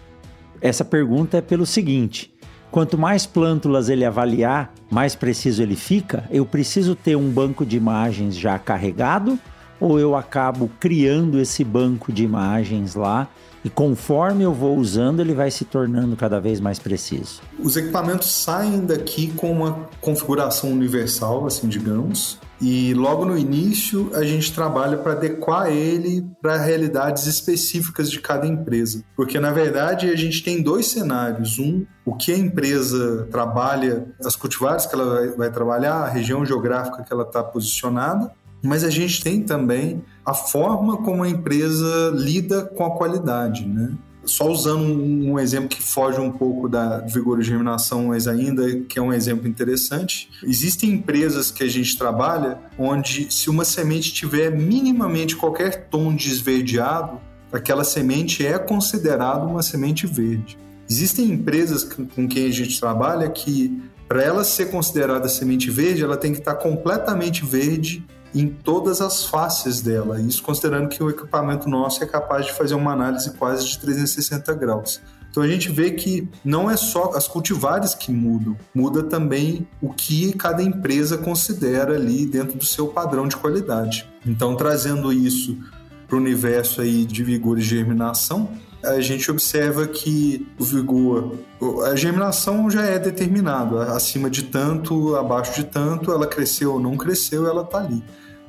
Essa 0.60 0.84
pergunta 0.84 1.36
é 1.36 1.40
pelo 1.40 1.66
seguinte: 1.66 2.34
quanto 2.70 2.98
mais 2.98 3.26
plântulas 3.26 3.88
ele 3.88 4.04
avaliar, 4.04 4.72
mais 4.90 5.14
preciso 5.14 5.62
ele 5.62 5.76
fica. 5.76 6.24
Eu 6.30 6.44
preciso 6.44 6.96
ter 6.96 7.16
um 7.16 7.30
banco 7.30 7.64
de 7.64 7.76
imagens 7.76 8.34
já 8.34 8.58
carregado 8.58 9.38
ou 9.80 9.98
eu 9.98 10.16
acabo 10.16 10.70
criando 10.80 11.40
esse 11.40 11.64
banco 11.64 12.12
de 12.12 12.24
imagens 12.24 12.94
lá 12.94 13.28
e 13.64 13.70
conforme 13.70 14.44
eu 14.44 14.52
vou 14.52 14.76
usando, 14.76 15.20
ele 15.20 15.32
vai 15.32 15.50
se 15.50 15.64
tornando 15.64 16.14
cada 16.16 16.38
vez 16.38 16.60
mais 16.60 16.78
preciso. 16.78 17.40
Os 17.58 17.78
equipamentos 17.78 18.30
saem 18.30 18.84
daqui 18.84 19.32
com 19.32 19.50
uma 19.50 19.88
configuração 20.02 20.70
universal, 20.70 21.46
assim, 21.46 21.66
digamos, 21.66 22.38
e 22.60 22.94
logo 22.94 23.24
no 23.24 23.36
início 23.36 24.10
a 24.14 24.22
gente 24.22 24.52
trabalha 24.52 24.98
para 24.98 25.12
adequar 25.12 25.68
ele 25.68 26.26
para 26.40 26.58
realidades 26.58 27.26
específicas 27.26 28.10
de 28.10 28.20
cada 28.20 28.46
empresa. 28.46 29.02
Porque 29.16 29.40
na 29.40 29.50
verdade 29.50 30.10
a 30.10 30.16
gente 30.16 30.42
tem 30.42 30.62
dois 30.62 30.86
cenários. 30.86 31.58
Um, 31.58 31.84
o 32.04 32.14
que 32.14 32.32
a 32.32 32.38
empresa 32.38 33.26
trabalha, 33.30 34.06
as 34.22 34.36
cultivares 34.36 34.84
que 34.86 34.94
ela 34.94 35.34
vai, 35.36 35.50
trabalhar, 35.50 35.94
a 35.94 36.08
região 36.08 36.44
geográfica 36.44 37.02
que 37.02 37.12
ela 37.12 37.24
está 37.24 37.42
posicionada, 37.42 38.30
mas 38.64 38.82
a 38.82 38.88
gente 38.88 39.22
tem 39.22 39.42
também 39.42 40.02
a 40.24 40.32
forma 40.32 40.96
como 40.96 41.22
a 41.22 41.28
empresa 41.28 42.10
lida 42.14 42.62
com 42.62 42.84
a 42.84 42.96
qualidade, 42.96 43.66
né? 43.66 43.92
Só 44.24 44.50
usando 44.50 44.86
um 44.86 45.38
exemplo 45.38 45.68
que 45.68 45.82
foge 45.82 46.18
um 46.18 46.32
pouco 46.32 46.66
da 46.66 47.00
vigor 47.00 47.38
e 47.40 47.42
germinação, 47.42 48.06
mas 48.06 48.26
ainda 48.26 48.80
que 48.80 48.98
é 48.98 49.02
um 49.02 49.12
exemplo 49.12 49.46
interessante. 49.46 50.30
Existem 50.42 50.92
empresas 50.92 51.50
que 51.50 51.62
a 51.62 51.68
gente 51.68 51.98
trabalha 51.98 52.58
onde, 52.78 53.30
se 53.30 53.50
uma 53.50 53.66
semente 53.66 54.14
tiver 54.14 54.50
minimamente 54.50 55.36
qualquer 55.36 55.88
tom 55.90 56.14
de 56.14 56.30
esverdeado, 56.30 57.20
aquela 57.52 57.84
semente 57.84 58.46
é 58.46 58.58
considerada 58.58 59.44
uma 59.44 59.62
semente 59.62 60.06
verde. 60.06 60.56
Existem 60.88 61.30
empresas 61.30 61.84
com 61.84 62.26
quem 62.26 62.46
a 62.46 62.50
gente 62.50 62.80
trabalha 62.80 63.28
que, 63.28 63.82
para 64.08 64.22
ela 64.22 64.42
ser 64.42 64.70
considerada 64.70 65.28
semente 65.28 65.70
verde, 65.70 66.02
ela 66.02 66.16
tem 66.16 66.32
que 66.32 66.38
estar 66.38 66.54
completamente 66.54 67.44
verde 67.44 68.02
em 68.34 68.48
todas 68.48 69.00
as 69.00 69.24
faces 69.24 69.80
dela. 69.80 70.20
Isso 70.20 70.42
considerando 70.42 70.88
que 70.88 71.02
o 71.02 71.08
equipamento 71.08 71.68
nosso 71.68 72.02
é 72.02 72.06
capaz 72.06 72.46
de 72.46 72.52
fazer 72.52 72.74
uma 72.74 72.92
análise 72.92 73.30
quase 73.34 73.66
de 73.66 73.78
360 73.78 74.52
graus. 74.54 75.00
Então 75.30 75.42
a 75.42 75.48
gente 75.48 75.68
vê 75.70 75.90
que 75.90 76.28
não 76.44 76.70
é 76.70 76.76
só 76.76 77.10
as 77.14 77.26
cultivares 77.26 77.92
que 77.92 78.12
mudam, 78.12 78.56
muda 78.72 79.02
também 79.02 79.66
o 79.82 79.92
que 79.92 80.32
cada 80.34 80.62
empresa 80.62 81.18
considera 81.18 81.96
ali 81.96 82.24
dentro 82.24 82.56
do 82.56 82.64
seu 82.64 82.86
padrão 82.86 83.26
de 83.26 83.36
qualidade. 83.36 84.08
Então 84.24 84.54
trazendo 84.54 85.12
isso 85.12 85.58
para 86.06 86.16
o 86.16 86.20
universo 86.20 86.80
aí 86.80 87.04
de 87.04 87.24
vigor 87.24 87.58
e 87.58 87.62
germinação, 87.62 88.48
a 88.86 89.00
gente 89.00 89.30
observa 89.30 89.86
que 89.86 90.46
o 90.58 90.64
vigor, 90.64 91.38
a 91.86 91.96
germinação 91.96 92.70
já 92.70 92.82
é 92.84 92.98
determinado, 92.98 93.78
acima 93.78 94.30
de 94.30 94.44
tanto, 94.44 95.16
abaixo 95.16 95.54
de 95.54 95.64
tanto, 95.64 96.12
ela 96.12 96.26
cresceu 96.26 96.74
ou 96.74 96.80
não 96.80 96.96
cresceu, 96.96 97.46
ela 97.46 97.62
está 97.62 97.78
ali. 97.78 98.02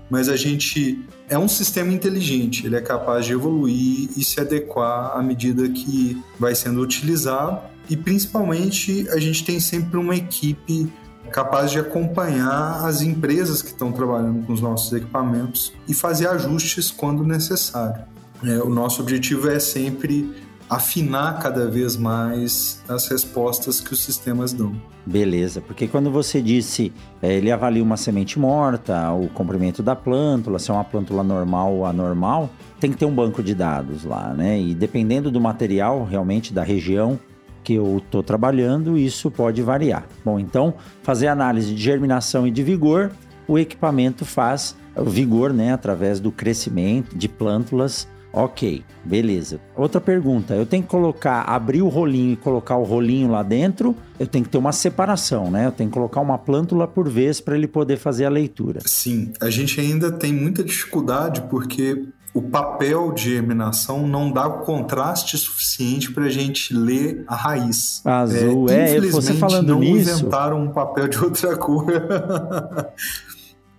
Mas 0.09 0.29
a 0.29 0.35
gente 0.35 1.03
é 1.27 1.37
um 1.37 1.47
sistema 1.47 1.91
inteligente, 1.91 2.65
ele 2.65 2.75
é 2.75 2.81
capaz 2.81 3.25
de 3.25 3.33
evoluir 3.33 4.09
e 4.15 4.23
se 4.23 4.39
adequar 4.39 5.17
à 5.17 5.23
medida 5.23 5.67
que 5.67 6.21
vai 6.39 6.53
sendo 6.53 6.81
utilizado. 6.81 7.61
E 7.89 7.97
principalmente 7.97 9.07
a 9.09 9.19
gente 9.19 9.43
tem 9.43 9.59
sempre 9.59 9.97
uma 9.97 10.15
equipe 10.15 10.91
capaz 11.31 11.71
de 11.71 11.79
acompanhar 11.79 12.85
as 12.85 13.01
empresas 13.01 13.61
que 13.61 13.69
estão 13.69 13.91
trabalhando 13.91 14.45
com 14.45 14.53
os 14.53 14.61
nossos 14.61 14.93
equipamentos 14.93 15.73
e 15.87 15.93
fazer 15.93 16.27
ajustes 16.27 16.91
quando 16.91 17.23
necessário. 17.23 18.05
É, 18.43 18.59
o 18.59 18.69
nosso 18.69 19.01
objetivo 19.01 19.49
é 19.49 19.59
sempre 19.59 20.33
afinar 20.69 21.39
cada 21.39 21.67
vez 21.67 21.95
mais 21.95 22.81
as 22.87 23.07
respostas 23.07 23.79
que 23.79 23.93
os 23.93 23.99
sistemas 23.99 24.51
dão. 24.51 24.75
Beleza, 25.05 25.61
porque 25.61 25.87
quando 25.87 26.09
você 26.09 26.41
disse 26.41 26.91
é, 27.21 27.33
ele 27.33 27.51
avalia 27.51 27.83
uma 27.83 27.97
semente 27.97 28.39
morta, 28.39 29.11
o 29.11 29.27
comprimento 29.29 29.83
da 29.83 29.95
plântula, 29.95 30.57
se 30.57 30.71
é 30.71 30.73
uma 30.73 30.83
plântula 30.83 31.23
normal 31.23 31.73
ou 31.73 31.85
anormal, 31.85 32.49
tem 32.79 32.91
que 32.91 32.97
ter 32.97 33.05
um 33.05 33.13
banco 33.13 33.43
de 33.43 33.53
dados 33.53 34.03
lá, 34.03 34.33
né? 34.33 34.59
E 34.59 34.73
dependendo 34.73 35.29
do 35.29 35.39
material, 35.39 36.03
realmente 36.03 36.51
da 36.51 36.63
região 36.63 37.19
que 37.63 37.75
eu 37.75 37.97
estou 37.97 38.23
trabalhando, 38.23 38.97
isso 38.97 39.29
pode 39.29 39.61
variar. 39.61 40.07
Bom, 40.23 40.39
então 40.39 40.73
fazer 41.03 41.27
análise 41.27 41.73
de 41.73 41.81
germinação 41.81 42.47
e 42.47 42.51
de 42.51 42.63
vigor, 42.63 43.11
o 43.47 43.59
equipamento 43.59 44.25
faz 44.25 44.75
vigor, 45.03 45.53
né, 45.53 45.73
através 45.73 46.19
do 46.19 46.31
crescimento 46.31 47.17
de 47.17 47.27
plântulas 47.27 48.07
Ok, 48.35 48.83
beleza. 49.05 49.61
Outra 49.77 50.01
pergunta: 50.01 50.53
eu 50.53 50.65
tenho 50.65 50.83
que 50.83 50.89
colocar, 50.89 51.43
abrir 51.43 51.81
o 51.81 51.87
rolinho 51.87 52.33
e 52.33 52.35
colocar 52.35 52.75
o 52.75 52.83
rolinho 52.83 53.31
lá 53.31 53.41
dentro? 53.41 53.95
Eu 54.19 54.27
tenho 54.27 54.43
que 54.43 54.51
ter 54.51 54.57
uma 54.57 54.73
separação, 54.73 55.49
né? 55.49 55.65
Eu 55.67 55.71
tenho 55.71 55.89
que 55.89 55.93
colocar 55.93 56.19
uma 56.19 56.37
plântula 56.37 56.85
por 56.85 57.07
vez 57.07 57.39
para 57.39 57.55
ele 57.55 57.67
poder 57.67 57.97
fazer 57.97 58.25
a 58.25 58.29
leitura. 58.29 58.81
Sim, 58.85 59.31
a 59.41 59.49
gente 59.49 59.79
ainda 59.79 60.11
tem 60.11 60.33
muita 60.33 60.65
dificuldade 60.65 61.43
porque 61.49 62.05
o 62.33 62.41
papel 62.41 63.13
de 63.13 63.29
germinação 63.35 64.05
não 64.05 64.29
dá 64.29 64.45
o 64.45 64.59
contraste 64.59 65.37
suficiente 65.37 66.11
para 66.11 66.25
a 66.25 66.29
gente 66.29 66.73
ler 66.73 67.23
a 67.27 67.35
raiz. 67.35 68.01
Azul, 68.03 68.69
é, 68.69 68.97
é 68.97 68.99
você 68.99 69.33
falando 69.33 69.69
não 69.69 69.79
nisso. 69.79 70.11
inventaram 70.11 70.61
um 70.61 70.71
papel 70.73 71.07
de 71.07 71.17
outra 71.17 71.55
cor. 71.57 71.85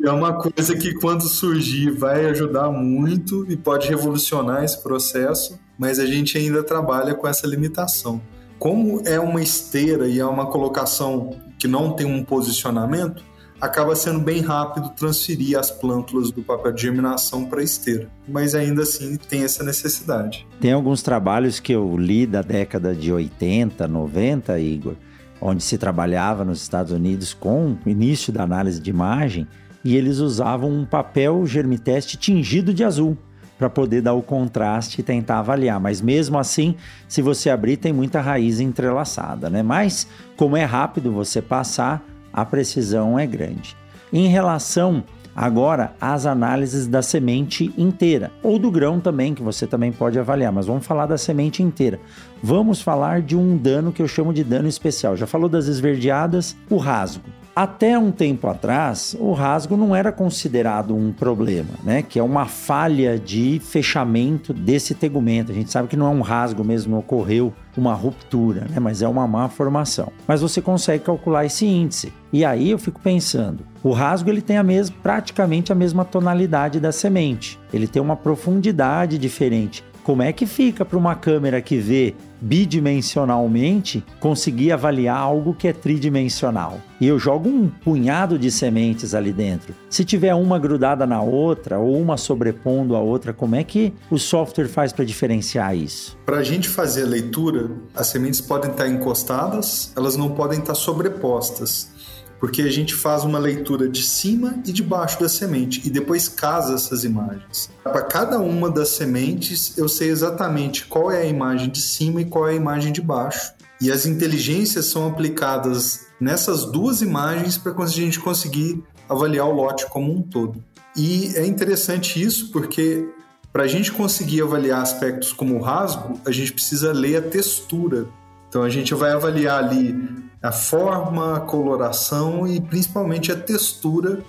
É 0.03 0.11
uma 0.11 0.34
coisa 0.34 0.76
que, 0.76 0.92
quando 0.94 1.22
surgir, 1.22 1.90
vai 1.90 2.26
ajudar 2.26 2.70
muito 2.70 3.51
e 3.51 3.57
pode 3.57 3.88
revolucionar 3.88 4.62
esse 4.62 4.82
processo, 4.82 5.59
mas 5.78 5.99
a 5.99 6.07
gente 6.07 6.36
ainda 6.36 6.62
trabalha 6.62 7.14
com 7.14 7.26
essa 7.26 7.47
limitação. 7.47 8.20
Como 8.59 9.03
é 9.07 9.18
uma 9.18 9.40
esteira 9.40 10.07
e 10.07 10.18
é 10.18 10.24
uma 10.24 10.47
colocação 10.47 11.36
que 11.59 11.66
não 11.66 11.92
tem 11.92 12.07
um 12.07 12.22
posicionamento, 12.22 13.24
acaba 13.61 13.97
sendo 13.97 14.20
bem 14.20 14.42
rápido 14.42 14.90
transferir 14.90 15.59
as 15.59 15.70
plântulas 15.70 16.30
do 16.30 16.42
papel 16.42 16.72
de 16.72 16.82
germinação 16.82 17.47
para 17.47 17.62
esteira. 17.62 18.09
Mas 18.28 18.55
ainda 18.55 18.82
assim 18.82 19.16
tem 19.16 19.44
essa 19.44 19.64
necessidade. 19.64 20.47
Tem 20.61 20.72
alguns 20.72 21.03
trabalhos 21.03 21.59
que 21.59 21.72
eu 21.72 21.97
li 21.97 22.26
da 22.26 22.42
década 22.42 22.94
de 22.94 23.12
80, 23.12 23.88
90, 23.88 24.59
Igor, 24.59 24.94
onde 25.40 25.62
se 25.62 25.78
trabalhava 25.78 26.44
nos 26.44 26.62
Estados 26.62 26.92
Unidos 26.92 27.32
com 27.32 27.76
o 27.84 27.88
início 27.88 28.32
da 28.32 28.42
análise 28.42 28.80
de 28.80 28.90
imagem 28.90 29.47
e 29.87 29.95
eles 29.95 30.18
usavam 30.18 30.68
um 30.68 30.84
papel 30.84 31.47
germiteste 31.47 32.16
tingido 32.16 32.74
de 32.74 32.82
azul 32.82 33.16
para 33.57 33.70
poder 33.70 34.03
dar 34.03 34.14
o 34.14 34.20
contraste 34.20 35.01
e 35.01 35.05
tentar 35.05 35.39
avaliar. 35.39 35.78
Mas 35.78 36.01
mesmo 36.01 36.37
assim, 36.41 36.74
se 37.07 37.22
você 37.22 37.49
abrir, 37.49 37.76
tem 37.76 37.93
muita 37.93 38.20
raiz 38.20 38.59
entrelaçada, 38.59 39.49
né? 39.49 39.62
Mas 39.62 40.09
como 40.37 40.57
é 40.57 40.64
rápido 40.64 41.12
você 41.12 41.41
passar, 41.41 42.05
a 42.32 42.45
precisão 42.45 43.16
é 43.16 43.24
grande. 43.28 43.76
Em 44.12 44.26
relação 44.26 45.05
agora 45.37 45.95
às 46.01 46.26
análises 46.26 46.89
da 46.89 47.01
semente 47.01 47.72
inteira, 47.78 48.32
ou 48.43 48.59
do 48.59 48.72
grão 48.72 48.99
também, 48.99 49.34
que 49.34 49.43
você 49.43 49.68
também 49.68 49.93
pode 49.93 50.18
avaliar, 50.18 50.53
mas 50.53 50.66
vamos 50.66 50.84
falar 50.84 51.07
da 51.07 51.16
semente 51.16 51.62
inteira. 51.62 52.01
Vamos 52.43 52.82
falar 52.82 53.22
de 53.22 53.37
um 53.37 53.57
dano 53.57 53.93
que 53.93 54.03
eu 54.03 54.09
chamo 54.09 54.34
de 54.34 54.43
dano 54.43 54.66
especial. 54.66 55.16
Já 55.16 55.28
falou 55.28 55.49
das 55.49 55.68
esverdeadas, 55.68 56.57
o 56.68 56.76
rasgo. 56.76 57.45
Até 57.57 57.99
um 57.99 58.13
tempo 58.13 58.49
atrás, 58.49 59.17
o 59.19 59.33
rasgo 59.33 59.79
não 59.79 59.97
era 59.97 60.13
considerado 60.13 60.95
um 60.95 61.11
problema, 61.11 61.71
né? 61.83 62.03
Que 62.03 62.19
é 62.19 62.23
uma 62.23 62.45
falha 62.45 63.19
de 63.19 63.59
fechamento 63.65 64.53
desse 64.53 64.95
tegumento. 64.95 65.53
A 65.53 65.55
gente 65.55 65.73
sabe 65.73 65.89
que 65.89 65.97
não 65.97 66.07
é 66.07 66.11
um 66.11 66.21
rasgo 66.21 66.63
mesmo, 66.63 66.99
ocorreu 66.99 67.55
uma 67.75 67.95
ruptura, 67.95 68.67
né? 68.69 68.79
Mas 68.79 69.01
é 69.01 69.09
uma 69.09 69.27
má 69.27 69.49
formação. 69.49 70.13
Mas 70.29 70.43
você 70.43 70.61
consegue 70.61 71.05
calcular 71.05 71.47
esse 71.47 71.65
índice. 71.65 72.13
E 72.31 72.45
aí 72.45 72.71
eu 72.71 72.79
fico 72.79 73.01
pensando, 73.01 73.65
o 73.83 73.91
rasgo 73.91 74.29
ele 74.29 74.43
tem 74.43 74.59
a 74.59 74.63
mesma, 74.63 74.95
praticamente 75.03 75.73
a 75.73 75.75
mesma 75.75 76.05
tonalidade 76.05 76.79
da 76.79 76.93
semente. 76.93 77.59
Ele 77.73 77.87
tem 77.87 78.03
uma 78.03 78.17
profundidade 78.17 79.17
diferente. 79.17 79.83
Como 80.05 80.23
é 80.23 80.31
que 80.31 80.45
fica 80.45 80.85
para 80.85 80.99
uma 80.99 81.15
câmera 81.15 81.63
que 81.63 81.79
vê 81.79 82.15
bidimensionalmente 82.41 84.05
conseguir 84.20 84.72
avaliar 84.72 85.16
algo 85.16 85.55
que 85.55 85.68
é 85.68 85.72
tridimensional? 85.72 86.80
E 87.01 87.07
eu 87.07 87.18
jogo 87.18 87.49
um 87.49 87.68
punhado 87.68 88.39
de 88.39 88.51
sementes 88.51 89.14
ali 89.14 89.32
dentro. 89.32 89.74
Se 89.91 90.05
tiver 90.05 90.34
uma 90.34 90.59
grudada 90.59 91.07
na 91.07 91.20
outra 91.20 91.78
ou 91.78 92.01
uma 92.01 92.16
sobrepondo 92.16 92.97
a 92.97 93.01
outra, 93.01 93.32
como 93.32 93.55
é 93.55 93.62
que 93.62 93.93
o 94.11 94.18
software 94.18 94.68
faz 94.68 94.93
para 94.93 95.05
diferenciar 95.05 95.76
isso? 95.76 96.16
Para 96.24 96.39
a 96.39 96.43
gente 96.43 96.68
fazer 96.68 97.03
a 97.03 97.07
leitura, 97.07 97.70
as 97.95 98.07
sementes 98.07 98.41
podem 98.41 98.70
estar 98.70 98.89
encostadas, 98.89 99.93
elas 99.97 100.16
não 100.16 100.30
podem 100.30 100.59
estar 100.59 100.74
sobrepostas 100.74 101.95
porque 102.39 102.62
a 102.62 102.70
gente 102.70 102.95
faz 102.95 103.24
uma 103.24 103.39
leitura 103.39 103.89
de 103.89 104.03
cima 104.03 104.61
e 104.66 104.72
de 104.72 104.82
baixo 104.82 105.20
da 105.20 105.28
semente 105.28 105.82
e 105.84 105.91
depois 105.91 106.28
casa 106.28 106.74
essas 106.74 107.05
imagens. 107.05 107.70
Para 107.82 108.03
cada 108.03 108.39
uma 108.39 108.70
das 108.70 108.91
sementes, 108.91 109.76
eu 109.78 109.89
sei 109.89 110.11
exatamente 110.11 110.87
qual 110.87 111.11
é 111.11 111.22
a 111.22 111.26
imagem 111.26 111.70
de 111.70 111.80
cima 111.80 112.20
e 112.20 112.24
qual 112.24 112.49
é 112.49 112.53
a 112.53 112.57
imagem 112.57 112.93
de 112.93 113.01
baixo. 113.01 113.53
E 113.80 113.91
as 113.91 114.07
inteligências 114.07 114.87
são 114.87 115.07
aplicadas 115.07 116.07
nessas 116.20 116.64
duas 116.64 117.03
imagens 117.03 117.59
para 117.59 117.72
a 117.72 117.87
gente 117.87 118.18
conseguir 118.18 118.82
avaliar 119.09 119.47
o 119.47 119.53
lote 119.53 119.87
como 119.87 120.12
um 120.12 120.22
todo. 120.22 120.62
E 120.97 121.32
é 121.37 121.47
interessante 121.47 122.22
isso 122.22 122.51
porque 122.51 123.07
para 123.53 123.64
a 123.64 123.66
gente 123.66 123.93
conseguir 123.93 124.43
avaliar 124.43 124.82
aspectos 124.82 125.32
como 125.32 125.57
o 125.57 125.62
rasgo, 125.62 126.20
a 126.26 126.30
gente 126.30 126.53
precisa 126.53 126.93
ler 126.93 127.16
a 127.16 127.22
textura. 127.22 128.07
Então 128.49 128.62
a 128.62 128.70
gente 128.70 128.94
vai 128.94 129.12
avaliar 129.12 129.64
ali 129.64 129.94
a 130.42 130.53
forma, 130.53 131.36
a 131.36 131.40
coloração 131.40 132.47
e 132.47 132.61
principalmente 132.61 133.32
a 133.32 133.36
textura 133.36 134.20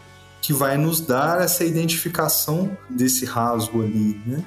que 0.42 0.54
vai 0.54 0.78
nos 0.78 1.02
dar 1.02 1.42
essa 1.42 1.64
identificação 1.64 2.78
desse 2.90 3.26
rasgo 3.26 3.82
ali, 3.82 4.20
né? 4.26 4.44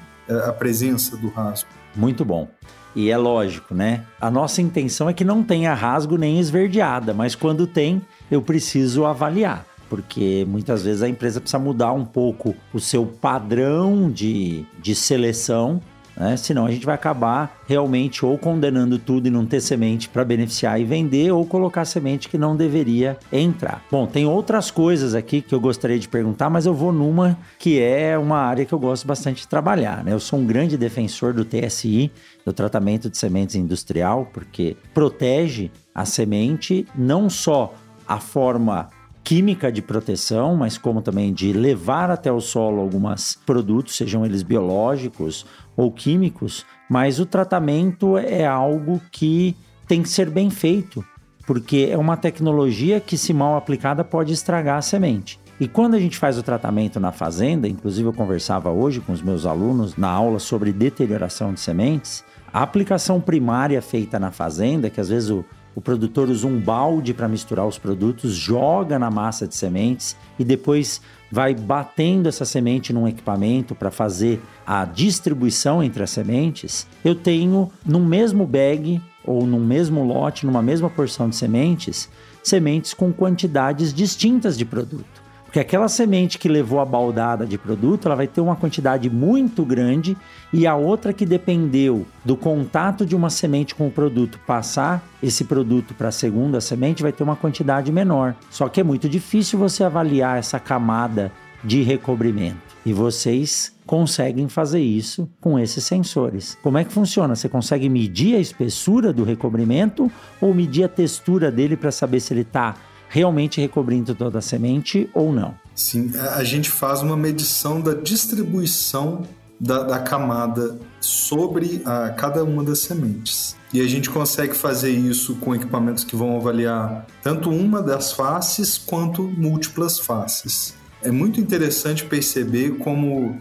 A 0.47 0.51
presença 0.51 1.17
do 1.17 1.29
rasgo. 1.29 1.69
Muito 1.95 2.23
bom. 2.23 2.47
E 2.95 3.09
é 3.09 3.17
lógico, 3.17 3.73
né? 3.73 4.03
A 4.19 4.29
nossa 4.29 4.61
intenção 4.61 5.09
é 5.09 5.13
que 5.13 5.23
não 5.23 5.43
tenha 5.43 5.73
rasgo 5.73 6.17
nem 6.17 6.39
esverdeada, 6.39 7.13
mas 7.13 7.35
quando 7.35 7.65
tem, 7.67 8.01
eu 8.29 8.41
preciso 8.41 9.05
avaliar 9.05 9.65
porque 9.91 10.47
muitas 10.47 10.83
vezes 10.83 11.01
a 11.01 11.09
empresa 11.09 11.41
precisa 11.41 11.59
mudar 11.59 11.91
um 11.91 12.05
pouco 12.05 12.55
o 12.73 12.79
seu 12.79 13.05
padrão 13.05 14.09
de, 14.09 14.65
de 14.81 14.95
seleção 14.95 15.81
né? 16.15 16.37
Senão 16.37 16.65
a 16.65 16.71
gente 16.71 16.85
vai 16.85 16.95
acabar 16.95 17.61
realmente 17.67 18.25
ou 18.25 18.37
condenando 18.37 18.97
tudo 18.97 19.27
e 19.27 19.31
não 19.31 19.45
ter 19.45 19.61
semente 19.61 20.09
para 20.09 20.23
beneficiar 20.23 20.79
e 20.79 20.83
vender, 20.83 21.31
ou 21.31 21.45
colocar 21.45 21.85
semente 21.85 22.29
que 22.29 22.37
não 22.37 22.55
deveria 22.55 23.17
entrar. 23.31 23.83
Bom, 23.91 24.05
tem 24.05 24.25
outras 24.25 24.69
coisas 24.71 25.15
aqui 25.15 25.41
que 25.41 25.53
eu 25.53 25.59
gostaria 25.59 25.99
de 25.99 26.07
perguntar, 26.07 26.49
mas 26.49 26.65
eu 26.65 26.73
vou 26.73 26.91
numa 26.91 27.37
que 27.57 27.79
é 27.79 28.17
uma 28.17 28.37
área 28.37 28.65
que 28.65 28.73
eu 28.73 28.79
gosto 28.79 29.07
bastante 29.07 29.41
de 29.41 29.47
trabalhar. 29.47 30.03
Né? 30.03 30.13
Eu 30.13 30.19
sou 30.19 30.39
um 30.39 30.45
grande 30.45 30.77
defensor 30.77 31.33
do 31.33 31.45
TSI, 31.45 32.11
do 32.45 32.53
tratamento 32.53 33.09
de 33.09 33.17
sementes 33.17 33.55
industrial, 33.55 34.29
porque 34.33 34.75
protege 34.93 35.71
a 35.93 36.05
semente 36.05 36.85
não 36.95 37.29
só 37.29 37.73
a 38.07 38.19
forma 38.19 38.89
química 39.23 39.71
de 39.71 39.81
proteção, 39.81 40.55
mas 40.55 40.77
como 40.77 41.01
também 41.01 41.33
de 41.33 41.53
levar 41.53 42.09
até 42.09 42.31
o 42.31 42.41
solo 42.41 42.81
alguns 42.81 43.37
produtos, 43.45 43.95
sejam 43.95 44.25
eles 44.25 44.43
biológicos 44.43 45.45
ou 45.75 45.91
químicos, 45.91 46.65
mas 46.89 47.19
o 47.19 47.25
tratamento 47.25 48.17
é 48.17 48.45
algo 48.45 49.01
que 49.11 49.55
tem 49.87 50.01
que 50.01 50.09
ser 50.09 50.29
bem 50.29 50.49
feito, 50.49 51.03
porque 51.45 51.89
é 51.91 51.97
uma 51.97 52.15
tecnologia 52.15 52.99
que, 52.99 53.17
se 53.17 53.33
mal 53.33 53.57
aplicada, 53.57 54.03
pode 54.03 54.33
estragar 54.33 54.77
a 54.77 54.81
semente. 54.81 55.39
E 55.59 55.67
quando 55.67 55.93
a 55.93 55.99
gente 55.99 56.17
faz 56.17 56.37
o 56.37 56.43
tratamento 56.43 56.99
na 56.99 57.11
fazenda, 57.11 57.67
inclusive 57.67 58.07
eu 58.07 58.13
conversava 58.13 58.71
hoje 58.71 58.99
com 58.99 59.13
os 59.13 59.21
meus 59.21 59.45
alunos 59.45 59.95
na 59.95 60.09
aula 60.09 60.39
sobre 60.39 60.73
deterioração 60.73 61.53
de 61.53 61.59
sementes, 61.59 62.23
a 62.51 62.63
aplicação 62.63 63.21
primária 63.21 63.81
feita 63.81 64.19
na 64.19 64.31
fazenda, 64.31 64.89
que 64.89 64.99
às 64.99 65.09
vezes 65.09 65.29
o, 65.29 65.45
o 65.75 65.79
produtor 65.79 66.29
usa 66.29 66.47
um 66.47 66.59
balde 66.59 67.13
para 67.13 67.27
misturar 67.27 67.65
os 67.67 67.77
produtos, 67.77 68.33
joga 68.33 68.97
na 68.97 69.11
massa 69.11 69.47
de 69.47 69.55
sementes 69.55 70.17
e 70.37 70.43
depois 70.43 70.99
vai 71.31 71.55
batendo 71.55 72.27
essa 72.27 72.43
semente 72.43 72.91
num 72.91 73.07
equipamento 73.07 73.73
para 73.73 73.89
fazer 73.89 74.41
a 74.67 74.83
distribuição 74.83 75.81
entre 75.81 76.03
as 76.03 76.09
sementes, 76.09 76.85
eu 77.03 77.15
tenho 77.15 77.71
no 77.85 77.99
mesmo 77.99 78.45
bag 78.45 79.01
ou 79.23 79.45
no 79.45 79.59
mesmo 79.59 80.03
lote, 80.03 80.45
numa 80.45 80.61
mesma 80.61 80.89
porção 80.89 81.29
de 81.29 81.35
sementes, 81.35 82.09
sementes 82.43 82.93
com 82.93 83.13
quantidades 83.13 83.93
distintas 83.93 84.57
de 84.57 84.65
produto. 84.65 85.20
Porque 85.51 85.59
aquela 85.59 85.89
semente 85.89 86.37
que 86.39 86.47
levou 86.47 86.79
a 86.79 86.85
baldada 86.85 87.45
de 87.45 87.57
produto, 87.57 88.05
ela 88.05 88.15
vai 88.15 88.25
ter 88.25 88.39
uma 88.39 88.55
quantidade 88.55 89.09
muito 89.09 89.65
grande 89.65 90.15
e 90.53 90.65
a 90.65 90.77
outra 90.77 91.11
que 91.11 91.25
dependeu 91.25 92.07
do 92.23 92.37
contato 92.37 93.05
de 93.05 93.17
uma 93.17 93.29
semente 93.29 93.75
com 93.75 93.85
o 93.85 93.91
produto 93.91 94.39
passar 94.47 95.03
esse 95.21 95.43
produto 95.43 95.93
para 95.93 96.07
a 96.07 96.11
segunda 96.11 96.61
semente 96.61 97.03
vai 97.03 97.11
ter 97.11 97.21
uma 97.21 97.35
quantidade 97.35 97.91
menor. 97.91 98.33
Só 98.49 98.69
que 98.69 98.79
é 98.79 98.83
muito 98.83 99.09
difícil 99.09 99.59
você 99.59 99.83
avaliar 99.83 100.39
essa 100.39 100.57
camada 100.57 101.29
de 101.61 101.81
recobrimento. 101.83 102.71
E 102.85 102.93
vocês 102.93 103.75
conseguem 103.85 104.47
fazer 104.47 104.79
isso 104.79 105.29
com 105.41 105.59
esses 105.59 105.83
sensores. 105.83 106.57
Como 106.63 106.77
é 106.77 106.85
que 106.85 106.93
funciona? 106.93 107.35
Você 107.35 107.49
consegue 107.49 107.89
medir 107.89 108.37
a 108.37 108.39
espessura 108.39 109.11
do 109.11 109.25
recobrimento 109.25 110.09
ou 110.39 110.53
medir 110.53 110.85
a 110.85 110.87
textura 110.87 111.51
dele 111.51 111.75
para 111.75 111.91
saber 111.91 112.21
se 112.21 112.33
ele 112.33 112.41
está 112.41 112.73
realmente 113.11 113.59
recobrindo 113.59 114.15
toda 114.15 114.39
a 114.39 114.41
semente 114.41 115.09
ou 115.13 115.33
não? 115.33 115.53
Sim, 115.75 116.13
a 116.33 116.43
gente 116.45 116.69
faz 116.69 117.01
uma 117.01 117.17
medição 117.17 117.81
da 117.81 117.93
distribuição 117.93 119.23
da, 119.59 119.83
da 119.83 119.99
camada 119.99 120.79
sobre 121.01 121.81
a, 121.85 122.09
cada 122.11 122.41
uma 122.43 122.63
das 122.63 122.79
sementes. 122.79 123.55
E 123.73 123.81
a 123.81 123.87
gente 123.87 124.09
consegue 124.09 124.55
fazer 124.55 124.91
isso 124.91 125.35
com 125.35 125.53
equipamentos 125.53 126.05
que 126.05 126.15
vão 126.15 126.37
avaliar 126.37 127.05
tanto 127.21 127.49
uma 127.49 127.81
das 127.81 128.13
faces 128.13 128.77
quanto 128.77 129.23
múltiplas 129.23 129.99
faces. 129.99 130.73
É 131.03 131.11
muito 131.11 131.39
interessante 131.39 132.05
perceber 132.05 132.77
como 132.77 133.37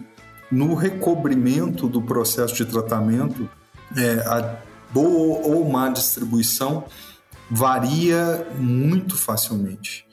no 0.50 0.74
recobrimento 0.74 1.88
do 1.88 2.02
processo 2.02 2.54
de 2.54 2.64
tratamento, 2.64 3.48
é, 3.96 4.14
a 4.26 4.56
boa 4.92 5.46
ou 5.46 5.68
má 5.70 5.88
distribuição 5.88 6.84
varia 7.50 8.46
muito 8.58 9.16
facilmente. 9.16 10.06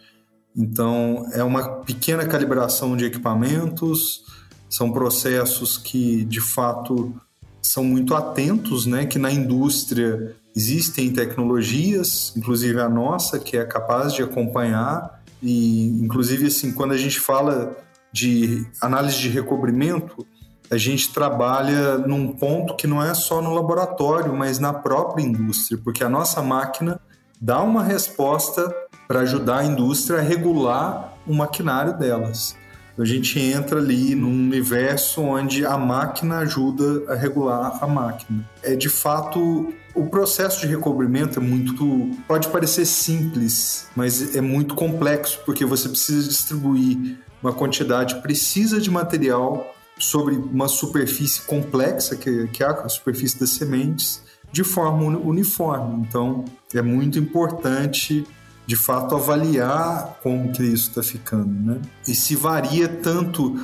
Então, 0.56 1.30
é 1.34 1.44
uma 1.44 1.82
pequena 1.82 2.26
calibração 2.26 2.98
de 2.98 3.06
equipamentos, 3.06 4.24
são 4.68 4.92
processos 4.92 5.78
que, 5.78 6.26
de 6.26 6.42
fato, 6.42 7.14
são 7.62 7.84
muito 7.84 8.16
atentos, 8.16 8.86
né? 8.86 9.06
Que 9.06 9.20
na 9.20 9.32
indústria 9.32 10.36
existem 10.56 11.14
tecnologias, 11.14 12.34
inclusive 12.36 12.80
a 12.82 12.90
nossa, 12.90 13.38
que 13.38 13.56
é 13.56 13.64
capaz 13.64 14.14
de 14.14 14.24
acompanhar 14.24 15.22
e, 15.42 15.86
inclusive, 16.02 16.48
assim, 16.48 16.74
quando 16.74 16.94
a 16.94 16.98
gente 16.98 17.20
fala 17.20 17.78
de 18.12 18.66
análise 18.82 19.20
de 19.20 19.30
recobrimento, 19.30 20.26
a 20.72 20.78
gente 20.78 21.14
trabalha 21.14 21.98
num 22.00 22.30
ponto 22.30 22.76
que 22.76 22.88
não 22.88 23.02
é 23.02 23.14
só 23.14 23.42
no 23.42 23.54
laboratório, 23.54 24.36
mas 24.36 24.60
na 24.60 24.74
própria 24.74 25.24
indústria, 25.24 25.80
porque 25.82 26.04
a 26.04 26.10
nossa 26.10 26.42
máquina 26.42 27.00
dá 27.40 27.62
uma 27.62 27.84
resposta 27.84 28.74
para 29.08 29.22
ajudar 29.22 29.60
a 29.60 29.66
indústria 29.66 30.20
a 30.20 30.22
regular 30.22 31.14
o 31.26 31.34
maquinário 31.34 31.98
delas. 31.98 32.56
A 32.98 33.06
gente 33.06 33.40
entra 33.40 33.80
ali 33.80 34.16
num 34.16 34.32
universo 34.32 35.22
onde 35.22 35.64
a 35.64 35.78
máquina 35.78 36.40
ajuda 36.40 37.14
a 37.14 37.16
regular 37.16 37.78
a 37.80 37.86
máquina. 37.86 38.44
É 38.64 38.76
de 38.76 38.90
fato 38.90 39.72
o 39.94 40.08
processo 40.08 40.62
de 40.62 40.68
recobrimento 40.68 41.40
é 41.40 41.42
muito 41.42 42.10
pode 42.28 42.48
parecer 42.48 42.86
simples, 42.86 43.88
mas 43.96 44.36
é 44.36 44.42
muito 44.42 44.74
complexo 44.74 45.40
porque 45.46 45.64
você 45.64 45.88
precisa 45.88 46.28
distribuir 46.28 47.20
uma 47.42 47.54
quantidade 47.54 48.16
precisa 48.22 48.82
de 48.82 48.90
material 48.90 49.76
sobre 50.00 50.36
uma 50.36 50.68
superfície 50.68 51.42
complexa 51.44 52.16
que, 52.16 52.48
que 52.48 52.64
é 52.64 52.68
a 52.68 52.90
superfície 52.90 53.40
das 53.40 53.52
sementes 53.52 54.24
de 54.52 54.64
forma 54.64 55.04
uniforme. 55.20 56.06
Então 56.08 56.46
é 56.74 56.82
muito 56.82 57.20
importante 57.20 58.26
de 58.68 58.76
fato 58.76 59.16
avaliar 59.16 60.20
como 60.22 60.52
que 60.52 60.62
isso 60.62 60.90
está 60.90 61.02
ficando, 61.02 61.48
né? 61.48 61.80
E 62.06 62.14
se 62.14 62.36
varia 62.36 62.90
tanto, 62.90 63.56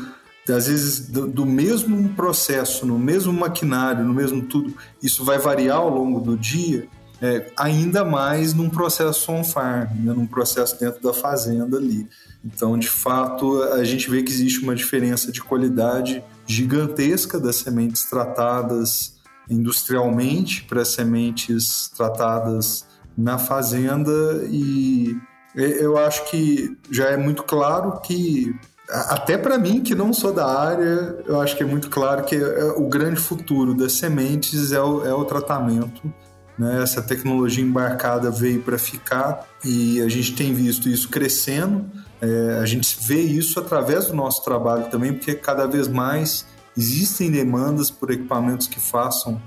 às 0.48 0.68
vezes 0.68 1.10
do, 1.10 1.28
do, 1.28 1.46
mesmo 1.46 2.10
processo, 2.14 2.86
no 2.86 2.98
mesmo 2.98 3.34
maquinário, 3.34 4.06
no 4.06 4.14
mesmo 4.14 4.44
tudo, 4.44 4.74
isso 5.02 5.26
vai 5.26 5.38
variar 5.38 5.78
ao 5.78 5.90
longo 5.90 6.22
do 6.22 6.38
dia, 6.38 6.88
é, 7.22 7.52
ainda 7.58 8.06
mais 8.06 8.54
num 8.54 8.70
processo 8.70 9.30
on-farm, 9.32 9.90
né? 10.06 10.14
num 10.14 10.26
processo 10.26 10.80
dentro 10.80 11.02
da 11.04 11.14
fazenda 11.14 11.78
ali. 11.78 12.08
Então, 12.44 12.78
de 12.78 12.90
fato, 12.90 13.62
a 13.64 13.84
gente 13.84 14.10
vê 14.10 14.24
que 14.24 14.32
existe 14.32 14.62
uma 14.64 14.76
diferença 14.76 15.32
de 15.32 15.42
qualidade 15.42 16.24
gigantesca 16.46 17.40
das 17.40 17.58
sementes 17.58 18.06
tratadas 18.06 19.13
industrialmente 19.50 20.64
para 20.64 20.86
sementes 20.86 21.90
tratadas 21.96 22.86
na 23.18 23.38
fazenda 23.38 24.12
e 24.50 25.16
eu 25.56 25.98
acho 25.98 26.26
que 26.30 26.76
já 26.90 27.10
é 27.10 27.18
muito 27.18 27.44
claro 27.44 28.00
que 28.02 28.56
até 28.90 29.38
para 29.38 29.58
mim 29.58 29.82
que 29.82 29.96
não 29.96 30.14
sou 30.14 30.34
da 30.34 30.46
área, 30.46 31.18
eu 31.26 31.40
acho 31.40 31.56
que 31.56 31.64
é 31.64 31.66
muito 31.66 31.90
claro 31.90 32.24
que 32.24 32.36
é, 32.36 32.66
o 32.76 32.88
grande 32.88 33.20
futuro 33.20 33.74
das 33.74 33.94
sementes 33.94 34.72
é 34.72 34.82
o, 34.82 35.06
é 35.06 35.14
o 35.14 35.24
tratamento. 35.26 36.14
Né? 36.58 36.82
Essa 36.82 37.02
tecnologia 37.02 37.64
embarcada 37.64 38.30
veio 38.30 38.62
para 38.62 38.78
ficar 38.78 39.48
e 39.64 40.02
a 40.02 40.10
gente 40.10 40.36
tem 40.36 40.54
visto 40.54 40.90
isso 40.90 41.10
crescendo. 41.10 41.86
É, 42.22 42.60
a 42.62 42.66
gente 42.66 42.98
vê 43.02 43.22
isso 43.22 43.60
através 43.60 44.08
do 44.08 44.16
nosso 44.16 44.44
trabalho 44.44 44.86
também, 44.90 45.14
porque 45.14 45.34
cada 45.34 45.66
vez 45.66 45.88
mais 45.88 46.46
existem 46.78 47.32
demandas 47.32 47.90
por 47.90 48.12
equipamentos 48.12 48.68
que 48.68 48.80
façam 48.80 49.42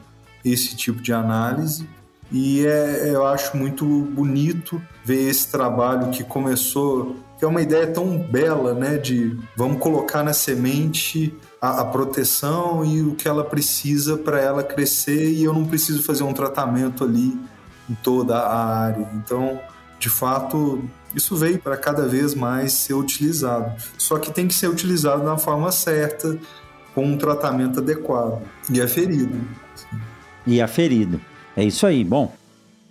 esse 0.45 0.77
tipo 0.77 1.03
de 1.03 1.13
análise 1.13 1.87
e 2.31 2.67
é, 2.67 3.11
eu 3.11 3.25
acho 3.27 3.57
muito 3.57 3.85
bonito 3.87 4.83
ver 5.05 5.29
esse 5.29 5.49
trabalho 5.49 6.11
que 6.11 6.25
começou, 6.25 7.17
que 7.39 7.45
é 7.45 7.49
uma 7.49 7.63
ideia 7.63 7.87
tão 7.87 8.19
bela, 8.19 8.75
né? 8.75 8.99
De 8.99 9.39
vamos 9.57 9.79
colocar 9.79 10.25
na 10.25 10.33
semente 10.33 11.35
a, 11.61 11.83
a 11.83 11.85
proteção 11.85 12.85
e 12.85 13.03
o 13.03 13.15
que 13.15 13.29
ela 13.29 13.45
precisa 13.45 14.17
para 14.17 14.41
ela 14.41 14.65
crescer 14.65 15.31
e 15.31 15.45
eu 15.45 15.53
não 15.53 15.65
preciso 15.65 16.03
fazer 16.03 16.25
um 16.25 16.33
tratamento 16.33 17.05
ali 17.05 17.39
em 17.89 17.95
toda 18.03 18.37
a 18.39 18.77
área. 18.81 19.09
Então, 19.15 19.61
de 20.01 20.11
fato, 20.11 20.83
isso 21.15 21.37
veio 21.37 21.61
para 21.61 21.77
cada 21.77 22.09
vez 22.09 22.35
mais 22.35 22.73
ser 22.73 22.95
utilizado. 22.95 23.81
Só 23.97 24.19
que 24.19 24.33
tem 24.33 24.49
que 24.49 24.55
ser 24.55 24.69
utilizado 24.69 25.25
da 25.25 25.39
forma 25.39 25.71
certa, 25.71 26.37
com 26.97 27.05
um 27.05 27.19
tratamento 27.19 27.81
adequado. 27.81 28.41
E 28.73 28.81
é 28.81 28.89
ferido. 28.89 29.39
E 30.47 30.63
é 30.63 30.67
ferido. 30.67 31.21
É 31.55 31.63
isso 31.63 31.87
aí. 31.87 32.03
Bom, 32.03 32.33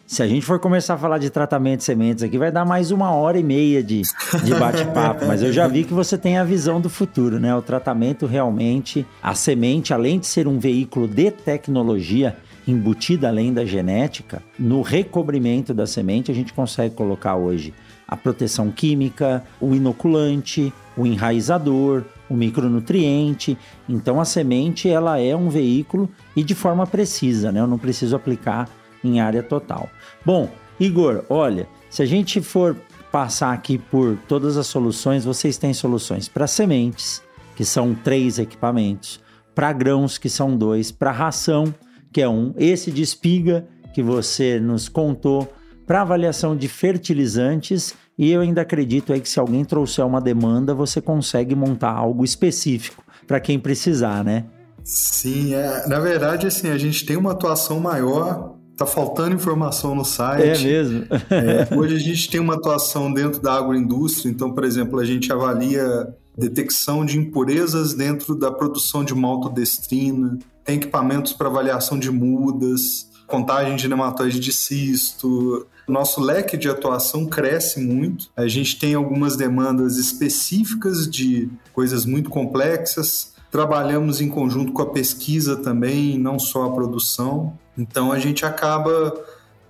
se 0.05 0.21
a 0.21 0.27
gente 0.27 0.45
for 0.45 0.59
começar 0.59 0.93
a 0.93 0.97
falar 0.97 1.17
de 1.17 1.31
tratamento 1.31 1.79
de 1.79 1.85
sementes 1.85 2.23
aqui, 2.23 2.37
vai 2.37 2.51
dar 2.51 2.63
mais 2.63 2.91
uma 2.91 3.09
hora 3.09 3.39
e 3.39 3.43
meia 3.43 3.81
de, 3.81 4.03
de 4.43 4.53
bate-papo. 4.53 5.25
mas 5.27 5.41
eu 5.41 5.51
já 5.51 5.67
vi 5.67 5.83
que 5.83 5.93
você 5.93 6.19
tem 6.19 6.37
a 6.37 6.43
visão 6.43 6.79
do 6.79 6.87
futuro, 6.87 7.39
né? 7.39 7.55
O 7.55 7.63
tratamento 7.63 8.27
realmente, 8.27 9.03
a 9.23 9.33
semente, 9.33 9.91
além 9.91 10.19
de 10.19 10.27
ser 10.27 10.47
um 10.47 10.59
veículo 10.59 11.07
de 11.07 11.31
tecnologia 11.31 12.37
embutida 12.67 13.27
além 13.27 13.51
da 13.51 13.65
genética, 13.65 14.41
no 14.57 14.83
recobrimento 14.83 15.73
da 15.73 15.87
semente 15.87 16.31
a 16.31 16.35
gente 16.35 16.53
consegue 16.53 16.93
colocar 16.93 17.35
hoje 17.35 17.73
a 18.07 18.15
proteção 18.15 18.69
química, 18.71 19.43
o 19.59 19.73
inoculante, 19.73 20.71
o 20.95 21.07
enraizador, 21.07 22.03
o 22.29 22.35
micronutriente. 22.35 23.57
Então 23.87 24.19
a 24.19 24.25
semente 24.25 24.89
ela 24.89 25.19
é 25.19 25.35
um 25.35 25.49
veículo 25.49 26.09
e 26.35 26.43
de 26.43 26.55
forma 26.55 26.85
precisa, 26.85 27.51
né? 27.51 27.59
Eu 27.59 27.67
não 27.67 27.77
preciso 27.77 28.15
aplicar 28.15 28.69
em 29.03 29.19
área 29.19 29.43
total. 29.43 29.89
Bom, 30.25 30.49
Igor, 30.79 31.23
olha, 31.29 31.67
se 31.89 32.01
a 32.01 32.05
gente 32.05 32.41
for 32.41 32.75
passar 33.11 33.53
aqui 33.53 33.77
por 33.77 34.17
todas 34.27 34.57
as 34.57 34.67
soluções, 34.67 35.23
vocês 35.23 35.57
têm 35.57 35.73
soluções 35.73 36.27
para 36.27 36.47
sementes, 36.47 37.23
que 37.55 37.63
são 37.63 37.93
três 37.95 38.39
equipamentos, 38.39 39.21
para 39.53 39.71
grãos, 39.71 40.17
que 40.17 40.29
são 40.29 40.57
dois, 40.57 40.91
para 40.91 41.11
ração, 41.11 41.73
que 42.11 42.21
é 42.21 42.27
um, 42.27 42.53
esse 42.57 42.91
de 42.91 43.01
espiga 43.01 43.65
que 43.93 44.03
você 44.03 44.59
nos 44.59 44.89
contou, 44.89 45.49
para 45.87 46.01
avaliação 46.01 46.57
de 46.57 46.67
fertilizantes 46.67 47.95
e 48.17 48.31
eu 48.31 48.41
ainda 48.41 48.61
acredito 48.61 49.11
aí 49.11 49.19
que 49.19 49.29
se 49.29 49.39
alguém 49.39 49.65
trouxer 49.65 50.05
uma 50.05 50.21
demanda, 50.21 50.73
você 50.73 51.01
consegue 51.01 51.53
montar 51.55 51.91
algo 51.91 52.23
específico 52.23 53.03
para 53.27 53.39
quem 53.39 53.59
precisar, 53.59 54.23
né? 54.23 54.45
Sim, 54.83 55.53
é, 55.53 55.87
na 55.87 55.99
verdade, 55.99 56.45
assim, 56.45 56.69
a 56.69 56.77
gente 56.77 57.05
tem 57.05 57.17
uma 57.17 57.31
atuação 57.31 57.79
maior, 57.79 58.55
tá 58.77 58.85
faltando 58.85 59.33
informação 59.33 59.95
no 59.95 60.05
site. 60.05 60.43
É 60.43 60.57
mesmo? 60.59 61.05
é, 61.29 61.67
hoje 61.75 61.95
a 61.95 61.99
gente 61.99 62.29
tem 62.29 62.39
uma 62.39 62.53
atuação 62.53 63.11
dentro 63.11 63.41
da 63.41 63.53
agroindústria, 63.53 64.29
então, 64.29 64.53
por 64.53 64.63
exemplo, 64.63 64.99
a 64.99 65.05
gente 65.05 65.31
avalia 65.33 66.07
detecção 66.37 67.03
de 67.03 67.17
impurezas 67.17 67.93
dentro 67.93 68.35
da 68.35 68.51
produção 68.51 69.03
de 69.03 69.15
maltodestrina, 69.15 70.37
tem 70.63 70.77
equipamentos 70.77 71.33
para 71.33 71.47
avaliação 71.47 71.97
de 71.97 72.11
mudas, 72.11 73.09
contagem 73.27 73.75
de 73.75 73.87
nematóide 73.87 74.39
de 74.39 74.51
cisto, 74.51 75.67
nosso 75.87 76.21
leque 76.21 76.57
de 76.57 76.69
atuação 76.69 77.25
cresce 77.25 77.79
muito. 77.79 78.29
A 78.35 78.47
gente 78.47 78.79
tem 78.79 78.93
algumas 78.95 79.35
demandas 79.35 79.97
específicas 79.97 81.09
de 81.09 81.49
coisas 81.73 82.05
muito 82.05 82.29
complexas. 82.29 83.33
Trabalhamos 83.51 84.19
em 84.19 84.29
conjunto 84.29 84.73
com 84.73 84.81
a 84.81 84.89
pesquisa 84.89 85.55
também, 85.55 86.17
não 86.17 86.39
só 86.39 86.65
a 86.65 86.73
produção. 86.73 87.57
Então 87.77 88.11
a 88.11 88.19
gente 88.19 88.45
acaba 88.45 89.13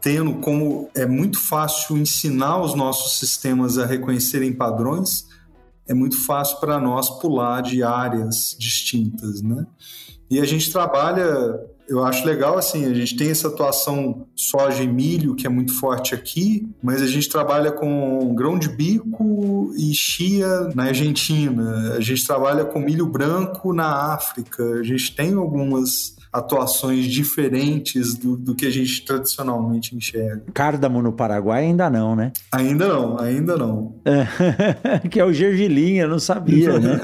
tendo 0.01 0.35
como 0.35 0.89
é 0.93 1.05
muito 1.05 1.39
fácil 1.39 1.97
ensinar 1.97 2.61
os 2.61 2.75
nossos 2.75 3.17
sistemas 3.19 3.79
a 3.79 3.85
reconhecerem 3.87 4.53
padrões, 4.53 5.25
é 5.87 5.93
muito 5.93 6.23
fácil 6.25 6.59
para 6.59 6.79
nós 6.79 7.09
pular 7.19 7.61
de 7.61 7.81
áreas 7.81 8.55
distintas, 8.57 9.41
né? 9.41 9.65
E 10.29 10.39
a 10.39 10.45
gente 10.45 10.71
trabalha 10.71 11.59
eu 11.87 12.03
acho 12.03 12.25
legal, 12.25 12.57
assim, 12.57 12.85
a 12.85 12.93
gente 12.93 13.15
tem 13.15 13.29
essa 13.29 13.47
atuação 13.47 14.27
soja 14.35 14.83
e 14.83 14.87
milho, 14.87 15.35
que 15.35 15.45
é 15.45 15.49
muito 15.49 15.77
forte 15.79 16.15
aqui, 16.15 16.67
mas 16.81 17.01
a 17.01 17.07
gente 17.07 17.29
trabalha 17.29 17.71
com 17.71 18.33
grão 18.35 18.57
de 18.57 18.69
bico 18.69 19.71
e 19.77 19.93
chia 19.93 20.69
na 20.73 20.85
Argentina, 20.85 21.93
a 21.95 22.01
gente 22.01 22.25
trabalha 22.25 22.65
com 22.65 22.79
milho 22.79 23.05
branco 23.05 23.73
na 23.73 24.13
África, 24.13 24.63
a 24.63 24.83
gente 24.83 25.15
tem 25.15 25.33
algumas 25.33 26.15
atuações 26.31 27.05
diferentes 27.05 28.13
do, 28.13 28.35
do 28.35 28.53
que 28.53 28.65
a 28.65 28.69
gente 28.69 29.05
tradicionalmente 29.05 29.95
enxerga. 29.95 30.43
Cárdamo 30.53 31.01
no 31.01 31.13
Paraguai 31.13 31.63
ainda 31.63 31.89
não, 31.89 32.13
né? 32.13 32.33
Ainda 32.51 32.87
não, 32.89 33.17
ainda 33.17 33.55
não. 33.55 33.95
que 35.09 35.19
é 35.19 35.23
o 35.23 35.31
gergelim, 35.31 35.95
eu 35.95 36.09
não 36.09 36.19
sabia, 36.19 36.77
né? 36.77 36.99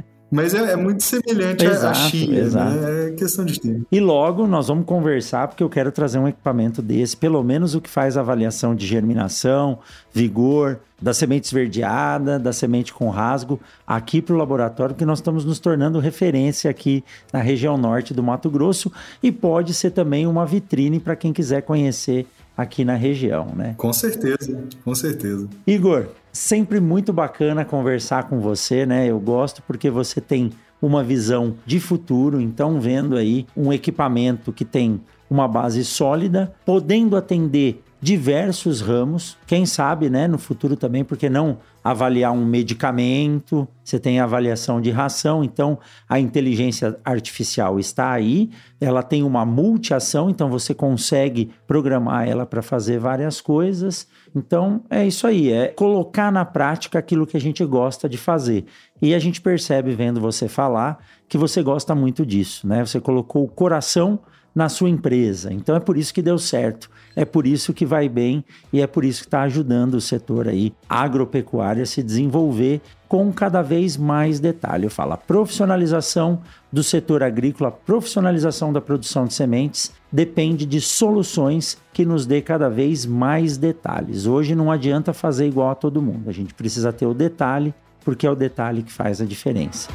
Mas 0.30 0.54
é, 0.54 0.72
é, 0.72 0.76
muito 0.76 1.02
semelhante 1.02 1.64
exato, 1.64 1.86
à 1.86 1.94
China, 1.94 2.32
né? 2.32 2.40
exato. 2.40 2.76
Né? 2.76 3.08
É 3.08 3.10
questão 3.12 3.44
de 3.44 3.60
tempo. 3.60 3.86
E 3.90 4.00
logo 4.00 4.46
nós 4.46 4.68
vamos 4.68 4.84
conversar, 4.84 5.46
porque 5.48 5.62
eu 5.62 5.68
quero 5.68 5.92
trazer 5.92 6.18
um 6.18 6.26
equipamento 6.26 6.82
desse, 6.82 7.16
pelo 7.16 7.42
menos 7.44 7.74
o 7.74 7.80
que 7.80 7.88
faz 7.88 8.16
a 8.16 8.20
avaliação 8.20 8.74
de 8.74 8.86
germinação, 8.86 9.78
vigor, 10.12 10.80
da 11.00 11.14
semente 11.14 11.44
esverdeada, 11.44 12.38
da 12.38 12.52
semente 12.52 12.92
com 12.92 13.08
rasgo, 13.08 13.60
aqui 13.86 14.20
para 14.20 14.34
o 14.34 14.38
laboratório, 14.38 14.94
que 14.94 15.04
nós 15.04 15.18
estamos 15.18 15.44
nos 15.44 15.58
tornando 15.58 15.98
referência 15.98 16.70
aqui 16.70 17.04
na 17.32 17.40
região 17.40 17.76
norte 17.76 18.12
do 18.12 18.22
Mato 18.22 18.50
Grosso 18.50 18.90
e 19.22 19.30
pode 19.30 19.74
ser 19.74 19.90
também 19.90 20.26
uma 20.26 20.44
vitrine 20.44 20.98
para 20.98 21.14
quem 21.14 21.32
quiser 21.32 21.62
conhecer 21.62 22.26
aqui 22.56 22.84
na 22.84 22.94
região, 22.94 23.52
né? 23.54 23.74
Com 23.76 23.92
certeza, 23.92 24.64
com 24.82 24.94
certeza. 24.94 25.46
Igor, 25.66 26.06
sempre 26.36 26.80
muito 26.80 27.12
bacana 27.12 27.64
conversar 27.64 28.24
com 28.24 28.38
você, 28.40 28.84
né? 28.84 29.06
Eu 29.06 29.18
gosto 29.18 29.62
porque 29.62 29.90
você 29.90 30.20
tem 30.20 30.52
uma 30.82 31.02
visão 31.02 31.54
de 31.64 31.80
futuro, 31.80 32.40
então 32.40 32.78
vendo 32.78 33.16
aí 33.16 33.46
um 33.56 33.72
equipamento 33.72 34.52
que 34.52 34.64
tem 34.64 35.00
uma 35.30 35.48
base 35.48 35.82
sólida, 35.84 36.54
podendo 36.64 37.16
atender 37.16 37.82
diversos 38.00 38.82
ramos. 38.82 39.38
Quem 39.46 39.64
sabe, 39.64 40.10
né, 40.10 40.28
no 40.28 40.38
futuro 40.38 40.76
também, 40.76 41.02
porque 41.02 41.30
não 41.30 41.58
avaliar 41.82 42.32
um 42.32 42.44
medicamento, 42.44 43.66
você 43.82 43.98
tem 43.98 44.20
avaliação 44.20 44.80
de 44.80 44.90
ração, 44.90 45.42
então 45.42 45.78
a 46.08 46.20
inteligência 46.20 46.98
artificial 47.04 47.80
está 47.80 48.12
aí, 48.12 48.50
ela 48.80 49.02
tem 49.02 49.22
uma 49.22 49.46
multiação, 49.46 50.28
então 50.28 50.50
você 50.50 50.74
consegue 50.74 51.50
programar 51.66 52.28
ela 52.28 52.44
para 52.44 52.60
fazer 52.60 52.98
várias 52.98 53.40
coisas. 53.40 54.06
Então 54.34 54.82
é 54.90 55.06
isso 55.06 55.26
aí, 55.26 55.50
é 55.50 55.68
colocar 55.68 56.30
na 56.30 56.44
prática 56.44 56.98
aquilo 56.98 57.26
que 57.26 57.36
a 57.36 57.40
gente 57.40 57.64
gosta 57.64 58.08
de 58.08 58.16
fazer. 58.16 58.64
E 59.00 59.14
a 59.14 59.18
gente 59.18 59.40
percebe 59.40 59.94
vendo 59.94 60.20
você 60.20 60.48
falar 60.48 60.98
que 61.28 61.38
você 61.38 61.62
gosta 61.62 61.94
muito 61.94 62.24
disso, 62.24 62.66
né? 62.66 62.84
Você 62.84 63.00
colocou 63.00 63.44
o 63.44 63.48
coração 63.48 64.20
na 64.56 64.70
sua 64.70 64.88
empresa. 64.88 65.52
Então 65.52 65.76
é 65.76 65.80
por 65.80 65.98
isso 65.98 66.14
que 66.14 66.22
deu 66.22 66.38
certo, 66.38 66.90
é 67.14 67.26
por 67.26 67.46
isso 67.46 67.74
que 67.74 67.84
vai 67.84 68.08
bem 68.08 68.42
e 68.72 68.80
é 68.80 68.86
por 68.86 69.04
isso 69.04 69.20
que 69.20 69.26
está 69.26 69.42
ajudando 69.42 69.94
o 69.94 70.00
setor 70.00 70.48
aí 70.48 70.72
agropecuário 70.88 71.82
a 71.82 71.86
se 71.86 72.02
desenvolver 72.02 72.80
com 73.06 73.30
cada 73.30 73.60
vez 73.60 73.98
mais 73.98 74.40
detalhe. 74.40 74.84
Eu 74.84 74.90
falo 74.90 75.12
a 75.12 75.18
profissionalização 75.18 76.40
do 76.72 76.82
setor 76.82 77.22
agrícola, 77.22 77.68
a 77.68 77.72
profissionalização 77.72 78.72
da 78.72 78.80
produção 78.80 79.26
de 79.26 79.34
sementes 79.34 79.92
depende 80.10 80.64
de 80.64 80.80
soluções 80.80 81.76
que 81.92 82.06
nos 82.06 82.24
dê 82.24 82.40
cada 82.40 82.70
vez 82.70 83.04
mais 83.04 83.58
detalhes. 83.58 84.26
Hoje 84.26 84.54
não 84.54 84.72
adianta 84.72 85.12
fazer 85.12 85.46
igual 85.46 85.68
a 85.68 85.74
todo 85.74 86.00
mundo. 86.00 86.30
A 86.30 86.32
gente 86.32 86.54
precisa 86.54 86.94
ter 86.94 87.06
o 87.06 87.12
detalhe, 87.12 87.74
porque 88.02 88.26
é 88.26 88.30
o 88.30 88.34
detalhe 88.34 88.82
que 88.82 88.92
faz 88.92 89.20
a 89.20 89.26
diferença. 89.26 89.88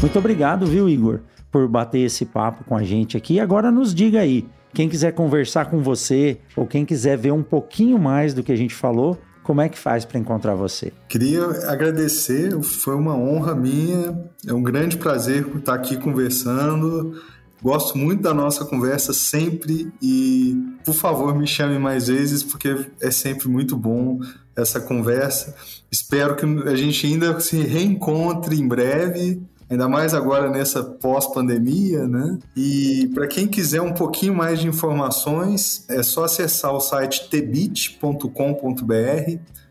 Muito 0.00 0.18
obrigado, 0.18 0.66
viu, 0.66 0.88
Igor, 0.88 1.20
por 1.50 1.68
bater 1.68 2.00
esse 2.00 2.24
papo 2.24 2.64
com 2.64 2.76
a 2.76 2.82
gente 2.82 3.16
aqui. 3.16 3.38
Agora 3.38 3.70
nos 3.70 3.94
diga 3.94 4.20
aí, 4.20 4.46
quem 4.72 4.88
quiser 4.88 5.12
conversar 5.12 5.66
com 5.66 5.82
você 5.82 6.38
ou 6.56 6.66
quem 6.66 6.84
quiser 6.84 7.18
ver 7.18 7.32
um 7.32 7.42
pouquinho 7.42 7.98
mais 7.98 8.32
do 8.32 8.42
que 8.42 8.52
a 8.52 8.56
gente 8.56 8.74
falou, 8.74 9.18
como 9.42 9.60
é 9.60 9.68
que 9.68 9.78
faz 9.78 10.04
para 10.04 10.18
encontrar 10.18 10.54
você? 10.54 10.92
Queria 11.08 11.44
agradecer, 11.68 12.52
foi 12.62 12.94
uma 12.94 13.16
honra 13.16 13.54
minha, 13.54 14.16
é 14.46 14.54
um 14.54 14.62
grande 14.62 14.96
prazer 14.96 15.46
estar 15.56 15.74
aqui 15.74 15.96
conversando. 15.96 17.20
Gosto 17.62 17.98
muito 17.98 18.22
da 18.22 18.32
nossa 18.32 18.64
conversa 18.64 19.12
sempre 19.12 19.92
e, 20.00 20.56
por 20.84 20.94
favor, 20.94 21.36
me 21.36 21.46
chame 21.46 21.78
mais 21.78 22.06
vezes 22.06 22.42
porque 22.42 22.86
é 23.00 23.10
sempre 23.10 23.48
muito 23.48 23.76
bom 23.76 24.18
essa 24.56 24.80
conversa. 24.80 25.54
Espero 25.90 26.36
que 26.36 26.44
a 26.68 26.74
gente 26.74 27.06
ainda 27.06 27.38
se 27.40 27.56
reencontre 27.60 28.58
em 28.58 28.66
breve 28.66 29.42
ainda 29.70 29.88
mais 29.88 30.12
agora 30.12 30.50
nessa 30.50 30.82
pós-pandemia, 30.82 32.06
né? 32.08 32.38
E 32.56 33.08
para 33.14 33.28
quem 33.28 33.46
quiser 33.46 33.80
um 33.80 33.92
pouquinho 33.92 34.34
mais 34.34 34.58
de 34.58 34.66
informações, 34.66 35.84
é 35.88 36.02
só 36.02 36.24
acessar 36.24 36.74
o 36.74 36.80
site 36.80 37.30
tbit.com.br. 37.30 38.28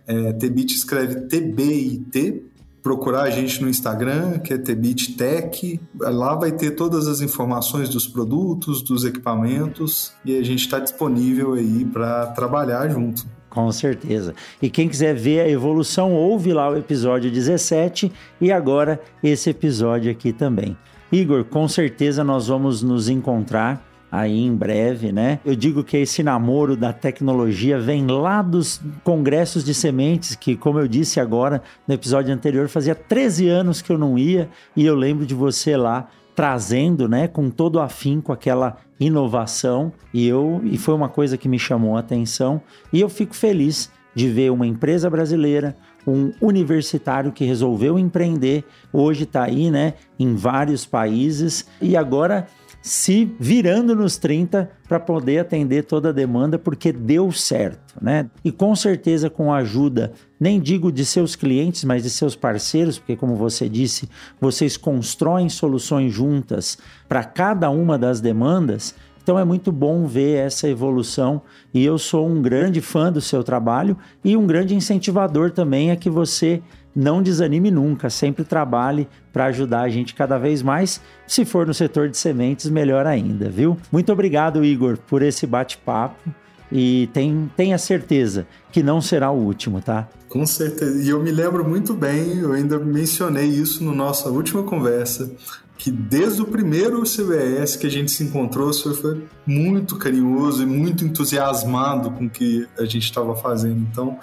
É, 0.08 0.34
Tbit 0.34 0.74
escreve 0.74 1.28
T-B-I-T. 1.28 2.46
Procurar 2.82 3.24
a 3.24 3.30
gente 3.30 3.62
no 3.62 3.70
Instagram, 3.70 4.40
que 4.40 4.54
é 4.54 4.58
Tbit 4.58 5.18
Tech. 5.18 5.80
Lá 6.00 6.34
vai 6.34 6.54
ter 6.54 6.72
todas 6.72 7.08
as 7.08 7.20
informações 7.20 7.90
dos 7.90 8.08
produtos, 8.08 8.82
dos 8.82 9.04
equipamentos 9.04 10.14
e 10.24 10.38
a 10.38 10.44
gente 10.44 10.62
está 10.62 10.80
disponível 10.80 11.54
aí 11.54 11.84
para 11.84 12.28
trabalhar 12.28 12.88
junto. 12.88 13.28
Com 13.50 13.72
certeza. 13.72 14.36
E 14.62 14.70
quem 14.70 14.88
quiser 14.88 15.16
ver 15.16 15.42
a 15.42 15.50
evolução, 15.50 16.14
ouve 16.14 16.54
lá 16.54 16.70
o 16.70 16.78
episódio 16.78 17.32
17 17.32 18.12
e 18.40 18.52
agora 18.52 19.02
esse 19.24 19.50
episódio 19.50 20.12
aqui 20.12 20.32
também. 20.32 20.78
Igor, 21.12 21.44
com 21.44 21.68
certeza 21.68 22.24
nós 22.24 22.48
vamos 22.48 22.84
nos 22.84 23.10
encontrar 23.10 23.84
aí 24.12 24.46
em 24.46 24.56
breve, 24.56 25.12
né? 25.12 25.40
Eu 25.46 25.56
digo 25.56 25.84
que 25.84 25.98
esse 25.98 26.24
namoro 26.24 26.76
da 26.76 26.92
tecnologia 26.92 27.80
vem 27.80 28.06
lá 28.08 28.42
dos 28.42 28.82
congressos 29.04 29.64
de 29.64 29.74
sementes, 29.74 30.36
que, 30.36 30.56
como 30.56 30.80
eu 30.80 30.88
disse 30.88 31.20
agora 31.20 31.62
no 31.88 31.94
episódio 31.94 32.34
anterior, 32.34 32.68
fazia 32.68 32.96
13 32.96 33.48
anos 33.48 33.82
que 33.82 33.92
eu 33.92 33.98
não 33.98 34.18
ia 34.18 34.50
e 34.76 34.86
eu 34.86 34.96
lembro 34.96 35.26
de 35.26 35.34
você 35.34 35.78
lá 35.78 36.08
trazendo, 36.40 37.10
né, 37.10 37.28
com 37.28 37.50
todo 37.50 37.82
afinco 37.82 38.32
aquela 38.32 38.78
inovação. 38.98 39.92
E 40.14 40.26
eu 40.26 40.62
e 40.64 40.78
foi 40.78 40.94
uma 40.94 41.10
coisa 41.10 41.38
que 41.38 41.50
me 41.50 41.60
chamou 41.60 41.98
a 41.98 42.00
atenção. 42.00 42.62
E 42.94 43.02
eu 43.02 43.10
fico 43.10 43.36
feliz 43.36 43.92
de 44.16 44.30
ver 44.30 44.50
uma 44.50 44.66
empresa 44.66 45.10
brasileira, 45.10 45.76
um 46.08 46.32
universitário 46.40 47.34
que 47.34 47.44
resolveu 47.44 48.00
empreender, 48.00 48.64
hoje 48.94 49.24
está 49.24 49.44
aí, 49.44 49.70
né, 49.70 49.96
em 50.18 50.34
vários 50.34 50.86
países. 50.86 51.68
E 51.82 51.98
agora 51.98 52.48
se 52.82 53.30
virando 53.40 53.96
nos 53.96 54.18
30 54.18 54.70
para 54.88 55.00
poder 55.00 55.40
atender 55.40 55.84
toda 55.84 56.10
a 56.10 56.14
demanda, 56.14 56.58
porque 56.58 56.92
deu 56.92 57.32
certo, 57.32 57.96
né? 58.02 58.30
E 58.44 58.52
com 58.52 58.76
certeza 58.76 59.30
com 59.30 59.52
a 59.54 59.58
ajuda, 59.58 60.14
nem 60.40 60.60
digo 60.60 60.92
de 60.92 61.06
seus 61.06 61.36
clientes, 61.36 61.84
mas 61.84 62.04
de 62.04 62.10
seus 62.10 62.36
parceiros, 62.36 62.98
porque 62.98 63.16
como 63.16 63.36
você 63.36 63.68
disse, 63.68 64.10
vocês 64.40 64.78
constroem 64.78 65.50
soluções 65.50 66.14
juntas 66.14 66.78
para 67.08 67.24
cada 67.24 67.70
uma 67.70 67.98
das 67.98 68.22
demandas. 68.22 68.96
Então 69.22 69.38
é 69.38 69.46
muito 69.46 69.72
bom 69.72 70.08
ver 70.08 70.38
essa 70.38 70.68
evolução 70.68 71.42
e 71.72 71.86
eu 71.86 72.00
sou 72.00 72.28
um 72.28 72.42
grande 72.42 72.82
fã 72.82 73.12
do 73.12 73.22
seu 73.22 73.44
trabalho 73.44 73.96
e 74.24 74.36
um 74.36 74.48
grande 74.48 74.74
incentivador 74.74 75.52
também 75.52 75.92
a 75.92 75.96
que 75.96 76.10
você 76.10 76.64
não 77.00 77.24
desanime 77.24 77.72
nunca, 77.72 78.10
sempre 78.10 78.44
trabalhe 78.44 79.08
para 79.32 79.46
ajudar 79.46 79.82
a 79.84 79.90
gente 79.90 80.14
cada 80.14 80.38
vez 80.38 80.62
mais. 80.62 81.00
Se 81.26 81.46
for 81.46 81.66
no 81.66 81.74
setor 81.74 82.10
de 82.10 82.18
sementes, 82.18 82.70
melhor 82.70 83.08
ainda, 83.08 83.50
viu? 83.50 83.78
Muito 83.90 84.12
obrigado, 84.12 84.66
Igor, 84.66 84.98
por 85.08 85.22
esse 85.22 85.48
bate-papo 85.48 86.30
e 86.70 87.10
tem, 87.14 87.50
tenha 87.56 87.78
certeza 87.78 88.46
que 88.70 88.84
não 88.84 89.00
será 89.00 89.32
o 89.32 89.38
último, 89.38 89.82
tá? 89.82 90.10
Com 90.28 90.46
certeza. 90.46 91.02
E 91.02 91.08
eu 91.08 91.24
me 91.24 91.32
lembro 91.32 91.68
muito 91.68 91.94
bem, 91.94 92.40
eu 92.40 92.52
ainda 92.52 92.78
mencionei 92.78 93.48
isso 93.48 93.82
na 93.84 93.94
nossa 93.94 94.30
última 94.30 94.62
conversa, 94.64 95.32
que 95.78 95.90
desde 95.90 96.42
o 96.42 96.46
primeiro 96.46 97.02
CBS 97.04 97.78
que 97.78 97.88
a 97.88 97.90
gente 97.90 98.12
se 98.12 98.26
encontrou, 98.26 98.68
o 98.68 98.74
senhor 98.74 98.96
foi 98.96 99.24
muito 99.48 99.96
carinhoso 99.96 100.64
e 100.64 100.66
muito 100.66 101.06
entusiasmado 101.06 102.12
com 102.12 102.26
o 102.26 102.30
que 102.30 102.68
a 102.78 102.84
gente 102.84 103.06
estava 103.06 103.34
fazendo. 103.38 103.88
Então, 103.90 104.20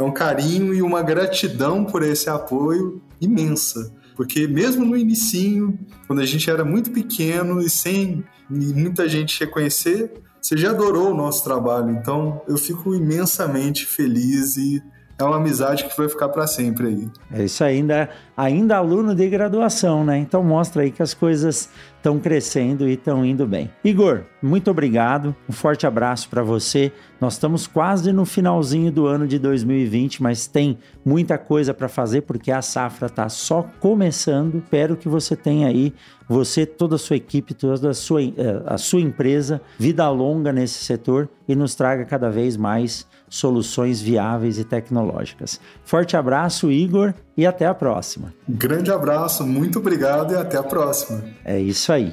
é 0.00 0.06
um 0.06 0.12
carinho 0.12 0.74
e 0.74 0.80
uma 0.80 1.02
gratidão 1.02 1.84
por 1.84 2.02
esse 2.02 2.28
apoio 2.30 3.02
imensa. 3.20 3.92
Porque 4.16 4.46
mesmo 4.46 4.84
no 4.84 4.96
inicinho, 4.96 5.78
quando 6.06 6.20
a 6.20 6.26
gente 6.26 6.50
era 6.50 6.64
muito 6.64 6.90
pequeno 6.90 7.60
e 7.60 7.68
sem 7.68 8.24
muita 8.48 9.08
gente 9.08 9.38
reconhecer, 9.38 10.12
você 10.40 10.56
já 10.56 10.70
adorou 10.70 11.10
o 11.10 11.14
nosso 11.14 11.44
trabalho. 11.44 11.90
Então 11.90 12.40
eu 12.48 12.56
fico 12.56 12.94
imensamente 12.94 13.84
feliz 13.84 14.56
e 14.56 14.82
é 15.22 15.24
uma 15.24 15.36
amizade 15.36 15.84
que 15.84 15.96
vai 15.96 16.08
ficar 16.08 16.28
para 16.28 16.46
sempre 16.46 16.86
aí. 16.86 17.08
É 17.32 17.44
isso 17.44 17.62
ainda, 17.62 18.08
ainda 18.36 18.76
aluno 18.76 19.14
de 19.14 19.28
graduação, 19.28 20.04
né? 20.04 20.18
Então 20.18 20.42
mostra 20.42 20.82
aí 20.82 20.90
que 20.90 21.02
as 21.02 21.14
coisas 21.14 21.68
estão 22.00 22.18
crescendo 22.18 22.88
e 22.88 22.94
estão 22.94 23.24
indo 23.24 23.46
bem. 23.46 23.70
Igor, 23.84 24.22
muito 24.42 24.70
obrigado. 24.70 25.36
Um 25.48 25.52
forte 25.52 25.86
abraço 25.86 26.28
para 26.28 26.42
você. 26.42 26.90
Nós 27.20 27.34
estamos 27.34 27.66
quase 27.66 28.10
no 28.12 28.24
finalzinho 28.24 28.90
do 28.90 29.06
ano 29.06 29.26
de 29.26 29.38
2020, 29.38 30.22
mas 30.22 30.46
tem 30.46 30.78
muita 31.04 31.36
coisa 31.36 31.74
para 31.74 31.88
fazer 31.88 32.22
porque 32.22 32.50
a 32.50 32.62
safra 32.62 33.06
está 33.06 33.28
só 33.28 33.66
começando. 33.78 34.56
Espero 34.56 34.96
que 34.96 35.08
você 35.08 35.36
tenha 35.36 35.68
aí, 35.68 35.92
você, 36.26 36.64
toda 36.64 36.94
a 36.94 36.98
sua 36.98 37.16
equipe, 37.16 37.52
toda 37.52 37.90
a 37.90 37.94
sua, 37.94 38.22
eh, 38.22 38.62
a 38.64 38.78
sua 38.78 39.00
empresa, 39.00 39.60
vida 39.78 40.08
longa 40.08 40.52
nesse 40.52 40.82
setor 40.84 41.28
e 41.46 41.54
nos 41.54 41.74
traga 41.74 42.04
cada 42.06 42.30
vez 42.30 42.56
mais 42.56 43.06
soluções 43.30 44.02
viáveis 44.02 44.58
e 44.58 44.64
tecnológicas. 44.64 45.60
Forte 45.84 46.16
abraço, 46.16 46.70
Igor, 46.70 47.14
e 47.36 47.46
até 47.46 47.64
a 47.64 47.72
próxima. 47.72 48.34
Grande 48.46 48.90
abraço, 48.90 49.46
muito 49.46 49.78
obrigado 49.78 50.34
e 50.34 50.36
até 50.36 50.58
a 50.58 50.62
próxima. 50.62 51.22
É 51.44 51.58
isso 51.58 51.92
aí. 51.92 52.12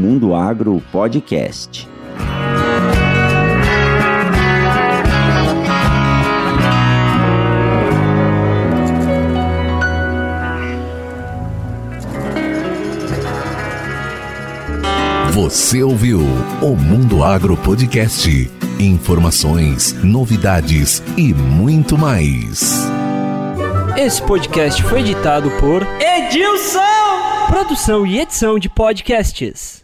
Mundo 0.01 0.33
Agro 0.33 0.81
Podcast. 0.91 1.87
Você 15.31 15.83
ouviu 15.83 16.21
o 16.63 16.75
Mundo 16.75 17.23
Agro 17.23 17.55
Podcast. 17.55 18.49
Informações, 18.79 19.93
novidades 20.03 21.03
e 21.15 21.31
muito 21.31 21.95
mais. 21.95 22.89
Esse 23.95 24.19
podcast 24.23 24.81
foi 24.81 25.01
editado 25.01 25.51
por 25.59 25.83
Edilson. 25.99 26.79
Produção 27.47 28.03
e 28.07 28.19
edição 28.19 28.57
de 28.57 28.67
podcasts. 28.67 29.80